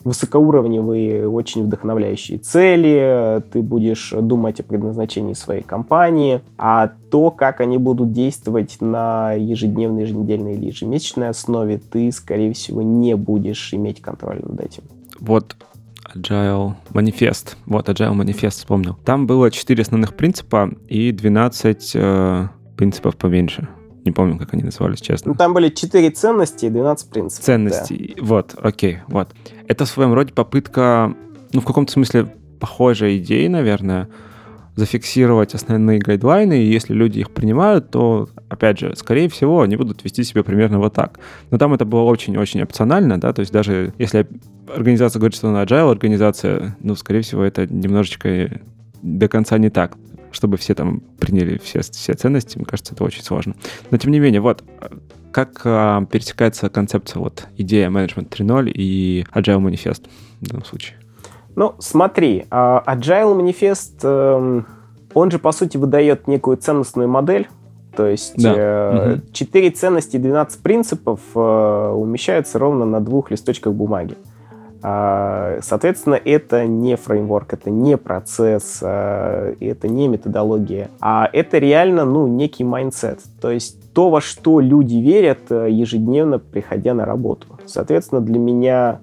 высокоуровневые, 0.05 1.29
очень 1.29 1.65
вдохновляющие 1.65 2.39
цели, 2.39 3.43
ты 3.53 3.63
будешь 3.63 4.13
думать 4.13 4.61
о 4.61 4.63
предназначении 4.63 5.35
своей 5.35 5.63
компании, 5.63 6.41
а 6.57 6.93
то, 7.11 7.33
как 7.33 7.61
они 7.61 7.79
будут 7.79 8.13
действовать 8.13 8.77
на 8.79 9.33
ежедневной, 9.33 10.03
еженедельной 10.03 10.55
или 10.55 10.67
ежемесячной 10.67 11.31
основе, 11.31 11.79
ты, 11.79 12.13
скорее 12.13 12.53
всего, 12.53 12.81
не 12.81 13.17
будешь 13.17 13.75
иметь 13.75 14.01
контроль 14.01 14.39
над 14.45 14.61
этим. 14.61 14.85
Вот 15.19 15.57
Agile 16.17 16.75
Manifest. 16.93 17.57
Вот, 17.67 17.89
Agile 17.89 18.15
Manifest 18.15 18.51
вспомнил. 18.51 18.97
Там 19.05 19.27
было 19.27 19.51
4 19.51 19.83
основных 19.83 20.15
принципа 20.15 20.71
и 20.89 21.13
12 21.13 21.93
э, 21.95 22.49
принципов 22.77 23.17
поменьше. 23.17 23.69
Не 24.05 24.13
помню, 24.13 24.39
как 24.39 24.55
они 24.55 24.63
назывались, 24.63 25.01
честно. 25.01 25.33
Ну, 25.33 25.35
там 25.37 25.53
были 25.53 25.69
4 25.69 26.11
ценности 26.11 26.67
и 26.67 26.71
12 26.71 27.11
принципов. 27.11 27.45
Ценности. 27.45 28.15
Да. 28.17 28.25
Вот, 28.25 28.55
окей, 28.61 28.99
вот. 29.09 29.31
Это 29.67 29.85
в 29.85 29.89
своем 29.89 30.15
роде 30.15 30.33
попытка, 30.33 31.15
ну, 31.53 31.61
в 31.61 31.65
каком-то 31.65 31.93
смысле 31.93 32.33
похожая 32.61 33.19
идея, 33.19 33.51
наверное, 33.51 34.09
зафиксировать 34.77 35.55
основные 35.55 35.99
гайдлайны, 35.99 36.63
и 36.63 36.71
если 36.71 36.95
люди 36.95 37.21
их 37.21 37.31
принимают, 37.31 37.91
то, 37.91 38.29
опять 38.49 38.79
же, 38.79 38.95
скорее 38.95 39.29
всего, 39.29 39.63
они 39.63 39.77
будут 39.77 40.05
вести 40.05 40.23
себя 40.23 40.43
примерно 40.43 40.79
вот 40.79 40.93
так. 40.93 41.19
Но 41.51 41.59
там 41.59 41.75
это 41.75 41.85
было 41.85 42.03
очень-очень 42.03 42.63
опционально, 42.63 43.19
да, 43.19 43.33
то 43.33 43.41
есть 43.41 43.53
даже 43.53 43.95
если 43.99 44.29
организация 44.69 45.19
говорит, 45.19 45.35
что 45.35 45.49
она 45.49 45.65
agile 45.65 45.91
организация, 45.91 46.77
ну, 46.81 46.95
скорее 46.95 47.23
всего, 47.23 47.43
это 47.43 47.67
немножечко 47.67 48.61
до 49.03 49.29
конца 49.29 49.59
не 49.59 49.71
так 49.71 49.97
чтобы 50.33 50.59
все 50.59 50.75
там 50.75 51.01
приняли 51.19 51.57
все, 51.57 51.81
все 51.81 52.13
ценности, 52.13 52.59
мне 52.59 52.67
кажется, 52.67 52.93
это 52.93 53.05
очень 53.05 53.23
сложно. 53.23 53.55
Но 53.91 53.97
тем 53.97 54.11
не 54.11 54.21
менее, 54.21 54.43
вот 54.43 54.63
как 55.33 55.63
а, 55.65 56.05
пересекается 56.05 56.69
концепция, 56.69 57.21
вот 57.21 57.47
идея 57.57 57.89
менеджмент 57.89 58.39
3.0 58.39 58.71
и 58.71 59.25
Agile 59.35 59.61
Manifest 59.61 60.09
в 60.41 60.47
данном 60.47 60.65
случае? 60.67 60.99
Ну, 61.57 61.75
смотри, 61.79 62.47
а, 62.51 62.83
Agile 62.87 63.35
Manifest, 63.35 64.01
эм, 64.03 64.67
он 65.15 65.31
же, 65.31 65.39
по 65.39 65.53
сути, 65.53 65.79
выдает 65.79 66.29
некую 66.29 66.59
ценностную 66.59 67.09
модель, 67.09 67.49
то 67.97 68.07
есть 68.07 68.35
да. 68.37 68.55
э, 68.55 69.13
угу. 69.15 69.23
4 69.33 69.71
ценности 69.71 70.17
и 70.17 70.19
12 70.19 70.63
принципов 70.63 71.21
э, 71.35 71.93
умещаются 71.95 72.59
ровно 72.59 72.85
на 72.85 73.01
двух 73.01 73.31
листочках 73.31 73.73
бумаги. 73.73 74.17
А, 74.83 75.59
соответственно, 75.63 76.21
это 76.23 76.67
не 76.67 76.97
фреймворк, 76.97 77.55
это 77.55 77.71
не 77.71 77.97
процесс, 77.97 78.81
а, 78.83 79.55
это 79.59 79.89
не 79.89 80.09
методология, 80.09 80.91
а 81.01 81.29
это 81.33 81.57
реально, 81.57 82.05
ну, 82.05 82.27
некий 82.27 82.65
mindset. 82.65 83.21
То 83.41 83.51
есть 83.51 83.95
то, 83.95 84.11
во 84.11 84.21
что 84.21 84.61
люди 84.61 84.97
верят 84.97 85.51
э, 85.51 85.69
ежедневно, 85.71 86.39
приходя 86.39 86.93
на 86.93 87.07
работу. 87.07 87.47
Соответственно, 87.65 88.21
для 88.21 88.39
меня 88.39 89.01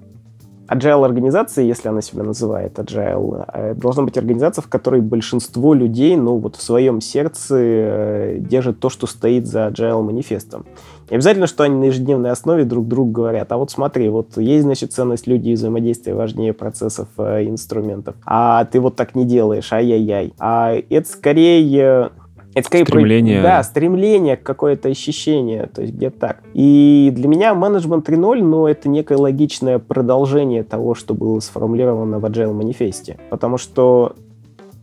Agile 0.68 1.04
организация, 1.04 1.64
если 1.64 1.88
она 1.88 2.00
себя 2.00 2.22
называет 2.22 2.78
Agile, 2.78 3.44
э, 3.52 3.74
должна 3.74 4.04
быть 4.04 4.16
организация, 4.16 4.62
в 4.62 4.68
которой 4.68 5.00
большинство 5.00 5.74
людей, 5.74 6.16
ну, 6.16 6.36
вот 6.36 6.56
в 6.56 6.62
своем 6.62 7.00
сердце 7.00 7.56
э, 7.58 8.36
держит 8.38 8.80
то, 8.80 8.88
что 8.88 9.06
стоит 9.06 9.46
за 9.46 9.66
Agile 9.68 10.02
манифестом. 10.02 10.64
Не 11.10 11.16
обязательно, 11.16 11.46
что 11.46 11.64
они 11.64 11.76
на 11.76 11.84
ежедневной 11.84 12.30
основе 12.30 12.64
друг 12.64 12.88
другу 12.88 13.10
говорят, 13.10 13.52
а 13.52 13.58
вот 13.58 13.70
смотри, 13.70 14.08
вот 14.08 14.38
есть, 14.38 14.64
значит, 14.64 14.92
ценность 14.92 15.26
людей 15.26 15.52
и 15.52 15.56
взаимодействия 15.56 16.14
важнее 16.14 16.54
процессов, 16.54 17.08
э, 17.18 17.44
инструментов, 17.46 18.16
а 18.24 18.64
ты 18.64 18.80
вот 18.80 18.96
так 18.96 19.14
не 19.14 19.24
делаешь, 19.24 19.72
ай-яй-яй. 19.72 20.32
А 20.38 20.74
это 20.74 21.08
скорее 21.08 22.10
это 22.54 22.66
скорее 22.66 22.84
стремление. 22.84 23.40
Про, 23.40 23.48
да, 23.48 23.62
стремление, 23.62 24.36
какое-то 24.36 24.88
ощущение, 24.88 25.68
то 25.74 25.82
есть 25.82 25.94
где-то 25.94 26.18
так. 26.18 26.42
И 26.54 27.10
для 27.14 27.28
меня 27.28 27.54
менеджмент 27.54 28.08
3.0, 28.08 28.42
ну, 28.42 28.66
это 28.66 28.88
некое 28.88 29.18
логичное 29.18 29.78
продолжение 29.78 30.62
того, 30.62 30.94
что 30.94 31.14
было 31.14 31.40
сформулировано 31.40 32.18
в 32.18 32.24
Agile 32.24 32.52
манифесте. 32.52 33.18
Потому 33.30 33.58
что 33.58 34.14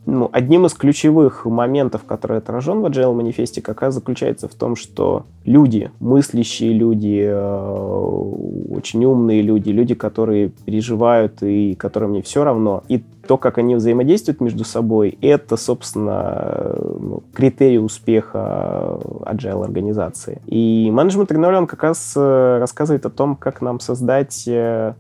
ну, 0.05 0.29
одним 0.31 0.65
из 0.65 0.73
ключевых 0.73 1.45
моментов, 1.45 2.03
который 2.05 2.39
отражен 2.39 2.81
в 2.81 2.85
Agile 2.85 3.13
манифесте, 3.13 3.61
как 3.61 3.81
раз 3.81 3.93
заключается 3.93 4.47
в 4.47 4.55
том, 4.55 4.75
что 4.75 5.25
люди, 5.45 5.91
мыслящие 5.99 6.73
люди, 6.73 7.23
э, 7.23 8.75
очень 8.75 9.05
умные 9.05 9.43
люди, 9.43 9.69
люди, 9.69 9.93
которые 9.93 10.49
переживают 10.49 11.43
и 11.43 11.75
которым 11.75 12.13
не 12.13 12.23
все 12.23 12.43
равно, 12.43 12.83
и 12.87 13.03
то, 13.27 13.37
как 13.37 13.59
они 13.59 13.75
взаимодействуют 13.75 14.41
между 14.41 14.63
собой, 14.63 15.17
это, 15.21 15.55
собственно, 15.55 16.75
ну, 16.99 17.23
критерий 17.33 17.79
успеха 17.79 18.99
Agile 19.21 19.63
организации. 19.63 20.41
И 20.47 20.89
менеджмент 20.91 21.31
3.0, 21.31 21.57
он 21.57 21.67
как 21.67 21.83
раз 21.83 22.13
э, 22.15 22.57
рассказывает 22.59 23.05
о 23.05 23.11
том, 23.11 23.35
как 23.35 23.61
нам 23.61 23.79
создать 23.79 24.47
э, 24.47 24.95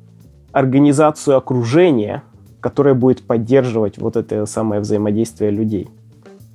организацию 0.51 1.37
окружения, 1.37 2.23
которая 2.61 2.93
будет 2.93 3.23
поддерживать 3.23 3.97
вот 3.97 4.15
это 4.15 4.45
самое 4.45 4.81
взаимодействие 4.81 5.51
людей. 5.51 5.89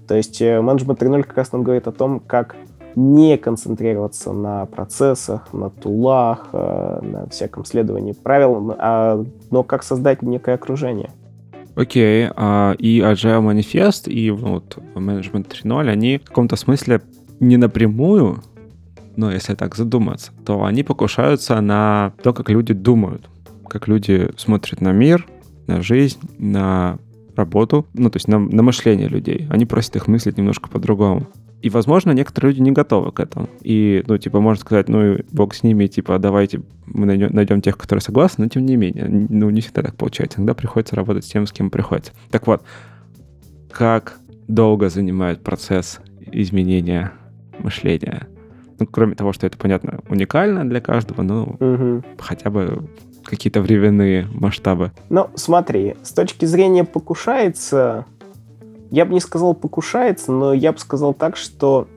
То 0.07 0.15
есть 0.15 0.41
э, 0.41 0.61
менеджмент 0.61 1.03
3.0 1.03 1.25
как 1.25 1.37
раз 1.37 1.53
нам 1.53 1.65
говорит 1.65 1.89
о 1.89 1.93
том, 1.93 2.21
как 2.21 2.57
не 2.95 3.37
концентрироваться 3.37 4.33
на 4.33 4.65
процессах, 4.67 5.53
на 5.53 5.69
тулах, 5.69 6.49
э, 6.53 7.01
на 7.03 7.29
всяком 7.29 7.65
следовании 7.65 8.13
правил, 8.13 8.75
а, 8.79 9.23
но 9.51 9.63
как 9.63 9.83
создать 9.83 10.23
некое 10.23 10.55
окружение. 10.55 11.11
Окей, 11.75 12.25
okay, 12.25 12.33
а, 12.37 12.73
и 12.79 13.01
Agile 13.01 13.43
Manifest, 13.43 14.09
и 14.09 14.31
вот 14.31 14.79
Management 14.95 15.49
3.0, 15.49 15.91
они 15.91 16.19
в 16.19 16.25
каком-то 16.25 16.57
смысле 16.57 17.03
не 17.39 17.59
напрямую, 17.59 18.43
но 19.17 19.31
если 19.31 19.55
так 19.55 19.75
задуматься, 19.75 20.33
то 20.47 20.65
они 20.65 20.83
покушаются 20.83 21.61
на 21.61 22.13
то, 22.23 22.33
как 22.33 22.49
люди 22.49 22.73
думают, 22.73 23.29
как 23.69 23.89
люди 23.89 24.31
смотрят 24.39 24.81
на 24.81 24.93
мир, 24.93 25.27
на 25.67 25.83
жизнь, 25.83 26.19
на 26.39 26.99
работу, 27.37 27.87
ну, 27.95 28.11
то 28.11 28.17
есть 28.17 28.29
на, 28.29 28.39
на 28.39 28.63
мышление 28.63 29.09
людей. 29.09 29.47
Они 29.51 29.67
просят 29.67 29.97
их 29.97 30.09
мыслить 30.09 30.39
немножко 30.39 30.69
по-другому. 30.69 31.27
И, 31.63 31.71
возможно, 31.71 32.13
некоторые 32.13 32.53
люди 32.53 32.63
не 32.63 32.71
готовы 32.71 33.13
к 33.13 33.21
этому. 33.21 33.49
И, 33.63 34.05
ну, 34.07 34.19
типа, 34.19 34.41
можно 34.41 34.61
сказать, 34.61 34.89
ну, 34.89 35.17
бог 35.33 35.55
с 35.55 35.63
ними, 35.63 35.87
типа, 35.87 36.19
давайте 36.19 36.63
мы 36.87 37.07
найдем, 37.07 37.31
найдем 37.33 37.61
тех, 37.61 37.77
которые 37.77 38.03
согласны, 38.03 38.45
но 38.45 38.49
тем 38.49 38.65
не 38.65 38.77
менее, 38.77 39.07
ну, 39.09 39.51
не 39.51 39.61
всегда 39.61 39.83
так 39.83 39.97
получается. 39.97 40.39
Иногда 40.39 40.55
приходится 40.55 40.97
работать 40.97 41.25
с 41.25 41.29
тем, 41.29 41.47
с 41.47 41.53
кем 41.53 41.71
приходится. 41.71 42.13
Так 42.31 42.47
вот, 42.47 42.63
как 43.71 44.19
долго 44.49 44.89
занимает 44.91 45.43
процесс 45.43 46.01
изменения 46.31 47.13
мышления? 47.59 48.29
Ну, 48.79 48.87
кроме 48.87 49.15
того, 49.15 49.33
что 49.33 49.47
это, 49.47 49.57
понятно, 49.57 50.01
уникально 50.09 50.69
для 50.69 50.81
каждого, 50.81 51.23
ну, 51.23 51.57
угу. 51.59 52.05
хотя 52.19 52.51
бы 52.51 52.89
какие-то 53.27 53.61
временные 53.61 54.27
масштабы? 54.33 54.93
Ну, 55.09 55.29
смотри, 55.35 55.97
с 56.03 56.13
точки 56.13 56.45
зрения 56.45 56.85
покушается, 56.85 58.07
я 58.91 59.05
бы 59.05 59.15
не 59.15 59.21
сказал 59.21 59.55
покушается, 59.55 60.33
но 60.33 60.53
я 60.55 60.73
бы 60.73 60.79
сказал 60.79 61.15
так, 61.15 61.37
что 61.37 61.89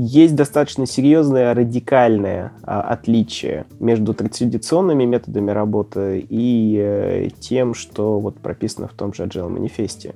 есть 0.00 0.36
достаточно 0.36 0.86
серьезное 0.86 1.52
радикальное 1.54 2.52
а, 2.62 2.82
отличие 2.82 3.66
между 3.80 4.14
традиционными 4.14 5.04
методами 5.04 5.50
работы 5.50 6.24
и 6.28 6.78
э, 6.80 7.28
тем, 7.40 7.74
что 7.74 8.20
вот 8.20 8.38
прописано 8.38 8.86
в 8.86 8.92
том 8.92 9.12
же 9.12 9.24
Agile 9.24 9.48
манифесте. 9.48 10.14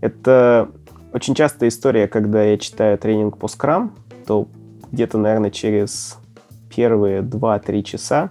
Это 0.00 0.70
очень 1.12 1.34
частая 1.34 1.68
история, 1.68 2.08
когда 2.08 2.42
я 2.44 2.56
читаю 2.56 2.96
тренинг 2.96 3.36
по 3.36 3.44
Scrum, 3.44 3.90
то 4.26 4.48
где-то, 4.90 5.18
наверное, 5.18 5.50
через 5.50 6.16
первые 6.74 7.20
2-3 7.20 7.82
часа 7.82 8.30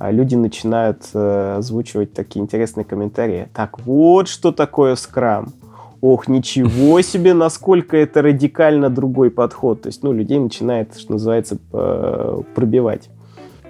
люди 0.00 0.34
начинают 0.34 1.02
э, 1.12 1.56
озвучивать 1.58 2.14
такие 2.14 2.42
интересные 2.42 2.84
комментарии. 2.84 3.48
Так 3.54 3.80
вот, 3.80 4.28
что 4.28 4.52
такое 4.52 4.94
скрам. 4.94 5.52
Ох, 6.00 6.28
ничего 6.28 7.02
себе, 7.02 7.34
насколько 7.34 7.96
это 7.96 8.22
радикально 8.22 8.88
другой 8.88 9.30
подход. 9.30 9.82
То 9.82 9.88
есть, 9.88 10.02
ну, 10.02 10.12
людей 10.12 10.38
начинает, 10.38 10.96
что 10.96 11.12
называется, 11.12 11.58
пробивать. 12.54 13.10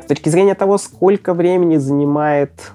С 0.00 0.06
точки 0.06 0.28
зрения 0.28 0.54
того, 0.54 0.78
сколько 0.78 1.34
времени 1.34 1.76
занимает 1.76 2.72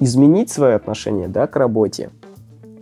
изменить 0.00 0.50
свое 0.50 0.74
отношение 0.74 1.28
да, 1.28 1.46
к 1.46 1.56
работе, 1.56 2.10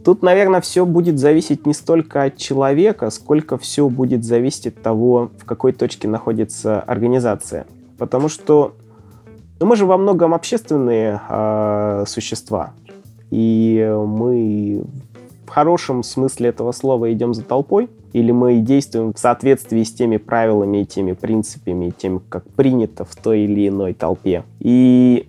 Тут, 0.06 0.22
наверное, 0.22 0.60
все 0.60 0.86
будет 0.86 1.18
зависеть 1.18 1.66
не 1.66 1.74
столько 1.74 2.22
от 2.22 2.36
человека, 2.36 3.10
сколько 3.10 3.58
все 3.58 3.88
будет 3.88 4.22
зависеть 4.22 4.68
от 4.68 4.80
того, 4.80 5.32
в 5.36 5.44
какой 5.44 5.72
точке 5.72 6.06
находится 6.06 6.78
организация. 6.78 7.66
Потому 7.98 8.28
что 8.28 8.76
ну, 9.60 9.66
мы 9.66 9.76
же 9.76 9.86
во 9.86 9.96
многом 9.96 10.34
общественные 10.34 11.20
э, 11.28 12.04
существа. 12.06 12.72
И 13.30 13.94
мы 14.06 14.84
в 15.46 15.50
хорошем 15.50 16.02
смысле 16.02 16.50
этого 16.50 16.72
слова 16.72 17.12
идем 17.12 17.34
за 17.34 17.42
толпой, 17.42 17.88
или 18.12 18.32
мы 18.32 18.58
действуем 18.58 19.12
в 19.12 19.18
соответствии 19.18 19.82
с 19.82 19.92
теми 19.92 20.16
правилами 20.16 20.82
и 20.82 20.84
теми 20.84 21.12
принципами, 21.12 21.86
и 21.86 21.92
тем, 21.92 22.20
как 22.28 22.44
принято 22.50 23.04
в 23.04 23.14
той 23.16 23.40
или 23.40 23.68
иной 23.68 23.94
толпе. 23.94 24.44
И 24.60 25.28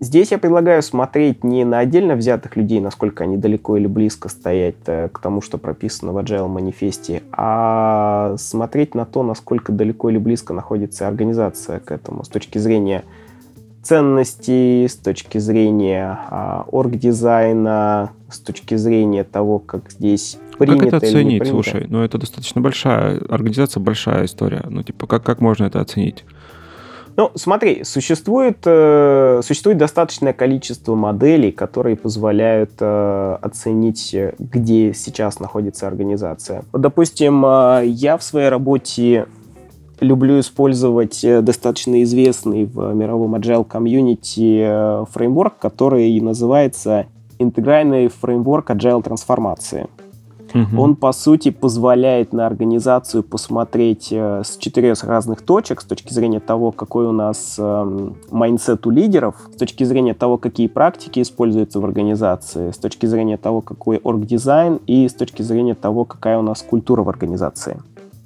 Здесь 0.00 0.32
я 0.32 0.38
предлагаю 0.38 0.82
смотреть 0.82 1.44
не 1.44 1.64
на 1.64 1.78
отдельно 1.78 2.14
взятых 2.14 2.56
людей, 2.56 2.78
насколько 2.78 3.24
они 3.24 3.38
далеко 3.38 3.78
или 3.78 3.86
близко 3.86 4.28
стоят 4.28 4.76
э, 4.84 5.08
к 5.08 5.18
тому, 5.18 5.40
что 5.40 5.56
прописано 5.56 6.12
в 6.12 6.18
Agile 6.18 6.46
манифесте, 6.46 7.22
а 7.32 8.34
смотреть 8.36 8.94
на 8.94 9.06
то, 9.06 9.22
насколько 9.22 9.72
далеко 9.72 10.10
или 10.10 10.18
близко 10.18 10.52
находится 10.52 11.08
организация 11.08 11.78
к 11.78 11.90
этому 11.90 12.22
с 12.22 12.28
точки 12.28 12.58
зрения 12.58 13.04
ценностей, 13.84 14.88
с 14.88 14.96
точки 14.96 15.38
зрения 15.38 16.18
а, 16.30 16.64
орг-дизайна, 16.70 18.10
с 18.30 18.40
точки 18.40 18.76
зрения 18.76 19.24
того, 19.24 19.58
как 19.58 19.90
здесь 19.90 20.38
принято 20.58 20.78
Как 20.78 20.88
это 20.88 20.96
оценить? 20.98 21.46
Слушай, 21.46 21.86
ну 21.88 22.02
это 22.02 22.18
достаточно 22.18 22.60
большая 22.60 23.20
организация, 23.28 23.80
большая 23.80 24.24
история. 24.24 24.64
Ну 24.68 24.82
типа 24.82 25.06
как, 25.06 25.22
как 25.22 25.40
можно 25.40 25.64
это 25.64 25.80
оценить? 25.80 26.24
Ну, 27.16 27.30
смотри, 27.36 27.84
существует, 27.84 28.58
э, 28.64 29.40
существует 29.44 29.78
достаточное 29.78 30.32
количество 30.32 30.96
моделей, 30.96 31.52
которые 31.52 31.94
позволяют 31.94 32.72
э, 32.80 33.38
оценить, 33.40 34.16
где 34.40 34.92
сейчас 34.94 35.38
находится 35.38 35.86
организация. 35.86 36.64
Допустим, 36.72 37.44
э, 37.46 37.82
я 37.86 38.18
в 38.18 38.24
своей 38.24 38.48
работе 38.48 39.26
люблю 40.00 40.40
использовать 40.40 41.24
э, 41.24 41.40
достаточно 41.42 42.02
известный 42.02 42.64
в 42.64 42.94
мировом 42.94 43.34
agile 43.34 43.64
комьюнити 43.64 44.60
э, 44.64 45.04
фреймворк, 45.10 45.58
который 45.58 46.20
называется 46.20 47.06
интегральный 47.38 48.08
фреймворк 48.08 48.70
agile 48.70 49.02
трансформации. 49.02 49.88
Угу. 50.54 50.80
Он, 50.80 50.94
по 50.94 51.12
сути, 51.12 51.50
позволяет 51.50 52.32
на 52.32 52.46
организацию 52.46 53.24
посмотреть 53.24 54.08
э, 54.12 54.42
с 54.44 54.56
четырех 54.56 55.02
разных 55.02 55.42
точек, 55.42 55.80
с 55.80 55.84
точки 55.84 56.12
зрения 56.12 56.38
того, 56.38 56.70
какой 56.70 57.06
у 57.06 57.12
нас 57.12 57.56
э, 57.58 58.10
mindset 58.30 58.86
у 58.86 58.90
лидеров, 58.90 59.34
с 59.52 59.56
точки 59.56 59.82
зрения 59.82 60.14
того, 60.14 60.38
какие 60.38 60.68
практики 60.68 61.20
используются 61.20 61.80
в 61.80 61.84
организации, 61.84 62.70
с 62.70 62.78
точки 62.78 63.06
зрения 63.06 63.36
того, 63.36 63.62
какой 63.62 63.98
орг-дизайн 63.98 64.78
и 64.86 65.08
с 65.08 65.14
точки 65.14 65.42
зрения 65.42 65.74
того, 65.74 66.04
какая 66.04 66.38
у 66.38 66.42
нас 66.42 66.62
культура 66.62 67.02
в 67.02 67.08
организации. 67.08 67.80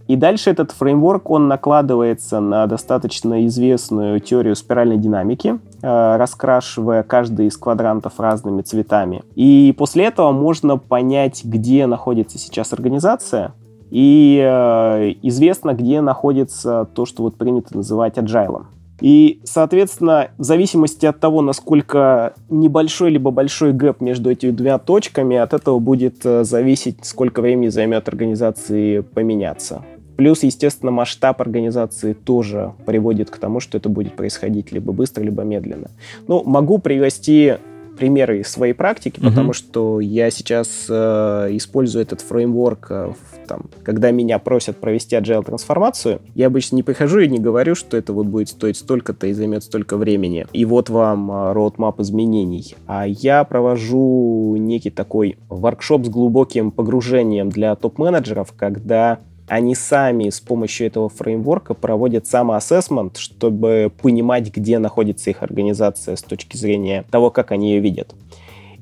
И 0.08 0.16
дальше 0.16 0.50
этот 0.50 0.72
фреймворк, 0.72 1.28
он 1.30 1.48
накладывается 1.48 2.40
на 2.40 2.66
достаточно 2.66 3.46
известную 3.46 4.20
теорию 4.20 4.56
спиральной 4.56 4.96
динамики, 4.96 5.58
э, 5.82 6.16
раскрашивая 6.16 7.02
каждый 7.02 7.46
из 7.46 7.58
квадрантов 7.58 8.18
разными 8.18 8.62
цветами. 8.62 9.22
И 9.34 9.74
после 9.76 10.06
этого 10.06 10.32
можно 10.32 10.78
понять, 10.78 11.44
где 11.44 11.86
находится 11.86 12.38
сейчас 12.38 12.72
организация, 12.72 13.52
и 13.90 14.42
э, 14.42 15.12
известно, 15.22 15.74
где 15.74 16.00
находится 16.00 16.88
то, 16.94 17.04
что 17.04 17.24
вот 17.24 17.36
принято 17.36 17.76
называть 17.76 18.16
agile. 18.16 18.64
И, 19.00 19.40
соответственно, 19.44 20.30
в 20.38 20.42
зависимости 20.42 21.06
от 21.06 21.20
того, 21.20 21.42
насколько 21.42 22.32
небольшой 22.48 23.10
либо 23.10 23.30
большой 23.30 23.72
гэп 23.72 24.00
между 24.00 24.30
этими 24.30 24.50
двумя 24.52 24.78
точками, 24.78 25.36
от 25.36 25.52
этого 25.52 25.78
будет 25.78 26.24
э, 26.24 26.44
зависеть, 26.44 27.04
сколько 27.04 27.42
времени 27.42 27.68
займет 27.68 28.08
организации 28.08 29.00
поменяться. 29.00 29.82
Плюс, 30.18 30.42
естественно, 30.42 30.90
масштаб 30.90 31.40
организации 31.40 32.12
тоже 32.12 32.72
приводит 32.84 33.30
к 33.30 33.38
тому, 33.38 33.60
что 33.60 33.78
это 33.78 33.88
будет 33.88 34.16
происходить 34.16 34.72
либо 34.72 34.92
быстро, 34.92 35.22
либо 35.22 35.44
медленно. 35.44 35.92
Ну, 36.26 36.42
могу 36.44 36.78
привести 36.78 37.54
примеры 37.96 38.40
из 38.40 38.48
своей 38.48 38.72
практики, 38.72 39.20
uh-huh. 39.20 39.28
потому 39.28 39.52
что 39.52 40.00
я 40.00 40.30
сейчас 40.30 40.86
э, 40.88 41.48
использую 41.52 42.02
этот 42.02 42.20
фреймворк, 42.22 42.86
э, 42.90 43.12
там, 43.46 43.66
когда 43.84 44.10
меня 44.10 44.40
просят 44.40 44.78
провести 44.78 45.14
agile 45.14 45.44
трансформацию, 45.44 46.20
я 46.34 46.48
обычно 46.48 46.74
не 46.74 46.82
прихожу 46.82 47.20
и 47.20 47.28
не 47.28 47.38
говорю, 47.38 47.76
что 47.76 47.96
это 47.96 48.12
вот 48.12 48.26
будет 48.26 48.48
стоить 48.48 48.76
столько-то 48.76 49.28
и 49.28 49.32
займет 49.32 49.62
столько 49.62 49.96
времени. 49.96 50.46
И 50.52 50.64
вот 50.64 50.90
вам 50.90 51.30
э, 51.30 51.34
roadmap 51.52 52.02
изменений. 52.02 52.74
А 52.88 53.06
я 53.06 53.44
провожу 53.44 54.56
некий 54.58 54.90
такой 54.90 55.38
воркшоп 55.48 56.06
с 56.06 56.08
глубоким 56.08 56.72
погружением 56.72 57.50
для 57.50 57.76
топ-менеджеров, 57.76 58.52
когда 58.56 59.20
они 59.48 59.74
сами 59.74 60.30
с 60.30 60.40
помощью 60.40 60.86
этого 60.86 61.08
фреймворка 61.08 61.74
проводят 61.74 62.26
самоассессмент, 62.26 63.16
чтобы 63.16 63.90
понимать, 64.02 64.54
где 64.54 64.78
находится 64.78 65.30
их 65.30 65.42
организация 65.42 66.16
с 66.16 66.22
точки 66.22 66.56
зрения 66.56 67.04
того, 67.10 67.30
как 67.30 67.50
они 67.52 67.72
ее 67.72 67.80
видят. 67.80 68.14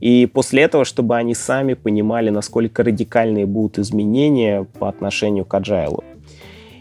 И 0.01 0.27
после 0.27 0.63
этого, 0.63 0.85
чтобы 0.85 1.17
они 1.17 1.35
сами 1.35 1.75
понимали, 1.75 2.31
насколько 2.31 2.83
радикальные 2.83 3.47
будут 3.47 3.79
изменения 3.79 4.65
по 4.79 4.89
отношению 4.89 5.45
к 5.45 5.55
agile. 5.55 6.05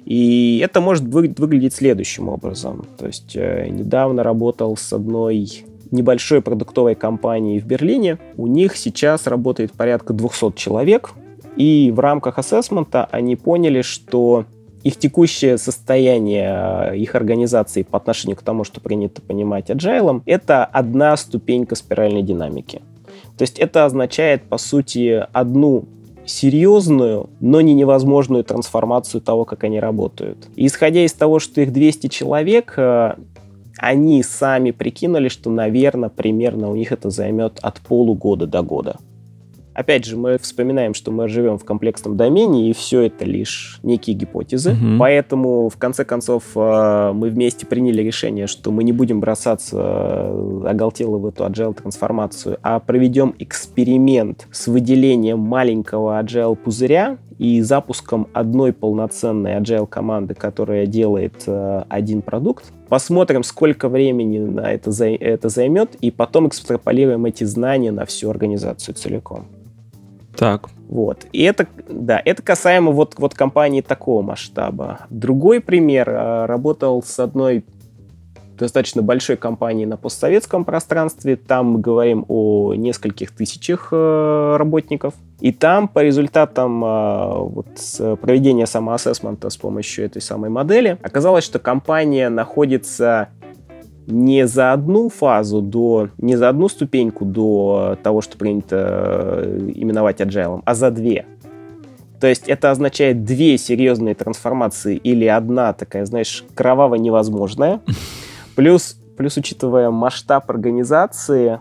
И 0.04 0.60
это 0.64 0.82
может 0.82 1.04
вы, 1.04 1.34
выглядеть 1.38 1.74
следующим 1.74 2.30
образом. 2.30 2.86
То 2.98 3.08
есть 3.08 3.36
э, 3.36 3.68
недавно 3.70 4.22
работал 4.22 4.78
с 4.78 4.94
одной 4.94 5.66
небольшой 5.92 6.42
продуктовой 6.42 6.96
компанией 6.96 7.60
в 7.60 7.66
Берлине. 7.66 8.20
У 8.38 8.48
них 8.48 8.76
сейчас 8.76 9.28
работает 9.28 9.72
порядка 9.72 10.14
200 10.14 10.54
человек, 10.56 11.14
и 11.56 11.92
в 11.96 12.00
рамках 12.00 12.40
ассессмента 12.40 13.06
они 13.12 13.36
поняли, 13.36 13.82
что 13.82 14.46
их 14.84 14.98
текущее 14.98 15.58
состояние 15.58 16.92
э, 16.92 16.98
их 16.98 17.16
организации 17.16 17.82
по 17.82 17.98
отношению 17.98 18.38
к 18.38 18.44
тому, 18.44 18.64
что 18.64 18.80
принято 18.80 19.20
понимать 19.20 19.72
agile, 19.72 20.22
это 20.28 20.64
одна 20.64 21.18
ступенька 21.18 21.74
спиральной 21.76 22.22
динамики. 22.22 22.84
То 23.36 23.42
есть 23.42 23.58
это 23.58 23.86
означает, 23.86 24.44
по 24.44 24.60
сути, 24.60 25.26
одну 25.34 25.86
серьезную, 26.26 27.30
но 27.40 27.62
не 27.62 27.74
невозможную 27.74 28.44
трансформацию 28.44 29.22
того, 29.22 29.46
как 29.46 29.64
они 29.64 29.80
работают. 29.80 30.48
И 30.56 30.68
исходя 30.68 31.04
из 31.04 31.14
того, 31.14 31.40
что 31.40 31.62
их 31.62 31.74
200 31.74 32.08
человек, 32.08 32.76
э, 32.78 33.16
они 33.78 34.22
сами 34.22 34.70
прикинули, 34.70 35.30
что, 35.30 35.50
наверное, 35.50 36.10
примерно 36.10 36.70
у 36.70 36.76
них 36.76 36.92
это 36.92 37.10
займет 37.10 37.60
от 37.62 37.80
полугода 37.80 38.46
до 38.46 38.62
года. 38.62 38.98
Опять 39.76 40.06
же, 40.06 40.16
мы 40.16 40.38
вспоминаем, 40.38 40.94
что 40.94 41.12
мы 41.12 41.28
живем 41.28 41.58
в 41.58 41.66
комплексном 41.66 42.16
домене, 42.16 42.70
и 42.70 42.74
все 42.74 43.02
это 43.02 43.26
лишь 43.26 43.80
некие 43.84 44.16
гипотезы. 44.16 44.72
Угу. 44.72 44.98
Поэтому, 44.98 45.68
в 45.68 45.76
конце 45.76 46.06
концов, 46.06 46.44
э, 46.56 47.12
мы 47.14 47.30
вместе 47.30 47.66
приняли 47.66 48.02
решение, 48.02 48.48
что 48.48 48.72
мы 48.72 48.86
не 48.86 48.94
будем 48.94 49.20
бросаться 49.20 49.78
э, 49.78 50.64
оголтело 50.70 51.18
в 51.18 51.26
эту 51.28 51.44
agile 51.44 51.74
трансформацию, 51.74 52.58
а 52.64 52.80
проведем 52.80 53.36
эксперимент 53.38 54.48
с 54.50 54.68
выделением 54.68 55.40
маленького 55.40 56.22
agile 56.22 56.56
пузыря 56.56 57.18
и 57.38 57.60
запуском 57.60 58.30
одной 58.32 58.72
полноценной 58.72 59.60
agile 59.60 59.88
команды, 59.88 60.36
которая 60.36 60.86
делает 60.86 61.44
э, 61.48 61.84
один 61.90 62.22
продукт. 62.22 62.72
Посмотрим, 62.88 63.44
сколько 63.44 63.90
времени 63.90 64.40
на 64.40 64.72
это, 64.72 64.92
за, 64.92 65.08
это 65.08 65.50
займет, 65.50 65.96
и 65.96 66.12
потом 66.12 66.48
экстраполируем 66.48 67.26
эти 67.26 67.44
знания 67.44 67.92
на 67.92 68.06
всю 68.06 68.30
организацию 68.30 68.96
целиком. 68.96 69.48
Так. 70.38 70.70
Вот. 70.88 71.26
И 71.32 71.42
это, 71.44 71.68
да, 71.90 72.22
это 72.24 72.42
касаемо 72.42 72.92
вот, 72.92 73.16
вот 73.18 73.34
компании 73.34 73.82
такого 73.82 74.22
масштаба. 74.22 75.00
Другой 75.10 75.62
пример. 75.62 76.10
А, 76.10 76.48
работал 76.48 77.02
с 77.04 77.20
одной 77.20 77.64
достаточно 78.58 79.02
большой 79.02 79.38
компанией 79.38 79.86
на 79.86 79.98
постсоветском 79.98 80.66
пространстве. 80.66 81.36
Там 81.36 81.72
мы 81.72 81.80
говорим 81.80 82.26
о 82.28 82.74
нескольких 82.74 83.32
тысячах 83.32 83.90
э, 83.92 84.56
работников. 84.58 85.14
И 85.42 85.52
там 85.52 85.88
по 85.88 86.02
результатам 86.02 86.84
э, 86.84 87.38
вот, 87.38 88.20
проведения 88.22 88.66
самоассессмента 88.66 89.50
с 89.50 89.58
помощью 89.58 90.06
этой 90.06 90.22
самой 90.22 90.50
модели 90.50 90.98
оказалось, 91.02 91.44
что 91.44 91.60
компания 91.60 92.30
находится 92.30 93.30
не 94.08 94.48
за 94.48 94.74
одну 94.74 95.10
фазу 95.10 95.62
до, 95.62 96.10
не 96.18 96.36
за 96.36 96.50
одну 96.50 96.70
ступеньку 96.70 97.26
до 97.26 97.98
того, 98.04 98.22
что 98.22 98.38
принято 98.38 99.42
э, 99.44 99.72
именовать 99.76 100.22
agile, 100.22 100.62
а 100.66 100.76
за 100.76 100.92
две. 100.92 101.26
То 102.20 102.28
есть 102.28 102.48
это 102.48 102.72
означает 102.72 103.24
две 103.24 103.58
серьезные 103.58 104.16
трансформации 104.16 104.96
или 104.96 105.26
одна 105.26 105.74
такая, 105.74 106.06
знаешь, 106.06 106.46
кроваво 106.54 106.96
невозможная. 106.96 107.82
Плюс, 108.56 108.98
плюс 109.18 109.36
учитывая 109.38 109.90
масштаб 109.90 110.50
организации, 110.50 111.60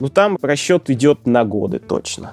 ну 0.00 0.08
там 0.08 0.36
расчет 0.42 0.90
идет 0.90 1.26
на 1.26 1.44
годы 1.44 1.78
точно. 1.78 2.32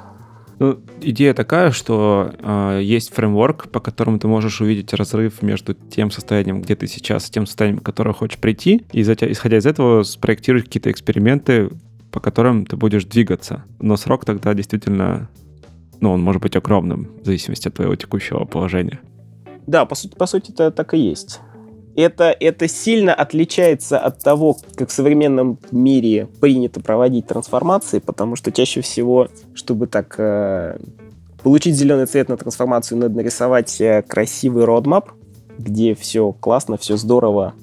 Ну, 0.59 0.77
идея 1.01 1.33
такая, 1.33 1.71
что 1.71 2.33
э, 2.37 2.81
есть 2.83 3.13
фреймворк, 3.13 3.69
по 3.69 3.79
которому 3.79 4.19
ты 4.19 4.27
можешь 4.27 4.59
увидеть 4.59 4.93
разрыв 4.93 5.41
между 5.41 5.73
тем 5.73 6.11
состоянием, 6.11 6.61
где 6.61 6.75
ты 6.75 6.85
сейчас, 6.85 7.27
и 7.27 7.31
тем 7.31 7.45
состоянием, 7.45 7.79
к 7.79 7.85
которому 7.85 8.13
хочешь 8.13 8.37
прийти, 8.37 8.85
и 8.91 9.01
исходя 9.01 9.57
из 9.57 9.65
этого 9.65 10.03
спроектировать 10.03 10.65
какие-то 10.65 10.91
эксперименты, 10.91 11.69
по 12.11 12.19
которым 12.19 12.65
ты 12.65 12.75
будешь 12.75 13.05
двигаться. 13.05 13.63
Но 13.79 13.95
срок 13.95 14.25
тогда 14.25 14.53
действительно 14.53 15.29
ну, 16.01 16.11
он 16.11 16.21
может 16.21 16.41
быть 16.41 16.55
огромным 16.55 17.09
в 17.21 17.25
зависимости 17.25 17.67
от 17.67 17.75
твоего 17.75 17.95
текущего 17.95 18.45
положения. 18.45 18.99
Да, 19.67 19.85
по 19.85 19.95
сути, 19.95 20.15
по 20.15 20.25
сути 20.25 20.51
это 20.51 20.71
так 20.71 20.93
и 20.93 20.97
есть. 20.97 21.39
Это, 21.95 22.35
это 22.39 22.67
сильно 22.67 23.13
отличается 23.13 23.99
от 23.99 24.19
того, 24.19 24.57
как 24.75 24.89
в 24.89 24.91
современном 24.91 25.59
мире 25.71 26.27
принято 26.39 26.79
проводить 26.79 27.27
трансформации, 27.27 27.99
потому 27.99 28.35
что 28.35 28.51
чаще 28.51 28.81
всего, 28.81 29.27
чтобы 29.53 29.87
так 29.87 30.15
э, 30.17 30.77
получить 31.43 31.75
зеленый 31.75 32.05
цвет 32.05 32.29
на 32.29 32.37
трансформацию, 32.37 32.97
надо 32.97 33.15
нарисовать 33.15 33.81
э, 33.81 34.03
красивый 34.07 34.65
родмап, 34.65 35.11
где 35.57 35.93
все 35.95 36.31
классно, 36.31 36.77
все 36.77 36.95
здорово, 36.95 37.53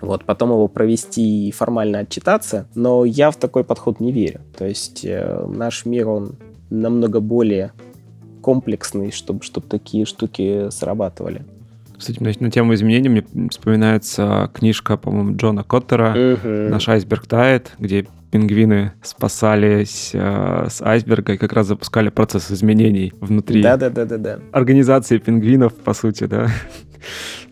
вот, 0.00 0.24
потом 0.24 0.50
его 0.50 0.68
провести 0.68 1.48
и 1.48 1.50
формально 1.50 2.00
отчитаться, 2.00 2.68
но 2.74 3.04
я 3.04 3.30
в 3.30 3.36
такой 3.36 3.64
подход 3.64 4.00
не 4.00 4.12
верю. 4.12 4.40
То 4.56 4.66
есть 4.66 5.04
э, 5.04 5.46
наш 5.48 5.84
мир, 5.84 6.08
он 6.08 6.36
намного 6.70 7.20
более 7.20 7.72
комплексный, 8.40 9.10
чтобы, 9.10 9.42
чтобы 9.42 9.66
такие 9.66 10.06
штуки 10.06 10.70
срабатывали. 10.70 11.44
Кстати, 12.00 12.22
на, 12.22 12.32
на 12.40 12.50
тему 12.50 12.72
изменений 12.72 13.10
мне 13.10 13.24
вспоминается 13.50 14.50
книжка, 14.54 14.96
по-моему, 14.96 15.36
Джона 15.36 15.64
Коттера 15.64 16.14
uh 16.16 16.68
«Наш 16.70 16.88
айсберг 16.88 17.26
тает», 17.26 17.72
где 17.78 18.06
пингвины 18.30 18.92
спасались 19.02 20.12
э, 20.14 20.66
с 20.70 20.80
айсберга 20.80 21.34
и 21.34 21.36
как 21.36 21.52
раз 21.52 21.66
запускали 21.66 22.08
процесс 22.08 22.50
изменений 22.50 23.12
внутри 23.20 23.60
да, 23.62 23.76
да, 23.76 23.90
да, 23.90 24.06
да, 24.06 24.16
да. 24.16 24.38
организации 24.52 25.18
пингвинов, 25.18 25.74
по 25.74 25.92
сути, 25.92 26.24
да. 26.24 26.48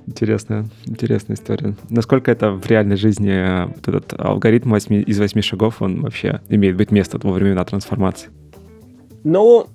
Интересная, 0.07 0.65
интересная 0.87 1.37
история. 1.37 1.75
Насколько 1.91 2.31
это 2.31 2.53
в 2.53 2.67
реальной 2.67 2.97
жизни 2.97 3.31
э, 3.31 3.67
вот 3.67 3.87
этот 3.87 4.19
алгоритм 4.19 4.71
8, 4.71 5.05
из 5.07 5.19
восьми 5.19 5.43
шагов, 5.43 5.83
он 5.83 6.01
вообще 6.01 6.41
имеет 6.49 6.77
быть 6.77 6.91
место 6.91 7.19
во 7.23 7.33
времена 7.33 7.63
трансформации? 7.67 8.31
Ну, 9.25 9.67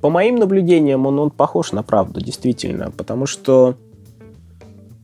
по 0.00 0.10
моим 0.10 0.36
наблюдениям, 0.36 1.06
он, 1.06 1.18
он 1.18 1.30
похож 1.30 1.72
на 1.72 1.82
правду, 1.82 2.20
действительно, 2.20 2.90
потому 2.90 3.26
что 3.26 3.76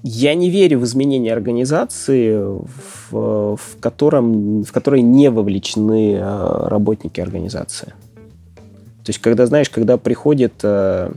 я 0.03 0.35
не 0.35 0.51
верю 0.51 0.79
в 0.79 0.85
изменения 0.85 1.33
организации, 1.33 2.37
в, 2.37 3.57
в, 3.57 3.81
котором, 3.81 4.63
в 4.63 4.73
которой 4.73 5.03
не 5.03 5.31
вовлечены 5.31 6.15
э, 6.15 6.69
работники 6.69 7.21
организации. 7.21 7.89
То 9.05 9.11
есть, 9.11 9.21
когда, 9.21 9.47
знаешь, 9.47 9.69
когда 9.69 9.99
приходит 9.99 10.55
э, 10.63 11.13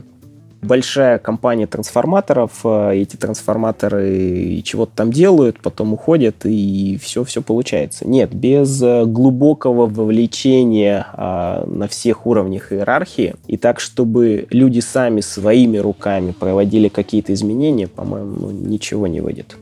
большая 0.62 1.18
компания 1.18 1.66
трансформаторов, 1.66 2.60
э, 2.64 2.96
эти 2.96 3.16
трансформаторы 3.16 4.60
чего-то 4.62 4.92
там 4.94 5.12
делают, 5.12 5.60
потом 5.60 5.92
уходят, 5.94 6.44
и 6.44 6.98
все, 7.00 7.24
все 7.24 7.42
получается. 7.42 8.06
Нет, 8.06 8.34
без 8.34 8.82
э, 8.82 9.04
глубокого 9.04 9.86
вовлечения 9.86 11.06
а, 11.12 11.64
на 11.66 11.88
всех 11.88 12.26
уровнях 12.26 12.72
иерархии, 12.72 13.34
и 13.46 13.56
так, 13.56 13.80
чтобы 13.80 14.46
люди 14.50 14.80
сами 14.80 15.20
своими 15.20 15.78
руками 15.78 16.32
проводили 16.32 16.88
какие-то 16.88 17.32
изменения, 17.32 17.86
по-моему, 17.86 18.36
ну, 18.40 18.50
ничего 18.50 19.06
не 19.06 19.20
выйдет. 19.20 19.56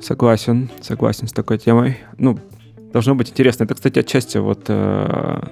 Согласен, 0.00 0.70
согласен 0.80 1.28
с 1.28 1.32
такой 1.32 1.58
темой. 1.58 1.98
Ну, 2.18 2.38
должно 2.92 3.14
быть 3.14 3.30
интересно. 3.30 3.64
Это, 3.64 3.74
кстати, 3.74 4.00
отчасти 4.00 4.38
вот 4.38 4.64
э, 4.68 5.42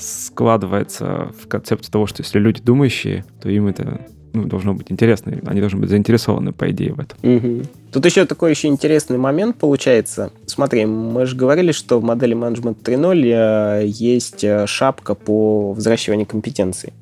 складывается 0.00 1.32
в 1.40 1.46
концепцию 1.46 1.92
того, 1.92 2.06
что 2.06 2.22
если 2.22 2.38
люди 2.38 2.60
думающие, 2.62 3.24
то 3.40 3.48
им 3.48 3.66
это 3.68 4.00
ну, 4.32 4.44
должно 4.44 4.74
быть 4.74 4.90
интересно, 4.90 5.32
они 5.46 5.60
должны 5.60 5.80
быть 5.80 5.90
заинтересованы, 5.90 6.52
по 6.52 6.70
идее, 6.70 6.92
в 6.92 7.00
этом. 7.00 7.18
Угу. 7.22 7.62
Тут 7.92 8.04
еще 8.04 8.24
такой 8.26 8.50
еще 8.50 8.68
интересный 8.68 9.18
момент 9.18 9.56
получается. 9.56 10.30
Смотри, 10.46 10.86
мы 10.86 11.26
же 11.26 11.36
говорили, 11.36 11.72
что 11.72 11.98
в 11.98 12.04
модели 12.04 12.34
менеджмент 12.34 12.78
3.0 12.86 13.82
э, 13.82 13.86
есть 13.86 14.44
э, 14.44 14.66
шапка 14.66 15.14
по 15.14 15.72
взращиванию 15.72 16.26
компетенций. 16.26 16.92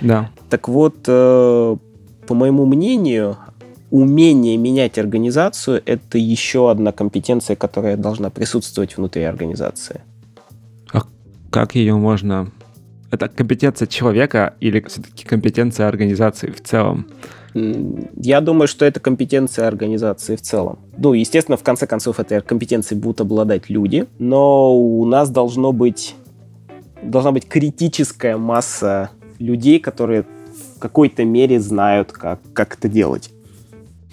Да. 0.00 0.30
Так 0.50 0.68
вот, 0.68 0.96
э, 1.06 1.76
по 2.26 2.34
моему 2.34 2.66
мнению, 2.66 3.36
умение 3.90 4.56
менять 4.56 4.98
организацию– 4.98 5.82
это 5.86 6.18
еще 6.18 6.70
одна 6.70 6.92
компетенция, 6.92 7.56
которая 7.56 7.96
должна 7.96 8.30
присутствовать 8.30 8.96
внутри 8.96 9.22
организации 9.22 10.00
как 11.52 11.74
ее 11.76 11.94
можно... 11.94 12.50
Это 13.10 13.28
компетенция 13.28 13.86
человека 13.86 14.54
или 14.58 14.80
все-таки 14.88 15.26
компетенция 15.26 15.86
организации 15.86 16.50
в 16.50 16.62
целом? 16.62 17.06
Я 17.54 18.40
думаю, 18.40 18.66
что 18.66 18.86
это 18.86 19.00
компетенция 19.00 19.68
организации 19.68 20.36
в 20.36 20.40
целом. 20.40 20.78
Ну, 20.96 21.12
естественно, 21.12 21.58
в 21.58 21.62
конце 21.62 21.86
концов, 21.86 22.18
этой 22.20 22.40
компетенцией 22.40 22.98
будут 22.98 23.20
обладать 23.20 23.68
люди, 23.68 24.06
но 24.18 24.74
у 24.74 25.04
нас 25.04 25.28
должно 25.28 25.72
быть, 25.72 26.14
должна 27.02 27.32
быть 27.32 27.46
критическая 27.46 28.38
масса 28.38 29.10
людей, 29.38 29.78
которые 29.78 30.22
в 30.22 30.78
какой-то 30.78 31.26
мере 31.26 31.60
знают, 31.60 32.12
как, 32.12 32.40
как 32.54 32.78
это 32.78 32.88
делать. 32.88 33.30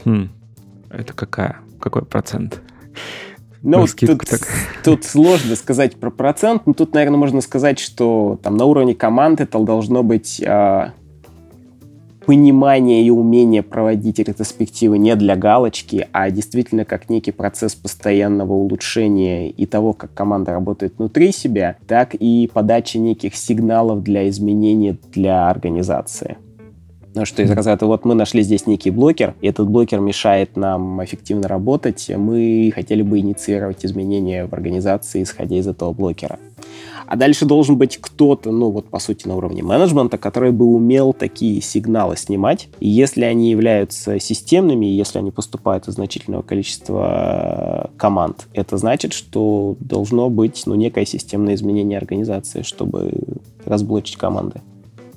Хм. 0.03 0.27
Это 0.89 1.13
какая? 1.13 1.59
Какой 1.79 2.03
процент? 2.03 2.61
Ну, 3.61 3.85
тут, 3.87 4.21
тут 4.83 5.03
сложно 5.03 5.55
сказать 5.55 5.95
про 5.95 6.09
процент, 6.09 6.65
но 6.65 6.73
тут, 6.73 6.93
наверное, 6.93 7.17
можно 7.17 7.41
сказать, 7.41 7.79
что 7.79 8.39
там 8.41 8.55
на 8.55 8.65
уровне 8.65 8.95
команд 8.95 9.41
это 9.41 9.59
должно 9.59 10.01
быть 10.01 10.41
э, 10.41 10.91
понимание 12.25 13.03
и 13.03 13.09
умение 13.09 13.63
проводить 13.63 14.19
ретроспективы 14.19 14.97
не 14.97 15.15
для 15.15 15.35
галочки, 15.35 16.07
а 16.11 16.29
действительно 16.29 16.85
как 16.85 17.09
некий 17.09 17.31
процесс 17.31 17.75
постоянного 17.75 18.53
улучшения 18.53 19.49
и 19.49 19.65
того, 19.65 19.93
как 19.93 20.13
команда 20.13 20.51
работает 20.51 20.93
внутри 20.97 21.31
себя, 21.31 21.75
так 21.87 22.13
и 22.13 22.49
подачи 22.53 22.97
неких 22.97 23.35
сигналов 23.35 24.03
для 24.03 24.29
изменений 24.29 24.99
для 25.11 25.49
организации. 25.49 26.37
Что 27.23 27.41
из 27.41 27.51
разряда, 27.51 27.85
вот 27.85 28.05
мы 28.05 28.13
нашли 28.13 28.43
здесь 28.43 28.67
некий 28.67 28.91
блокер, 28.91 29.35
и 29.41 29.47
этот 29.47 29.67
блокер 29.67 29.99
мешает 29.99 30.55
нам 30.55 31.03
эффективно 31.03 31.47
работать, 31.47 32.09
мы 32.15 32.71
хотели 32.73 33.01
бы 33.01 33.19
инициировать 33.19 33.83
изменения 33.85 34.45
в 34.45 34.53
организации, 34.53 35.23
исходя 35.23 35.57
из 35.57 35.67
этого 35.67 35.91
блокера. 35.91 36.39
А 37.07 37.15
дальше 37.15 37.45
должен 37.45 37.75
быть 37.75 37.97
кто-то, 37.97 38.51
ну 38.51 38.69
вот 38.69 38.89
по 38.89 38.99
сути 38.99 39.27
на 39.27 39.35
уровне 39.35 39.63
менеджмента, 39.63 40.19
который 40.19 40.51
бы 40.51 40.65
умел 40.65 41.11
такие 41.11 41.59
сигналы 41.59 42.15
снимать. 42.15 42.69
И 42.79 42.87
если 42.87 43.23
они 43.23 43.49
являются 43.49 44.19
системными, 44.19 44.85
если 44.85 45.17
они 45.17 45.31
поступают 45.31 45.87
из 45.87 45.95
значительного 45.95 46.43
количества 46.43 47.89
команд, 47.97 48.47
это 48.53 48.77
значит, 48.77 49.13
что 49.13 49.75
должно 49.79 50.29
быть 50.29 50.61
ну, 50.67 50.75
некое 50.75 51.07
системное 51.07 51.55
изменение 51.55 51.97
организации, 51.97 52.61
чтобы 52.61 53.11
разблочить 53.65 54.17
команды. 54.17 54.61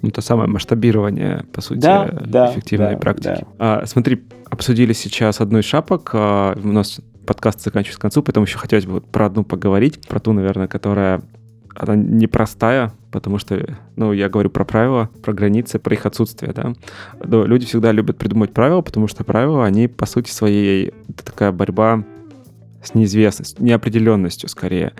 Ну, 0.02 0.10
то 0.10 0.20
самое 0.20 0.48
масштабирование, 0.48 1.44
по 1.52 1.60
сути, 1.60 1.80
да, 1.80 2.10
да, 2.24 2.52
эффективной 2.52 2.94
да, 2.94 2.98
практики. 2.98 3.46
Да. 3.58 3.82
А, 3.82 3.86
смотри, 3.86 4.24
обсудили 4.50 4.92
сейчас 4.92 5.40
одну 5.40 5.60
из 5.60 5.64
шапок. 5.64 6.10
А, 6.12 6.58
у 6.62 6.68
нас 6.68 7.00
подкаст 7.24 7.62
заканчивается 7.62 8.00
к 8.00 8.02
концу, 8.02 8.22
поэтому 8.22 8.46
еще 8.46 8.58
хотелось 8.58 8.84
бы 8.84 8.94
вот 8.94 9.06
про 9.06 9.26
одну 9.26 9.44
поговорить, 9.44 10.06
про 10.08 10.18
ту, 10.18 10.32
наверное, 10.32 10.66
которая 10.66 11.22
она 11.74 11.96
непростая, 11.96 12.92
потому 13.10 13.38
что, 13.38 13.64
ну, 13.96 14.12
я 14.12 14.28
говорю 14.28 14.50
про 14.50 14.64
правила, 14.64 15.08
про 15.22 15.32
границы, 15.32 15.78
про 15.78 15.94
их 15.94 16.04
отсутствие, 16.04 16.52
да. 16.52 16.74
Люди 17.22 17.66
всегда 17.66 17.92
любят 17.92 18.18
придумать 18.18 18.52
правила, 18.52 18.82
потому 18.82 19.08
что 19.08 19.24
правила, 19.24 19.64
они, 19.64 19.88
по 19.88 20.06
сути 20.06 20.30
своей, 20.30 20.92
это 21.08 21.24
такая 21.24 21.52
борьба 21.52 22.04
с 22.82 22.94
неизвестностью, 22.94 23.64
неопределенностью 23.64 24.48
скорее 24.48 24.92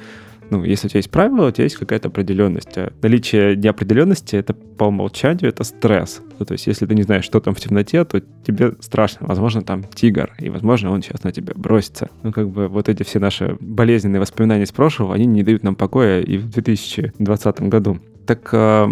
ну, 0.51 0.65
если 0.65 0.87
у 0.87 0.91
тебя 0.91 0.99
есть 0.99 1.11
правила, 1.11 1.49
у 1.49 1.51
тебя 1.51 1.65
есть 1.65 1.77
какая-то 1.77 2.09
определенность. 2.09 2.77
А 2.77 2.93
наличие 3.03 3.57
неопределенности— 3.57 4.37
это 4.37 4.55
по 4.55 4.85
умолчанию 4.85 5.49
это 5.49 5.65
стресс. 5.65 6.21
Ну, 6.39 6.45
то 6.45 6.53
есть 6.53 6.67
если 6.67 6.87
ты 6.87 6.95
не 6.95 7.03
знаешь, 7.03 7.25
что 7.25 7.41
там 7.41 7.55
в 7.55 7.61
темноте, 7.61 8.05
то 8.05 8.21
тебе 8.21 8.73
страшно. 8.81 9.27
Возможно, 9.27 9.63
там 9.63 9.85
тигр, 9.85 10.33
и, 10.39 10.51
возможно, 10.51 10.91
он 10.91 11.03
сейчас 11.03 11.25
на 11.25 11.33
тебя 11.33 11.53
бросится. 11.57 12.11
Ну, 12.23 12.33
как 12.33 12.49
бы 12.49 12.69
вот 12.69 12.89
эти 12.89 13.03
все 13.03 13.19
наши 13.19 13.57
болезненные 13.61 14.21
воспоминания 14.21 14.65
из 14.65 14.73
прошлого, 14.73 15.15
они 15.15 15.27
не 15.27 15.43
дают 15.43 15.63
нам 15.63 15.75
покоя 15.75 16.21
и 16.21 16.37
в 16.37 16.51
2020 16.51 17.63
году. 17.63 17.99
Так 18.27 18.49
э, 18.53 18.89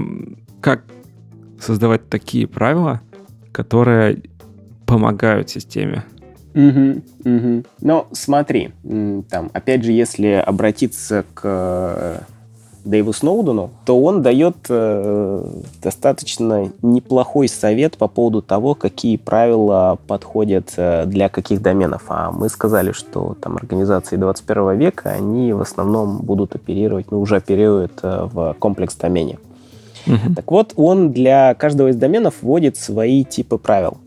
как 0.61 0.85
создавать 1.61 2.09
такие 2.09 2.47
правила, 2.47 3.01
которые 3.53 4.23
помогают 4.87 5.51
системе? 5.51 6.05
Угу, 6.55 7.03
угу. 7.25 7.65
Но 7.81 8.07
смотри, 8.13 8.71
там, 9.29 9.51
опять 9.53 9.85
же, 9.85 9.93
если 9.93 10.43
обратиться 10.45 11.25
к 11.35 11.43
э, 11.45 12.19
Дэйву 12.85 13.13
Сноудену, 13.13 13.71
то 13.85 14.01
он 14.03 14.23
дает 14.23 14.57
э, 14.69 15.45
достаточно 15.83 16.71
неплохой 16.83 17.49
совет 17.49 17.97
по 17.99 18.09
поводу 18.09 18.43
того, 18.43 18.75
какие 18.75 19.17
правила 19.17 19.99
подходят 20.07 20.73
э, 20.77 21.05
для 21.07 21.29
каких 21.29 21.63
доменов. 21.63 22.05
А 22.09 22.31
мы 22.31 22.49
сказали, 22.49 22.93
что 22.93 23.37
там 23.41 23.57
организации 23.57 24.17
21 24.17 24.79
века, 24.79 25.11
они 25.11 25.53
в 25.53 25.61
основном 25.61 26.19
будут 26.19 26.55
оперировать, 26.55 27.11
ну, 27.11 27.21
уже 27.21 27.37
оперируют 27.37 27.93
э, 28.03 28.29
в 28.33 28.57
комплекс-домене. 28.59 29.39
Угу. 30.07 30.35
Так 30.35 30.51
вот, 30.51 30.73
он 30.77 31.13
для 31.13 31.55
каждого 31.55 31.89
из 31.89 31.97
доменов 31.97 32.37
вводит 32.43 32.77
свои 32.77 33.25
типы 33.25 33.59
правил. 33.59 33.99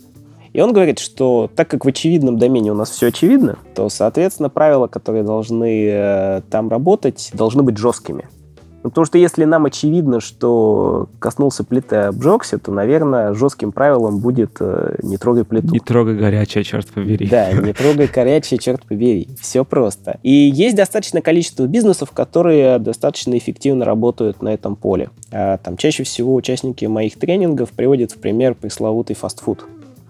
И 0.54 0.62
он 0.62 0.72
говорит, 0.72 1.00
что 1.00 1.50
так 1.56 1.68
как 1.68 1.84
в 1.84 1.88
очевидном 1.88 2.38
домене 2.38 2.72
у 2.72 2.76
нас 2.76 2.92
все 2.92 3.08
очевидно, 3.08 3.58
то, 3.76 3.90
соответственно, 3.90 4.50
правила, 4.50 4.88
которые 4.88 5.24
должны 5.24 5.88
э, 5.90 6.42
там 6.50 6.70
работать, 6.70 7.32
должны 7.34 7.64
быть 7.64 7.78
жесткими. 7.78 8.30
Ну, 8.84 8.90
потому 8.90 9.06
что 9.06 9.18
если 9.18 9.46
нам 9.46 9.66
очевидно, 9.66 10.20
что 10.20 11.08
коснулся 11.20 11.64
плиты 11.64 11.96
обжегся, 11.96 12.60
то, 12.60 12.72
наверное, 12.72 13.34
жестким 13.34 13.72
правилом 13.72 14.20
будет 14.20 14.58
э, 14.60 14.98
не 15.02 15.16
трогай 15.16 15.46
плиту. 15.46 15.70
Не 15.70 15.80
трогай 15.80 16.18
горячее, 16.18 16.66
черт 16.66 16.88
побери. 16.88 17.28
Да, 17.30 17.54
не 17.54 17.72
трогай 17.72 18.08
горячее, 18.08 18.60
черт 18.60 18.84
побери. 18.84 19.30
Все 19.40 19.64
просто. 19.64 20.20
И 20.22 20.32
есть 20.32 20.76
достаточное 20.76 21.22
количество 21.22 21.66
бизнесов, 21.66 22.12
которые 22.12 22.78
достаточно 22.78 23.38
эффективно 23.38 23.86
работают 23.86 24.42
на 24.42 24.54
этом 24.54 24.76
поле. 24.76 25.10
А, 25.32 25.58
там 25.58 25.78
чаще 25.78 26.04
всего 26.04 26.36
участники 26.36 26.84
моих 26.86 27.18
тренингов 27.18 27.70
приводят 27.70 28.12
в 28.12 28.18
пример 28.18 28.54
пресловутый 28.54 29.16
фастфуд. 29.16 29.66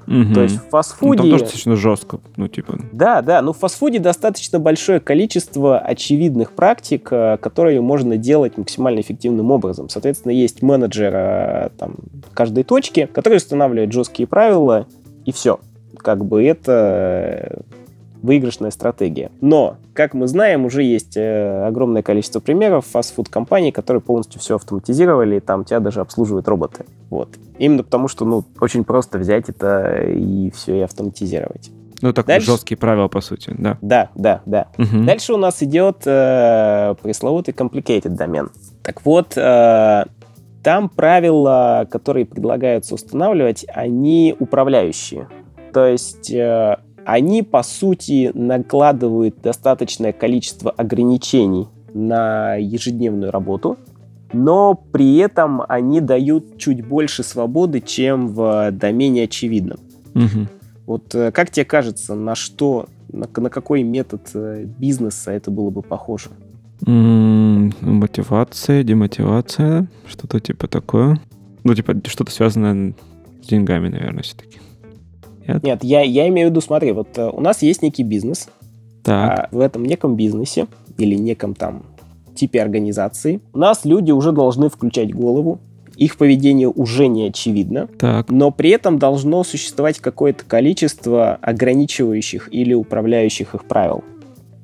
Мгм. 0.08 0.34
То 0.34 0.42
есть 0.42 0.58
в 0.58 0.70
фастфуде... 0.70 1.10
Ну, 1.10 1.16
там 1.16 1.30
тоже 1.32 1.44
достаточно 1.44 1.76
жестко. 1.76 2.20
Ну, 2.38 2.48
типа, 2.48 2.80
Да, 2.92 3.22
да, 3.22 3.42
но 3.42 3.54
в 3.54 3.58
фастфуде 3.58 4.00
достаточно 4.00 4.60
большое 4.60 5.00
количество 5.00 5.80
очевидных 5.80 6.52
практик, 6.52 7.08
э, 7.12 7.38
которые 7.38 7.82
можно 7.82 8.18
делать 8.18 8.58
максимально 8.58 9.02
эффективным 9.02 9.52
образом. 9.52 9.90
Соответственно, 9.90 10.32
есть 10.32 10.62
менеджер 10.62 11.14
э, 11.16 11.70
там, 11.78 11.96
каждой 12.34 12.64
точки, 12.64 13.10
который 13.12 13.38
устанавливает 13.38 13.92
жесткие 13.92 14.28
правила, 14.28 14.88
и 15.26 15.32
все. 15.32 15.60
Как 15.98 16.26
бы 16.26 16.44
это 16.44 17.64
выигрышная 18.24 18.72
стратегия. 18.72 19.30
Но, 19.42 19.78
как 19.94 20.16
мы 20.16 20.28
знаем, 20.28 20.66
уже 20.66 20.82
есть 20.82 21.16
э, 21.18 21.68
огромное 21.68 22.02
количество 22.02 22.40
примеров 22.40 22.86
фастфуд-компаний, 22.88 23.72
которые 23.72 24.02
полностью 24.02 24.40
все 24.40 24.56
автоматизировали, 24.56 25.36
и 25.36 25.40
там 25.40 25.66
тебя 25.66 25.80
даже 25.80 26.00
обслуживают 26.00 26.48
роботы. 26.48 26.86
Вот. 27.12 27.30
Именно 27.60 27.84
потому, 27.84 28.08
что, 28.08 28.26
ну, 28.26 28.44
очень 28.60 28.86
просто 28.86 29.20
взять 29.20 29.50
это 29.50 30.02
и 30.08 30.50
все 30.52 30.78
и 30.78 30.82
автоматизировать. 30.82 31.70
ну, 32.02 32.14
так 32.14 32.26
Дальше? 32.26 32.48
жесткие 32.48 32.78
правила, 32.78 33.10
по 33.10 33.22
сути, 33.22 33.54
да. 33.58 33.78
Да, 33.82 34.10
да, 34.16 34.42
да. 34.46 34.68
Мгм. 34.78 35.06
Дальше 35.06 35.34
у 35.34 35.38
нас 35.38 35.62
идет 35.62 36.04
э, 36.06 36.96
пресловутый 37.04 37.54
complicated 37.54 38.10
домен. 38.10 38.50
Так 38.84 39.06
вот, 39.06 39.38
э, 39.38 40.06
там 40.64 40.88
правила, 40.88 41.86
которые 41.92 42.26
предлагаются 42.26 42.96
устанавливать, 42.96 43.66
они 43.68 44.34
управляющие. 44.40 45.28
То 45.74 45.88
есть 45.88 46.32
э, 46.32 46.78
они, 47.06 47.44
по 47.44 47.64
сути, 47.64 48.32
накладывают 48.34 49.42
достаточное 49.42 50.14
количество 50.14 50.72
ограничений 50.72 51.68
на 51.94 52.56
ежедневную 52.56 53.32
работу, 53.32 53.78
но 54.34 54.74
при 54.92 55.18
этом 55.18 55.64
они 55.68 56.02
дают 56.02 56.58
чуть 56.58 56.86
больше 56.86 57.24
свободы, 57.24 57.82
чем 57.82 58.28
в 58.28 58.72
домене 58.72 59.24
очевидном. 59.24 59.78
Мгм. 60.14 60.48
Вот 60.86 61.14
э, 61.16 61.32
как 61.32 61.52
тебе 61.52 61.66
кажется, 61.66 62.16
на 62.16 62.36
что, 62.36 62.88
на, 63.12 63.28
на 63.36 63.50
какой 63.50 63.84
метод 63.84 64.30
э, 64.34 64.66
бизнеса 64.66 65.32
это 65.32 65.52
было 65.52 65.70
бы 65.70 65.82
похоже? 65.82 66.30
Мотивация, 67.82 68.84
демотивация, 68.84 69.88
что-то 70.08 70.40
типа 70.40 70.68
такое. 70.68 71.20
Ну, 71.64 71.74
типа, 71.74 71.96
что-то 72.06 72.32
связанное 72.32 72.94
с 73.42 73.48
деньгами, 73.48 73.88
наверное, 73.88 74.24
все-таки. 74.24 74.60
Нет, 75.48 75.84
я, 75.84 76.02
я 76.02 76.28
имею 76.30 76.48
в 76.48 76.52
виду, 76.52 76.62
смотри, 76.62 76.92
вот 76.92 77.18
э, 77.18 77.30
у 77.30 77.42
нас 77.42 77.62
есть 77.62 77.82
некий 77.82 78.04
бизнес, 78.04 78.50
Так. 79.04 79.50
а 79.52 79.56
в 79.56 79.60
этом 79.60 79.86
неком 79.86 80.16
бизнесе 80.16 80.68
или 80.98 81.16
неком 81.16 81.54
там 81.54 81.84
типе 82.36 82.62
организации 82.62 83.42
у 83.54 83.60
нас 83.60 83.86
люди 83.86 84.12
уже 84.12 84.32
должны 84.32 84.70
включать 84.70 85.14
голову, 85.14 85.60
их 85.96 86.18
поведение 86.18 86.68
уже 86.68 87.08
не 87.08 87.28
очевидно, 87.28 87.88
Так. 88.00 88.30
но 88.30 88.52
при 88.52 88.72
этом 88.72 88.98
должно 88.98 89.44
существовать 89.44 90.00
какое-то 90.00 90.44
количество 90.46 91.36
ограничивающих 91.36 92.50
или 92.52 92.74
управляющих 92.74 93.54
их 93.54 93.66
правил. 93.66 94.04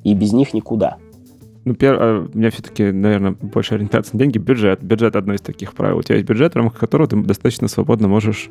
И 0.03 0.13
без 0.13 0.34
них 0.34 0.53
никуда. 0.53 0.97
Ну, 1.65 1.75
пер... 1.75 1.97
а, 1.99 2.27
у 2.34 2.38
меня 2.38 2.49
все-таки, 2.49 2.91
наверное, 2.91 3.32
больше 3.32 3.75
ориентация 3.75 4.13
на 4.13 4.19
деньги. 4.19 4.38
Бюджет. 4.38 4.82
Бюджет 4.82 5.15
одно 5.15 5.36
из 5.36 5.41
таких 5.41 5.73
правил. 5.73 5.97
У 5.97 6.01
тебя 6.01 6.15
есть 6.15 6.27
бюджет, 6.27 6.53
в 6.53 6.55
рамках 6.55 6.80
которого 6.80 7.07
ты 7.07 7.15
достаточно 7.17 7.67
свободно 7.67 8.07
можешь 8.07 8.49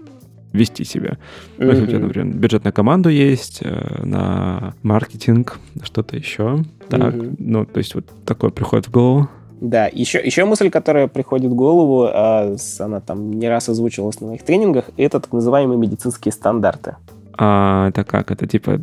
вести 0.53 0.85
себя. 0.85 1.19
Ну, 1.59 1.69
если 1.69 1.85
у 1.85 1.87
тебя, 1.87 1.99
например, 1.99 2.35
бюджет 2.35 2.65
на 2.65 2.73
команду 2.73 3.09
есть, 3.09 3.61
э, 3.63 4.03
на 4.05 4.75
маркетинг, 4.83 5.59
что-то 5.83 6.17
еще. 6.17 6.65
Так, 6.89 7.15
Мгм. 7.15 7.37
ну, 7.39 7.65
то 7.67 7.79
есть 7.79 7.95
вот 7.95 8.07
такое 8.25 8.51
приходит 8.51 8.87
в 8.89 8.91
голову. 8.91 9.29
Да, 9.61 9.87
еще, 9.93 10.21
еще 10.25 10.45
мысль, 10.45 10.71
которая 10.71 11.09
приходит 11.09 11.51
в 11.51 11.55
голову, 11.55 12.09
а, 12.09 12.55
она 12.79 13.01
там 13.01 13.33
не 13.33 13.49
раз 13.49 13.69
озвучивалась 13.69 14.21
на 14.21 14.29
моих 14.29 14.43
тренингах, 14.43 14.85
это 14.97 15.19
так 15.21 15.33
называемые 15.33 15.79
медицинские 15.79 16.33
стандарты. 16.33 16.97
А 17.37 17.89
это 17.89 18.05
как? 18.05 18.31
Это 18.31 18.47
типа... 18.47 18.81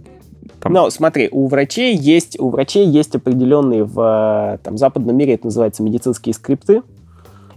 Там- 0.59 0.74
Но 0.74 0.89
смотри, 0.89 1.30
у 1.32 1.47
врачей 1.47 1.95
есть, 1.95 2.39
у 2.39 2.49
врачей 2.49 2.86
есть 2.88 3.16
определенные 3.16 3.84
в 3.86 3.99
а, 3.99 4.57
там, 4.63 4.78
западном 4.78 5.16
мире, 5.16 5.34
это 5.36 5.45
называется 5.47 5.82
медицинские 5.82 6.34
скрипты. 6.34 6.82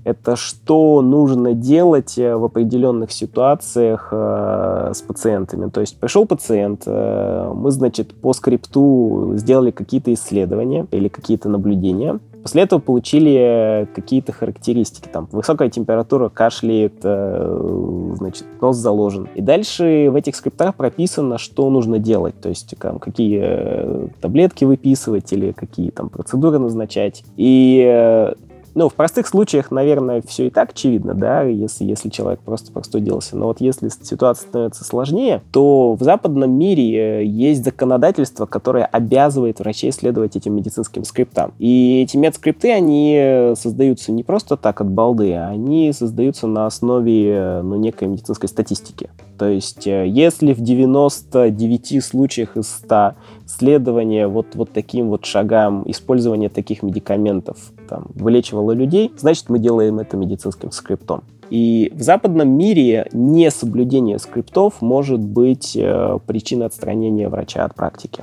Это 0.09 0.37
что 0.37 1.03
нужно 1.03 1.53
делать 1.53 2.17
э, 2.17 2.35
в 2.35 2.45
определенных 2.45 3.13
ситуациях 3.13 4.09
э, 4.11 4.93
с 4.95 5.03
пациентами. 5.03 5.69
То 5.69 5.83
есть 5.83 6.01
пришел 6.01 6.25
пациент, 6.25 6.85
э, 6.87 7.53
мы, 7.55 7.71
значит, 7.71 8.15
по 8.15 8.33
скрипту 8.33 9.35
сделали 9.37 9.71
какие-то 9.71 10.11
исследования 10.15 10.87
или 10.93 11.09
какие-то 11.09 11.51
наблюдения. 11.51 12.21
После 12.41 12.63
этого 12.63 12.81
получили 12.81 13.87
какие-то 13.95 14.33
характеристики. 14.33 15.11
Там 15.13 15.29
высокая 15.31 15.69
температура, 15.69 16.31
кашляет, 16.31 17.01
э, 17.03 18.15
значит, 18.17 18.47
нос 18.63 18.79
заложен. 18.79 19.29
И 19.35 19.43
дальше 19.43 20.09
в 20.11 20.15
этих 20.15 20.37
скриптах 20.37 20.75
прописано, 20.75 21.37
что 21.37 21.69
нужно 21.69 21.99
делать. 21.99 22.41
То 22.41 22.49
есть 22.49 22.75
там, 22.81 22.99
какие 22.99 24.09
таблетки 24.23 24.65
выписывать 24.65 25.31
или 25.35 25.53
какие 25.53 25.91
там 25.91 26.09
процедуры 26.09 26.59
назначать. 26.59 27.25
И 27.37 28.33
ну, 28.75 28.89
в 28.89 28.95
простых 28.95 29.27
случаях, 29.27 29.71
наверное, 29.71 30.23
все 30.27 30.47
и 30.47 30.51
так 30.51 30.71
очевидно, 30.71 31.14
да, 31.14 31.43
если, 31.43 31.85
если 31.85 32.09
человек 32.09 32.41
просто 32.41 32.73
простудился. 32.73 33.37
Но 33.37 33.47
вот 33.47 33.61
если 33.61 33.89
ситуация 33.89 34.49
становится 34.49 34.85
сложнее, 34.85 35.43
то 35.53 35.95
в 35.95 36.03
западном 36.03 36.51
мире 36.51 37.21
э, 37.21 37.25
есть 37.25 37.64
законодательство, 37.64 38.47
которое 38.47 38.85
обязывает 38.85 39.61
врачей 39.61 39.93
следовать 39.93 40.37
этим 40.37 40.55
медицинским 40.55 41.05
скриптам. 41.05 41.55
И 41.59 42.03
эти 42.03 42.16
медскрипты, 42.16 42.73
они 42.73 43.16
э, 43.19 43.55
создаются 43.57 44.12
не 44.12 44.23
просто 44.23 44.57
так 44.57 44.81
от 44.81 44.89
балды, 44.89 45.35
они 45.35 45.93
создаются 45.93 46.47
на 46.47 46.66
основе, 46.66 47.31
э, 47.31 47.62
ну, 47.62 47.77
некой 47.77 48.09
медицинской 48.09 48.49
статистики. 48.49 49.11
То 49.39 49.49
есть, 49.49 49.87
если 49.87 50.53
в 50.53 50.61
99 50.61 52.05
случаях 52.05 52.57
из 52.57 52.69
100 52.69 53.14
следование 53.49 54.28
вот, 54.28 54.55
вот 54.55 54.72
таким 54.72 55.09
вот 55.09 55.24
шагам, 55.24 55.82
использование 55.86 56.49
таких 56.49 56.82
медикаментов 56.82 57.57
там, 57.88 58.07
вылечивало 58.14 58.72
людей, 58.72 59.12
значит, 59.16 59.49
мы 59.49 59.59
делаем 59.59 59.99
это 59.99 60.16
медицинским 60.16 60.70
скриптом. 60.70 61.24
И 61.51 61.90
в 61.94 62.03
западном 62.03 62.51
мире 62.51 63.09
несоблюдение 63.12 64.18
скриптов 64.18 64.82
может 64.82 65.20
быть 65.20 65.74
э, 65.76 66.18
причиной 66.26 66.66
отстранения 66.66 67.30
врача 67.30 67.64
от 67.64 67.74
практики. 67.74 68.22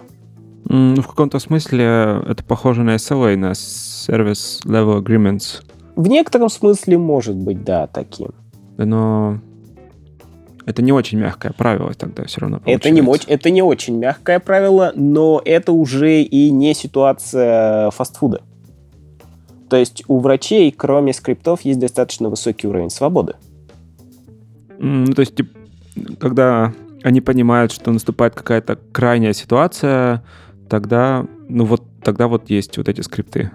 Ну, 0.66 1.02
в 1.02 1.08
каком-то 1.08 1.40
смысле 1.40 2.22
это 2.28 2.44
похоже 2.44 2.84
на 2.84 2.96
SLA, 2.96 3.36
на 3.36 3.52
Service 3.52 4.64
Level 4.66 5.04
Agreements. 5.04 5.64
В 5.96 6.08
некотором 6.08 6.50
смысле 6.50 6.98
может 6.98 7.36
быть, 7.36 7.64
да, 7.64 7.88
таким. 7.88 8.30
Но 8.78 9.40
это 10.66 10.82
не 10.82 10.92
очень 10.92 11.20
мягкое 11.20 11.54
правило 11.54 11.94
тогда 11.94 12.24
все 12.26 12.42
равно 12.42 12.60
Это 12.66 12.90
не, 12.90 13.02
это 13.28 13.50
не 13.50 13.62
очень 13.62 13.98
мягкое 13.98 14.40
правило, 14.40 14.92
но 14.96 15.42
это 15.46 15.72
уже 15.72 16.22
и 16.22 16.50
не 16.50 16.74
ситуация 16.74 17.92
фастфуда. 17.92 18.42
То 19.70 19.78
есть 19.78 20.04
у 20.08 20.20
врачей, 20.20 20.72
кроме 20.72 21.14
скриптов, 21.14 21.62
есть 21.62 21.80
достаточно 21.80 22.30
высокий 22.30 22.68
уровень 22.68 22.90
свободы. 22.90 23.36
Ну, 24.78 25.14
то 25.14 25.22
есть, 25.22 25.36
тип, 25.36 25.56
когда 26.20 26.74
они 27.04 27.22
понимают, 27.22 27.72
что 27.72 27.92
наступает 27.92 28.36
какая-то 28.36 28.78
крайняя 28.92 29.34
ситуация, 29.34 30.24
тогда, 30.70 31.26
ну 31.48 31.66
вот, 31.66 31.84
тогда 32.04 32.28
вот 32.28 32.50
есть 32.50 32.78
вот 32.78 32.90
эти 32.90 33.02
скрипты. 33.02 33.52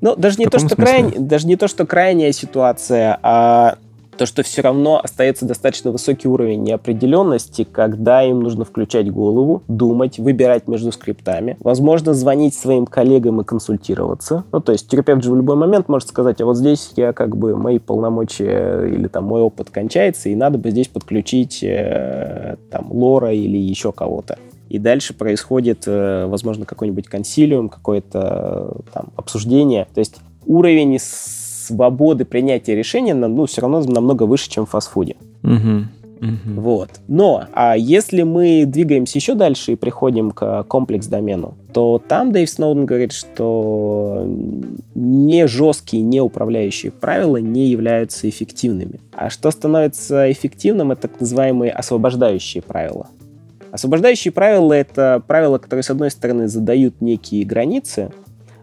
Ну, 0.00 0.14
даже 0.14 0.38
не, 0.38 0.46
то, 0.46 0.58
что 0.58 0.76
крайне, 0.76 1.18
даже 1.18 1.46
не 1.46 1.56
то, 1.56 1.66
что 1.66 1.86
крайняя 1.86 2.32
ситуация, 2.32 3.18
а 3.22 3.78
то, 4.18 4.26
что 4.26 4.42
все 4.42 4.60
равно 4.60 5.00
остается 5.02 5.46
достаточно 5.46 5.92
высокий 5.92 6.28
уровень 6.28 6.62
неопределенности, 6.62 7.64
когда 7.64 8.22
им 8.22 8.40
нужно 8.40 8.64
включать 8.64 9.10
голову, 9.10 9.62
думать, 9.68 10.18
выбирать 10.18 10.68
между 10.68 10.92
скриптами, 10.92 11.56
возможно, 11.60 12.12
звонить 12.12 12.54
своим 12.54 12.84
коллегам 12.84 13.40
и 13.40 13.44
консультироваться. 13.44 14.44
Ну, 14.52 14.60
то 14.60 14.72
есть 14.72 14.88
терапевт 14.88 15.22
же 15.22 15.30
в 15.30 15.36
любой 15.36 15.56
момент 15.56 15.88
может 15.88 16.08
сказать, 16.08 16.40
а 16.40 16.44
вот 16.44 16.56
здесь 16.56 16.92
я 16.96 17.12
как 17.12 17.36
бы, 17.36 17.56
мои 17.56 17.78
полномочия 17.78 18.86
или 18.86 19.06
там 19.06 19.24
мой 19.24 19.40
опыт 19.40 19.70
кончается, 19.70 20.28
и 20.28 20.34
надо 20.34 20.58
бы 20.58 20.70
здесь 20.70 20.88
подключить 20.88 21.62
э, 21.62 22.56
там 22.70 22.92
лора 22.92 23.32
или 23.32 23.56
еще 23.56 23.92
кого-то. 23.92 24.38
И 24.68 24.78
дальше 24.78 25.14
происходит, 25.14 25.84
э, 25.86 26.26
возможно, 26.26 26.66
какой-нибудь 26.66 27.06
консилиум, 27.06 27.68
какое-то 27.68 28.74
э, 28.74 28.92
там 28.92 29.12
обсуждение. 29.16 29.86
То 29.94 30.00
есть 30.00 30.16
уровень 30.44 30.98
свободы 31.68 32.24
принятия 32.24 32.74
решения, 32.74 33.14
на- 33.14 33.28
ну, 33.28 33.46
все 33.46 33.60
равно 33.60 33.80
намного 33.80 34.24
выше, 34.24 34.50
чем 34.50 34.66
в 34.66 34.70
фастфуде. 34.70 35.16
Мгм. 35.42 35.88
Угу. 36.20 36.60
Вот. 36.60 36.90
Но 37.06 37.44
а 37.52 37.76
если 37.76 38.22
мы 38.22 38.64
двигаемся 38.66 39.18
еще 39.18 39.34
дальше 39.34 39.72
и 39.72 39.76
приходим 39.76 40.32
к 40.32 40.64
комплекс-домену, 40.64 41.54
то 41.72 42.02
там 42.06 42.32
Дэйв 42.32 42.50
Сноуден 42.50 42.86
говорит, 42.86 43.12
что 43.12 44.24
не 44.96 45.46
жесткие, 45.46 46.02
не 46.02 46.20
управляющие 46.20 46.90
правила 46.90 47.36
не 47.36 47.68
являются 47.68 48.28
эффективными. 48.28 49.00
А 49.12 49.30
что 49.30 49.50
становится 49.52 50.30
эффективным, 50.32 50.90
это 50.90 51.02
так 51.02 51.20
называемые 51.20 51.70
освобождающие 51.70 52.62
правила. 52.62 53.06
Освобождающие 53.70 54.32
правила— 54.32 54.72
это 54.74 55.22
правила, 55.26 55.58
которые, 55.58 55.82
с 55.84 55.90
одной 55.90 56.10
стороны, 56.10 56.48
задают 56.48 57.00
некие 57.00 57.44
границы, 57.44 58.10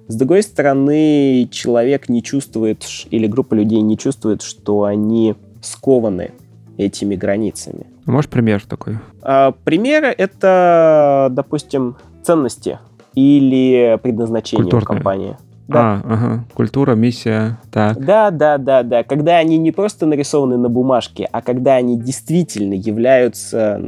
с 0.07 0.15
другой 0.15 0.43
стороны, 0.43 1.47
человек 1.51 2.09
не 2.09 2.21
чувствует, 2.21 2.85
или 3.09 3.27
группа 3.27 3.53
людей 3.55 3.81
не 3.81 3.97
чувствует, 3.97 4.41
что 4.41 4.83
они 4.83 5.35
скованы 5.61 6.31
этими 6.77 7.15
границами. 7.15 7.87
Можешь 8.05 8.29
пример 8.29 8.63
такой? 8.67 8.99
А, 9.21 9.51
примеры— 9.63 10.07
это, 10.17 11.29
допустим, 11.31 11.95
ценности 12.23 12.79
или 13.15 13.99
предназначение 14.03 14.63
Культурные. 14.63 14.85
компании. 14.87 15.37
Да. 15.67 16.03
А, 16.05 16.13
ага. 16.13 16.45
Культура, 16.53 16.93
миссия, 16.93 17.57
так. 17.71 17.99
Да, 17.99 18.29
да, 18.29 18.59
да, 18.59 18.83
да. 18.83 19.03
Когда 19.03 19.37
они 19.37 19.57
не 19.57 19.71
просто 19.71 20.05
нарисованы 20.05 20.57
на 20.57 20.69
бумажке, 20.69 21.27
а 21.31 21.41
когда 21.41 21.75
они 21.75 21.97
действительно 21.97 22.73
являются 22.75 23.81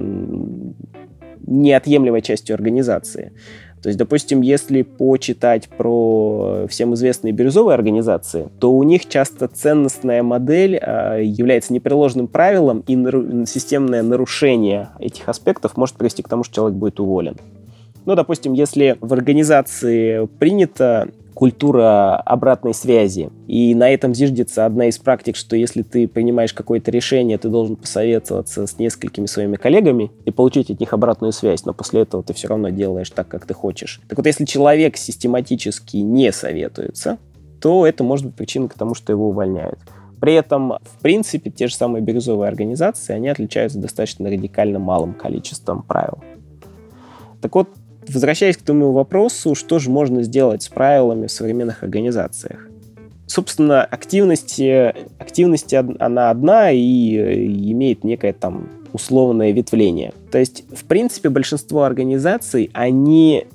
неотъемлемой 1.45 2.21
частью 2.21 2.55
организации. 2.55 3.31
То 3.81 3.89
есть, 3.89 3.99
допустим, 3.99 4.41
если 4.41 4.81
почитать 4.81 5.69
про 5.69 6.65
всем 6.67 6.93
известные 6.95 7.31
бирюзовые 7.31 7.75
организации, 7.75 8.49
то 8.59 8.71
у 8.71 8.83
них 8.83 9.07
часто 9.07 9.47
ценностная 9.47 10.23
модель 10.23 10.79
э, 10.81 11.21
является 11.23 11.73
непреложным 11.73 12.27
правилом, 12.27 12.83
и 12.87 12.95
системное 13.45 14.01
нарушение 14.01 14.89
этих 14.99 15.29
аспектов 15.29 15.77
может 15.77 15.95
привести 15.95 16.23
к 16.23 16.27
тому, 16.27 16.43
что 16.43 16.55
человек 16.55 16.77
будет 16.77 16.99
уволен. 16.99 17.37
Ну, 18.05 18.15
допустим, 18.15 18.53
если 18.53 18.97
в 19.01 19.13
организации 19.13 20.27
принято 20.39 21.09
культура 21.37 22.15
обратной 22.15 22.73
связи. 22.73 23.29
И 23.45 23.75
на 23.75 23.91
этом 23.91 24.15
зиждется 24.15 24.65
одна 24.65 24.87
из 24.87 24.97
практик, 24.97 25.35
что 25.35 25.55
если 25.55 25.83
ты 25.83 26.07
принимаешь 26.07 26.51
какое-то 26.51 26.89
решение, 26.89 27.37
ты 27.37 27.49
должен 27.49 27.75
посоветоваться 27.75 28.65
с 28.65 28.79
несколькими 28.79 29.27
своими 29.27 29.55
коллегами 29.55 30.11
и 30.25 30.31
получить 30.31 30.71
от 30.71 30.79
них 30.79 30.93
обратную 30.93 31.31
связь, 31.31 31.63
но 31.63 31.75
после 31.75 32.01
этого 32.01 32.23
ты 32.23 32.33
все 32.33 32.47
равно 32.47 32.69
делаешь 32.69 33.11
так, 33.11 33.27
как 33.27 33.45
ты 33.45 33.53
хочешь. 33.53 34.01
Так 34.09 34.17
вот, 34.17 34.25
если 34.25 34.45
человек 34.45 34.97
систематически 34.97 35.97
не 35.97 36.31
советуется, 36.31 37.19
то 37.61 37.85
это 37.85 38.03
может 38.03 38.25
быть 38.25 38.35
причиной 38.35 38.69
к 38.69 38.73
тому, 38.73 38.95
что 38.95 39.13
его 39.13 39.29
увольняют. 39.29 39.77
При 40.19 40.33
этом, 40.33 40.79
в 40.81 41.03
принципе, 41.03 41.51
те 41.51 41.67
же 41.67 41.75
самые 41.75 42.01
бирюзовые 42.01 42.47
организации, 42.47 43.13
они 43.13 43.29
отличаются 43.29 43.77
достаточно 43.77 44.27
радикально 44.27 44.79
малым 44.79 45.13
количеством 45.13 45.83
правил. 45.83 46.17
Так 47.41 47.53
вот, 47.53 47.69
Возвращаясь 48.07 48.57
к 48.57 48.61
тому 48.61 48.91
вопросу, 48.91 49.55
что 49.55 49.79
же 49.79 49.89
можно 49.89 50.23
сделать 50.23 50.63
с 50.63 50.69
правилами 50.69 51.27
в 51.27 51.31
современных 51.31 51.83
организациях? 51.83 52.67
Собственно, 53.25 53.83
активность, 53.83 54.59
активность 55.19 55.73
она 55.73 56.29
одна 56.29 56.71
и 56.71 57.17
э, 57.17 57.45
имеет 57.45 58.05
некое 58.05 58.31
там 58.31 58.69
условное 58.93 59.51
ветвление. 59.51 60.13
То 60.31 60.37
есть, 60.37 60.63
в 60.73 60.85
принципе, 60.85 61.29
большинство 61.29 61.83
организаций, 61.83 62.69
они 62.73 63.45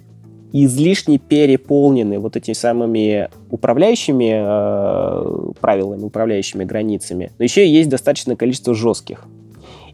излишне 0.53 1.19
переполнены 1.19 2.19
вот 2.19 2.37
этими 2.37 2.55
самыми 2.55 3.31
управляющими 3.51 4.33
э, 4.35 5.53
правилами, 5.61 6.03
управляющими 6.03 6.65
границами. 6.65 7.33
Но 7.39 7.45
еще 7.45 7.67
есть 7.67 7.89
достаточное 7.89 8.37
количество 8.37 8.75
жестких. 8.75 9.27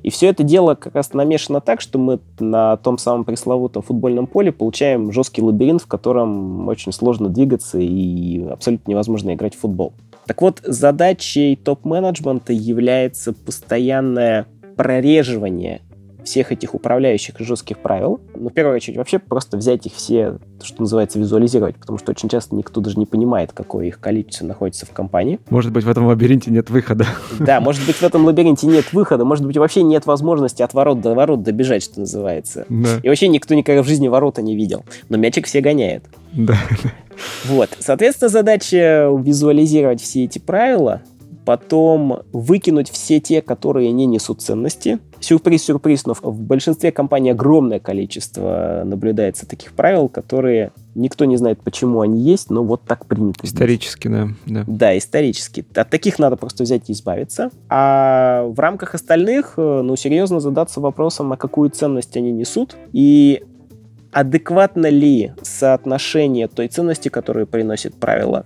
И 0.02 0.10
все 0.10 0.28
это 0.28 0.42
дело 0.42 0.74
как 0.74 0.94
раз 0.94 1.12
намешано 1.12 1.60
так, 1.60 1.80
что 1.80 1.98
мы 1.98 2.20
на 2.38 2.76
том 2.76 2.98
самом 2.98 3.24
пресловутом 3.24 3.82
футбольном 3.82 4.26
поле 4.26 4.52
получаем 4.52 5.12
жесткий 5.12 5.42
лабиринт, 5.42 5.82
в 5.82 5.86
котором 5.86 6.68
очень 6.68 6.92
сложно 6.92 7.28
двигаться 7.28 7.78
и 7.78 8.44
абсолютно 8.48 8.90
невозможно 8.90 9.34
играть 9.34 9.54
в 9.54 9.60
футбол. 9.60 9.92
Так 10.26 10.42
вот, 10.42 10.60
задачей 10.62 11.56
топ-менеджмента 11.56 12.52
является 12.52 13.32
постоянное 13.32 14.46
прореживание 14.76 15.80
всех 16.28 16.52
этих 16.52 16.74
управляющих 16.74 17.34
жестких 17.38 17.78
правил, 17.78 18.20
ну, 18.34 18.50
в 18.50 18.52
первую 18.52 18.76
очередь, 18.76 18.98
вообще 18.98 19.18
просто 19.18 19.56
взять 19.56 19.86
их 19.86 19.94
все, 19.94 20.38
что 20.62 20.82
называется, 20.82 21.18
визуализировать, 21.18 21.76
потому 21.76 21.98
что 21.98 22.10
очень 22.10 22.28
часто 22.28 22.54
никто 22.54 22.80
даже 22.80 22.98
не 22.98 23.06
понимает, 23.06 23.52
какое 23.52 23.86
их 23.86 23.98
количество 23.98 24.44
находится 24.44 24.86
в 24.86 24.90
компании. 24.90 25.40
Может 25.48 25.72
быть, 25.72 25.84
в 25.84 25.88
этом 25.88 26.06
лабиринте 26.06 26.50
нет 26.50 26.70
выхода. 26.70 27.06
Да, 27.38 27.60
может 27.60 27.86
быть, 27.86 27.96
в 27.96 28.02
этом 28.02 28.24
лабиринте 28.24 28.66
нет 28.66 28.92
выхода, 28.92 29.24
может 29.24 29.46
быть, 29.46 29.56
вообще 29.56 29.82
нет 29.82 30.06
возможности 30.06 30.62
от 30.62 30.74
ворот 30.74 31.00
до 31.00 31.14
ворот 31.14 31.42
добежать, 31.42 31.82
что 31.82 32.00
называется. 32.00 32.66
Да. 32.68 33.00
И 33.02 33.08
вообще 33.08 33.28
никто 33.28 33.54
никогда 33.54 33.82
в 33.82 33.86
жизни 33.86 34.08
ворота 34.08 34.42
не 34.42 34.54
видел. 34.54 34.84
Но 35.08 35.16
мячик 35.16 35.46
все 35.46 35.60
гоняет. 35.60 36.04
Да. 36.32 36.56
Вот. 37.46 37.70
Соответственно, 37.78 38.28
задача 38.28 39.10
визуализировать 39.18 40.00
все 40.00 40.24
эти 40.24 40.38
правила, 40.38 41.02
потом 41.48 42.24
выкинуть 42.30 42.90
все 42.90 43.20
те, 43.20 43.40
которые 43.40 43.90
не 43.90 44.04
несут 44.04 44.42
ценности. 44.42 44.98
Сюрприз-сюрприз, 45.20 46.04
но 46.04 46.12
в 46.12 46.42
большинстве 46.42 46.92
компаний 46.92 47.30
огромное 47.30 47.80
количество 47.80 48.82
наблюдается 48.84 49.48
таких 49.48 49.72
правил, 49.72 50.10
которые 50.10 50.72
никто 50.94 51.24
не 51.24 51.38
знает, 51.38 51.58
почему 51.62 52.02
они 52.02 52.20
есть, 52.20 52.50
но 52.50 52.62
вот 52.64 52.82
так 52.82 53.06
принято. 53.06 53.46
Исторически, 53.46 54.08
да, 54.08 54.28
да. 54.44 54.64
Да, 54.66 54.98
исторически. 54.98 55.64
От 55.74 55.88
таких 55.88 56.18
надо 56.18 56.36
просто 56.36 56.64
взять 56.64 56.90
и 56.90 56.92
избавиться. 56.92 57.50
А 57.70 58.44
в 58.46 58.60
рамках 58.60 58.94
остальных, 58.94 59.54
э, 59.56 59.80
ну, 59.82 59.96
серьезно 59.96 60.40
задаться 60.40 60.82
вопросом, 60.82 61.32
а 61.32 61.38
какую 61.38 61.70
ценность 61.70 62.14
они 62.18 62.30
несут, 62.30 62.76
и 62.92 63.42
адекватно 64.12 64.90
ли 64.90 65.32
соотношение 65.40 66.48
той 66.48 66.68
ценности, 66.68 67.08
которую 67.08 67.46
приносит 67.46 67.94
правило, 67.94 68.44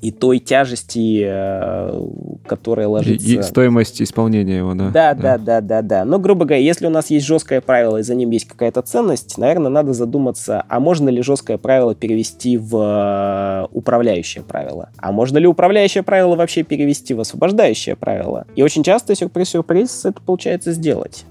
и 0.00 0.12
той 0.12 0.38
тяжести, 0.38 1.22
э, 1.24 2.02
которая 2.46 2.88
ложится... 2.88 3.26
И, 3.26 3.38
и 3.38 3.42
стоимость 3.42 4.00
исполнения 4.00 4.58
его, 4.58 4.74
да? 4.74 4.90
Да, 4.90 5.14
да, 5.14 5.38
да, 5.38 5.60
да, 5.60 5.82
да. 5.82 6.04
Но, 6.04 6.18
грубо 6.18 6.44
говоря, 6.44 6.62
если 6.62 6.86
у 6.86 6.90
нас 6.90 7.10
есть 7.10 7.26
жесткое 7.26 7.60
правило, 7.60 7.98
и 7.98 8.02
за 8.02 8.14
ним 8.14 8.30
есть 8.30 8.46
какая-то 8.46 8.82
ценность, 8.82 9.38
наверное, 9.38 9.70
надо 9.70 9.92
задуматься, 9.92 10.64
а 10.68 10.80
можно 10.80 11.08
ли 11.08 11.22
жесткое 11.22 11.58
правило 11.58 11.94
перевести 11.94 12.56
в 12.56 12.76
э, 12.76 13.68
управляющее 13.72 14.44
правило? 14.44 14.90
А 14.98 15.10
можно 15.10 15.38
ли 15.38 15.46
управляющее 15.46 16.02
правило 16.02 16.36
вообще 16.36 16.62
перевести 16.62 17.14
в 17.14 17.20
освобождающее 17.20 17.96
правило? 17.96 18.46
И 18.54 18.62
очень 18.62 18.84
часто, 18.84 19.14
сюрприз-сюрприз, 19.14 20.04
это 20.04 20.20
получается 20.20 20.72
сделать. 20.72 21.24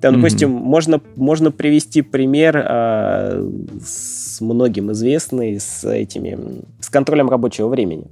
Там, 0.00 0.16
допустим, 0.16 0.50
mm-hmm. 0.50 0.60
можно, 0.60 1.00
можно 1.16 1.50
привести 1.50 2.02
пример 2.02 2.62
э, 2.62 3.48
с 3.82 4.23
многим 4.40 4.92
известный, 4.92 5.60
с 5.60 5.84
этими, 5.84 6.38
с 6.80 6.88
контролем 6.88 7.28
рабочего 7.28 7.68
времени. 7.68 8.06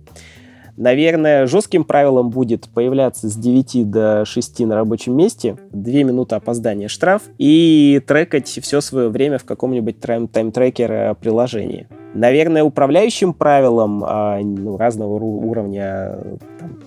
Наверное, 0.77 1.47
жестким 1.47 1.85
правилом 1.85 2.31
будет 2.31 2.69
появляться 2.69 3.29
с 3.29 3.37
9 3.37 3.91
до 3.91 4.25
6 4.25 4.61
на 4.61 4.75
рабочем 4.75 5.15
месте, 5.17 5.57
2 5.73 5.93
минуты 6.03 6.35
опоздания 6.35 6.89
штраф 6.89 7.23
и 7.37 8.01
трекать 8.07 8.49
все 8.49 8.81
свое 8.81 9.09
время 9.09 9.39
в 9.39 9.45
каком-нибудь 9.45 10.01
тайм-трекер 10.01 11.15
приложении. 11.17 11.89
Наверное, 12.15 12.65
управляющим 12.65 13.35
правилом 13.35 14.03
а, 14.05 14.39
ну, 14.41 14.77
разного 14.77 15.13
уровня 15.15 16.19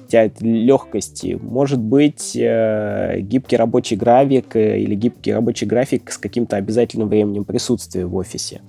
там, 0.09 0.31
легкости 0.39 1.37
может 1.41 1.79
быть 1.79 2.35
э, 2.35 3.19
гибкий 3.21 3.57
рабочий 3.57 3.95
график 3.95 4.55
э, 4.55 4.79
или 4.79 4.93
гибкий 4.93 5.33
рабочий 5.33 5.65
график 5.65 6.11
с 6.11 6.17
каким-то 6.17 6.57
обязательным 6.57 7.09
временем 7.09 7.43
присутствия 7.43 8.05
в 8.05 8.15
офисе. 8.15 8.61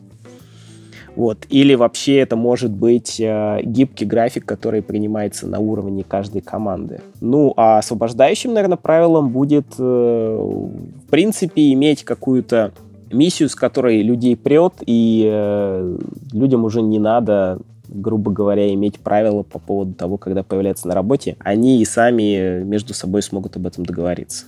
Вот. 1.17 1.47
Или 1.49 1.75
вообще 1.75 2.19
это 2.19 2.37
может 2.37 2.71
быть 2.71 3.19
э, 3.19 3.61
гибкий 3.65 4.05
график, 4.05 4.45
который 4.45 4.83
принимается 4.83 5.47
на 5.47 5.59
уровне 5.59 6.05
каждой 6.07 6.43
команды. 6.43 7.01
Ну, 7.23 7.55
а 7.57 7.79
освобождающим, 7.79 8.53
наверное, 8.53 8.77
правилом 8.77 9.31
будет, 9.31 9.67
э, 9.79 9.83
в 9.83 11.11
принципе, 11.11 11.73
иметь 11.73 12.05
какую-то 12.05 12.73
миссию, 13.11 13.49
с 13.49 13.55
которой 13.55 14.03
людей 14.03 14.37
прет, 14.37 14.75
и 14.85 15.27
э, 15.27 15.99
людям 16.33 16.65
уже 16.65 16.83
не 16.83 16.99
надо 16.99 17.59
грубо 17.89 18.33
говоря, 18.33 18.75
иметь 18.75 18.99
правила 18.99 19.45
по 19.45 19.61
поводу 19.61 19.95
того, 19.95 20.17
когда 20.19 20.43
появляться 20.43 20.89
на 20.89 20.95
работе, 20.95 21.37
они 21.39 21.81
и 21.81 21.85
сами 21.85 22.65
между 22.65 22.95
собой 22.95 23.23
смогут 23.23 23.57
об 23.57 23.67
этом 23.67 23.87
договориться. 23.87 24.47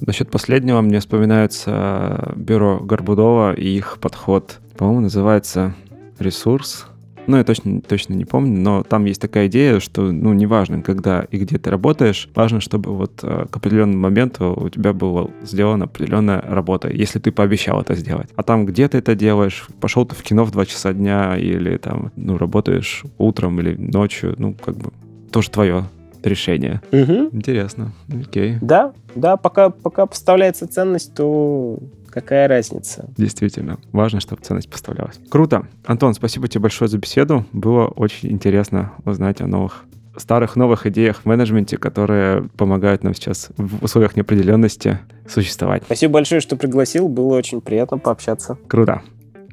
Насчет 0.00 0.30
последнего 0.30 0.80
мне 0.80 1.00
вспоминается 1.00 2.32
бюро 2.36 2.78
Горбудова 2.80 3.54
и 3.54 3.68
их 3.68 3.98
подход. 4.00 4.60
По-моему, 4.78 5.00
называется 5.00 5.74
ресурс. 6.20 6.86
Ну, 7.26 7.36
я 7.36 7.44
точно, 7.44 7.80
точно 7.80 8.14
не 8.14 8.24
помню, 8.24 8.58
но 8.58 8.82
там 8.82 9.04
есть 9.04 9.20
такая 9.20 9.46
идея, 9.46 9.78
что, 9.78 10.10
ну, 10.10 10.32
неважно, 10.32 10.82
когда 10.82 11.26
и 11.30 11.36
где 11.38 11.58
ты 11.58 11.70
работаешь, 11.70 12.28
важно, 12.34 12.60
чтобы 12.60 12.96
вот 12.96 13.20
э, 13.22 13.46
к 13.48 13.56
определенному 13.56 14.00
моменту 14.00 14.58
у 14.60 14.68
тебя 14.68 14.92
была 14.92 15.28
сделана 15.42 15.84
определенная 15.84 16.40
работа, 16.40 16.88
если 16.88 17.18
ты 17.18 17.30
пообещал 17.30 17.80
это 17.80 17.94
сделать. 17.94 18.30
А 18.36 18.42
там, 18.42 18.66
где 18.66 18.88
ты 18.88 18.98
это 18.98 19.14
делаешь, 19.14 19.68
пошел 19.80 20.06
ты 20.06 20.16
в 20.16 20.22
кино 20.22 20.44
в 20.44 20.50
2 20.50 20.66
часа 20.66 20.92
дня 20.92 21.36
или 21.36 21.76
там, 21.76 22.10
ну, 22.16 22.36
работаешь 22.36 23.04
утром 23.18 23.60
или 23.60 23.76
ночью, 23.76 24.34
ну, 24.38 24.54
как 24.54 24.76
бы 24.76 24.90
тоже 25.30 25.50
твое. 25.50 25.84
решения. 26.22 26.82
Угу. 26.92 27.30
Интересно. 27.32 27.92
Окей. 28.08 28.58
Да, 28.60 28.92
да, 29.14 29.36
пока, 29.36 29.70
пока 29.70 30.06
поставляется 30.06 30.66
ценность, 30.66 31.14
то 31.14 31.78
какая 32.10 32.48
разница? 32.48 33.08
Действительно, 33.16 33.78
важно, 33.92 34.20
чтобы 34.20 34.42
ценность 34.42 34.70
поставлялась. 34.70 35.18
Круто. 35.30 35.66
Антон, 35.84 36.14
спасибо 36.14 36.48
тебе 36.48 36.62
большое 36.62 36.88
за 36.88 36.98
беседу. 36.98 37.46
Было 37.52 37.86
очень 37.86 38.30
интересно 38.30 38.92
узнать 39.04 39.40
о 39.40 39.46
новых 39.46 39.84
старых 40.16 40.56
новых 40.56 40.86
идеях 40.86 41.22
в 41.22 41.26
менеджменте, 41.26 41.76
которые 41.76 42.42
помогают 42.56 43.04
нам 43.04 43.14
сейчас 43.14 43.50
в 43.56 43.84
условиях 43.84 44.16
неопределенности 44.16 44.98
существовать. 45.28 45.82
Спасибо 45.84 46.14
большое, 46.14 46.40
что 46.40 46.56
пригласил. 46.56 47.08
Было 47.08 47.36
очень 47.36 47.60
приятно 47.60 47.98
пообщаться. 47.98 48.58
Круто. 48.68 49.02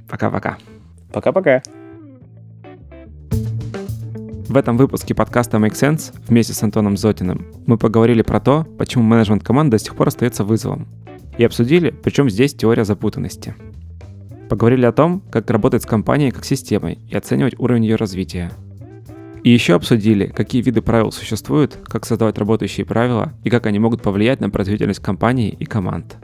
Пока-пока. 0.09 0.57
Пока-пока. 1.13 1.61
В 4.47 4.55
этом 4.55 4.77
выпуске 4.77 5.13
подкаста 5.13 5.57
Make 5.57 5.73
Sense 5.73 6.13
вместе 6.27 6.53
с 6.53 6.63
Антоном 6.63 6.95
Зотиным 6.95 7.47
мы 7.65 7.77
поговорили 7.77 8.21
про 8.21 8.39
то, 8.39 8.65
почему 8.77 9.03
менеджмент 9.03 9.43
команд 9.43 9.71
до 9.71 9.77
сих 9.77 9.95
пор 9.95 10.07
остается 10.07 10.45
вызовом. 10.45 10.87
И 11.37 11.43
обсудили, 11.43 11.91
причем 11.91 12.29
здесь 12.29 12.53
теория 12.53 12.85
запутанности. 12.85 13.55
Поговорили 14.49 14.85
о 14.85 14.91
том, 14.91 15.21
как 15.31 15.49
работать 15.49 15.83
с 15.83 15.85
компанией 15.85 16.31
как 16.31 16.45
системой 16.45 16.99
и 17.09 17.15
оценивать 17.15 17.59
уровень 17.59 17.85
ее 17.85 17.95
развития. 17.95 18.51
И 19.43 19.51
еще 19.51 19.75
обсудили, 19.75 20.27
какие 20.27 20.61
виды 20.61 20.81
правил 20.81 21.11
существуют, 21.11 21.77
как 21.85 22.05
создавать 22.05 22.37
работающие 22.37 22.85
правила 22.85 23.33
и 23.43 23.49
как 23.49 23.65
они 23.65 23.79
могут 23.79 24.01
повлиять 24.01 24.41
на 24.41 24.49
производительность 24.49 25.01
компании 25.01 25.49
и 25.49 25.65
команд. 25.65 26.17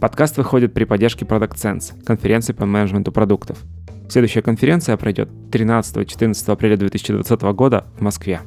Подкаст 0.00 0.36
выходит 0.36 0.74
при 0.74 0.84
поддержке 0.84 1.24
Product 1.24 1.54
Sense, 1.54 2.04
конференции 2.04 2.52
по 2.52 2.66
менеджменту 2.66 3.10
продуктов– 3.10 3.58
Следующая 4.08 4.42
конференция 4.42 4.96
пройдет 4.96 5.28
13-14 5.50 6.52
апреля 6.52 6.76
2020 6.76 7.42
года 7.42 7.86
в 7.96 8.02
Москве. 8.02 8.40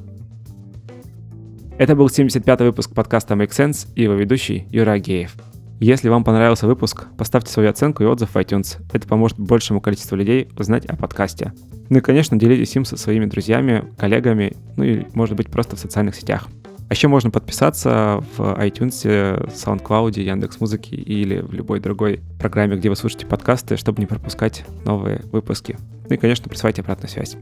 Это 1.77 1.95
был 1.95 2.07
75-й 2.07 2.65
выпуск 2.65 2.91
подкаста 2.95 3.35
Make 3.35 3.49
Sense 3.49 3.87
и 3.93 4.01
его 4.01 4.15
ведущий 4.15 4.65
Юра 4.71 4.93
Агеев. 4.93 5.35
Если 5.79 6.09
вам 6.09 6.23
понравился 6.23 6.65
выпуск, 6.65 7.05
поставьте 7.19 7.51
свою 7.51 7.69
оценку 7.69 8.01
и 8.01 8.07
отзыв 8.07 8.31
в 8.31 8.35
iTunes. 8.35 8.77
Это 8.93 9.07
поможет 9.07 9.37
большему 9.37 9.79
количеству 9.79 10.15
людей 10.15 10.49
узнать 10.57 10.87
о 10.87 10.95
подкасте. 10.95 11.53
Ну 11.89 11.99
и, 11.99 12.01
конечно, 12.01 12.35
делитесь 12.35 12.75
им 12.75 12.83
со 12.83 12.97
своими 12.97 13.25
друзьями, 13.25 13.85
коллегами, 13.95 14.53
ну 14.75 14.85
и, 14.85 15.05
может 15.13 15.35
быть, 15.35 15.51
просто 15.51 15.75
в 15.75 15.79
социальных 15.79 16.15
сетях. 16.15 16.47
А 16.89 16.93
еще 16.95 17.09
можно 17.09 17.29
подписаться 17.29 18.23
в 18.35 18.41
iTunes, 18.59 19.45
SoundCloud, 19.53 20.19
Яндекс.Музыки 20.19 20.95
или 20.95 21.41
в 21.41 21.53
любой 21.53 21.79
другой 21.79 22.21
программе, 22.39 22.75
где 22.75 22.89
вы 22.89 22.95
слушаете 22.95 23.27
подкасты, 23.27 23.77
чтобы 23.77 23.99
не 23.99 24.07
пропускать 24.07 24.65
новые 24.83 25.21
выпуски. 25.31 25.77
Ну 26.09 26.15
и, 26.15 26.17
конечно, 26.17 26.49
присылайте 26.49 26.81
обратную 26.81 27.11
связь. 27.11 27.37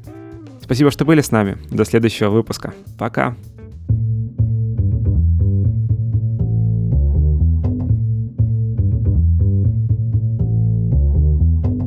Спасибо, 0.62 0.92
что 0.92 1.06
были 1.06 1.22
с 1.22 1.32
нами. 1.32 1.58
До 1.72 1.86
следующего 1.86 2.32
выпуска. 2.32 2.74
Пока. 2.98 3.38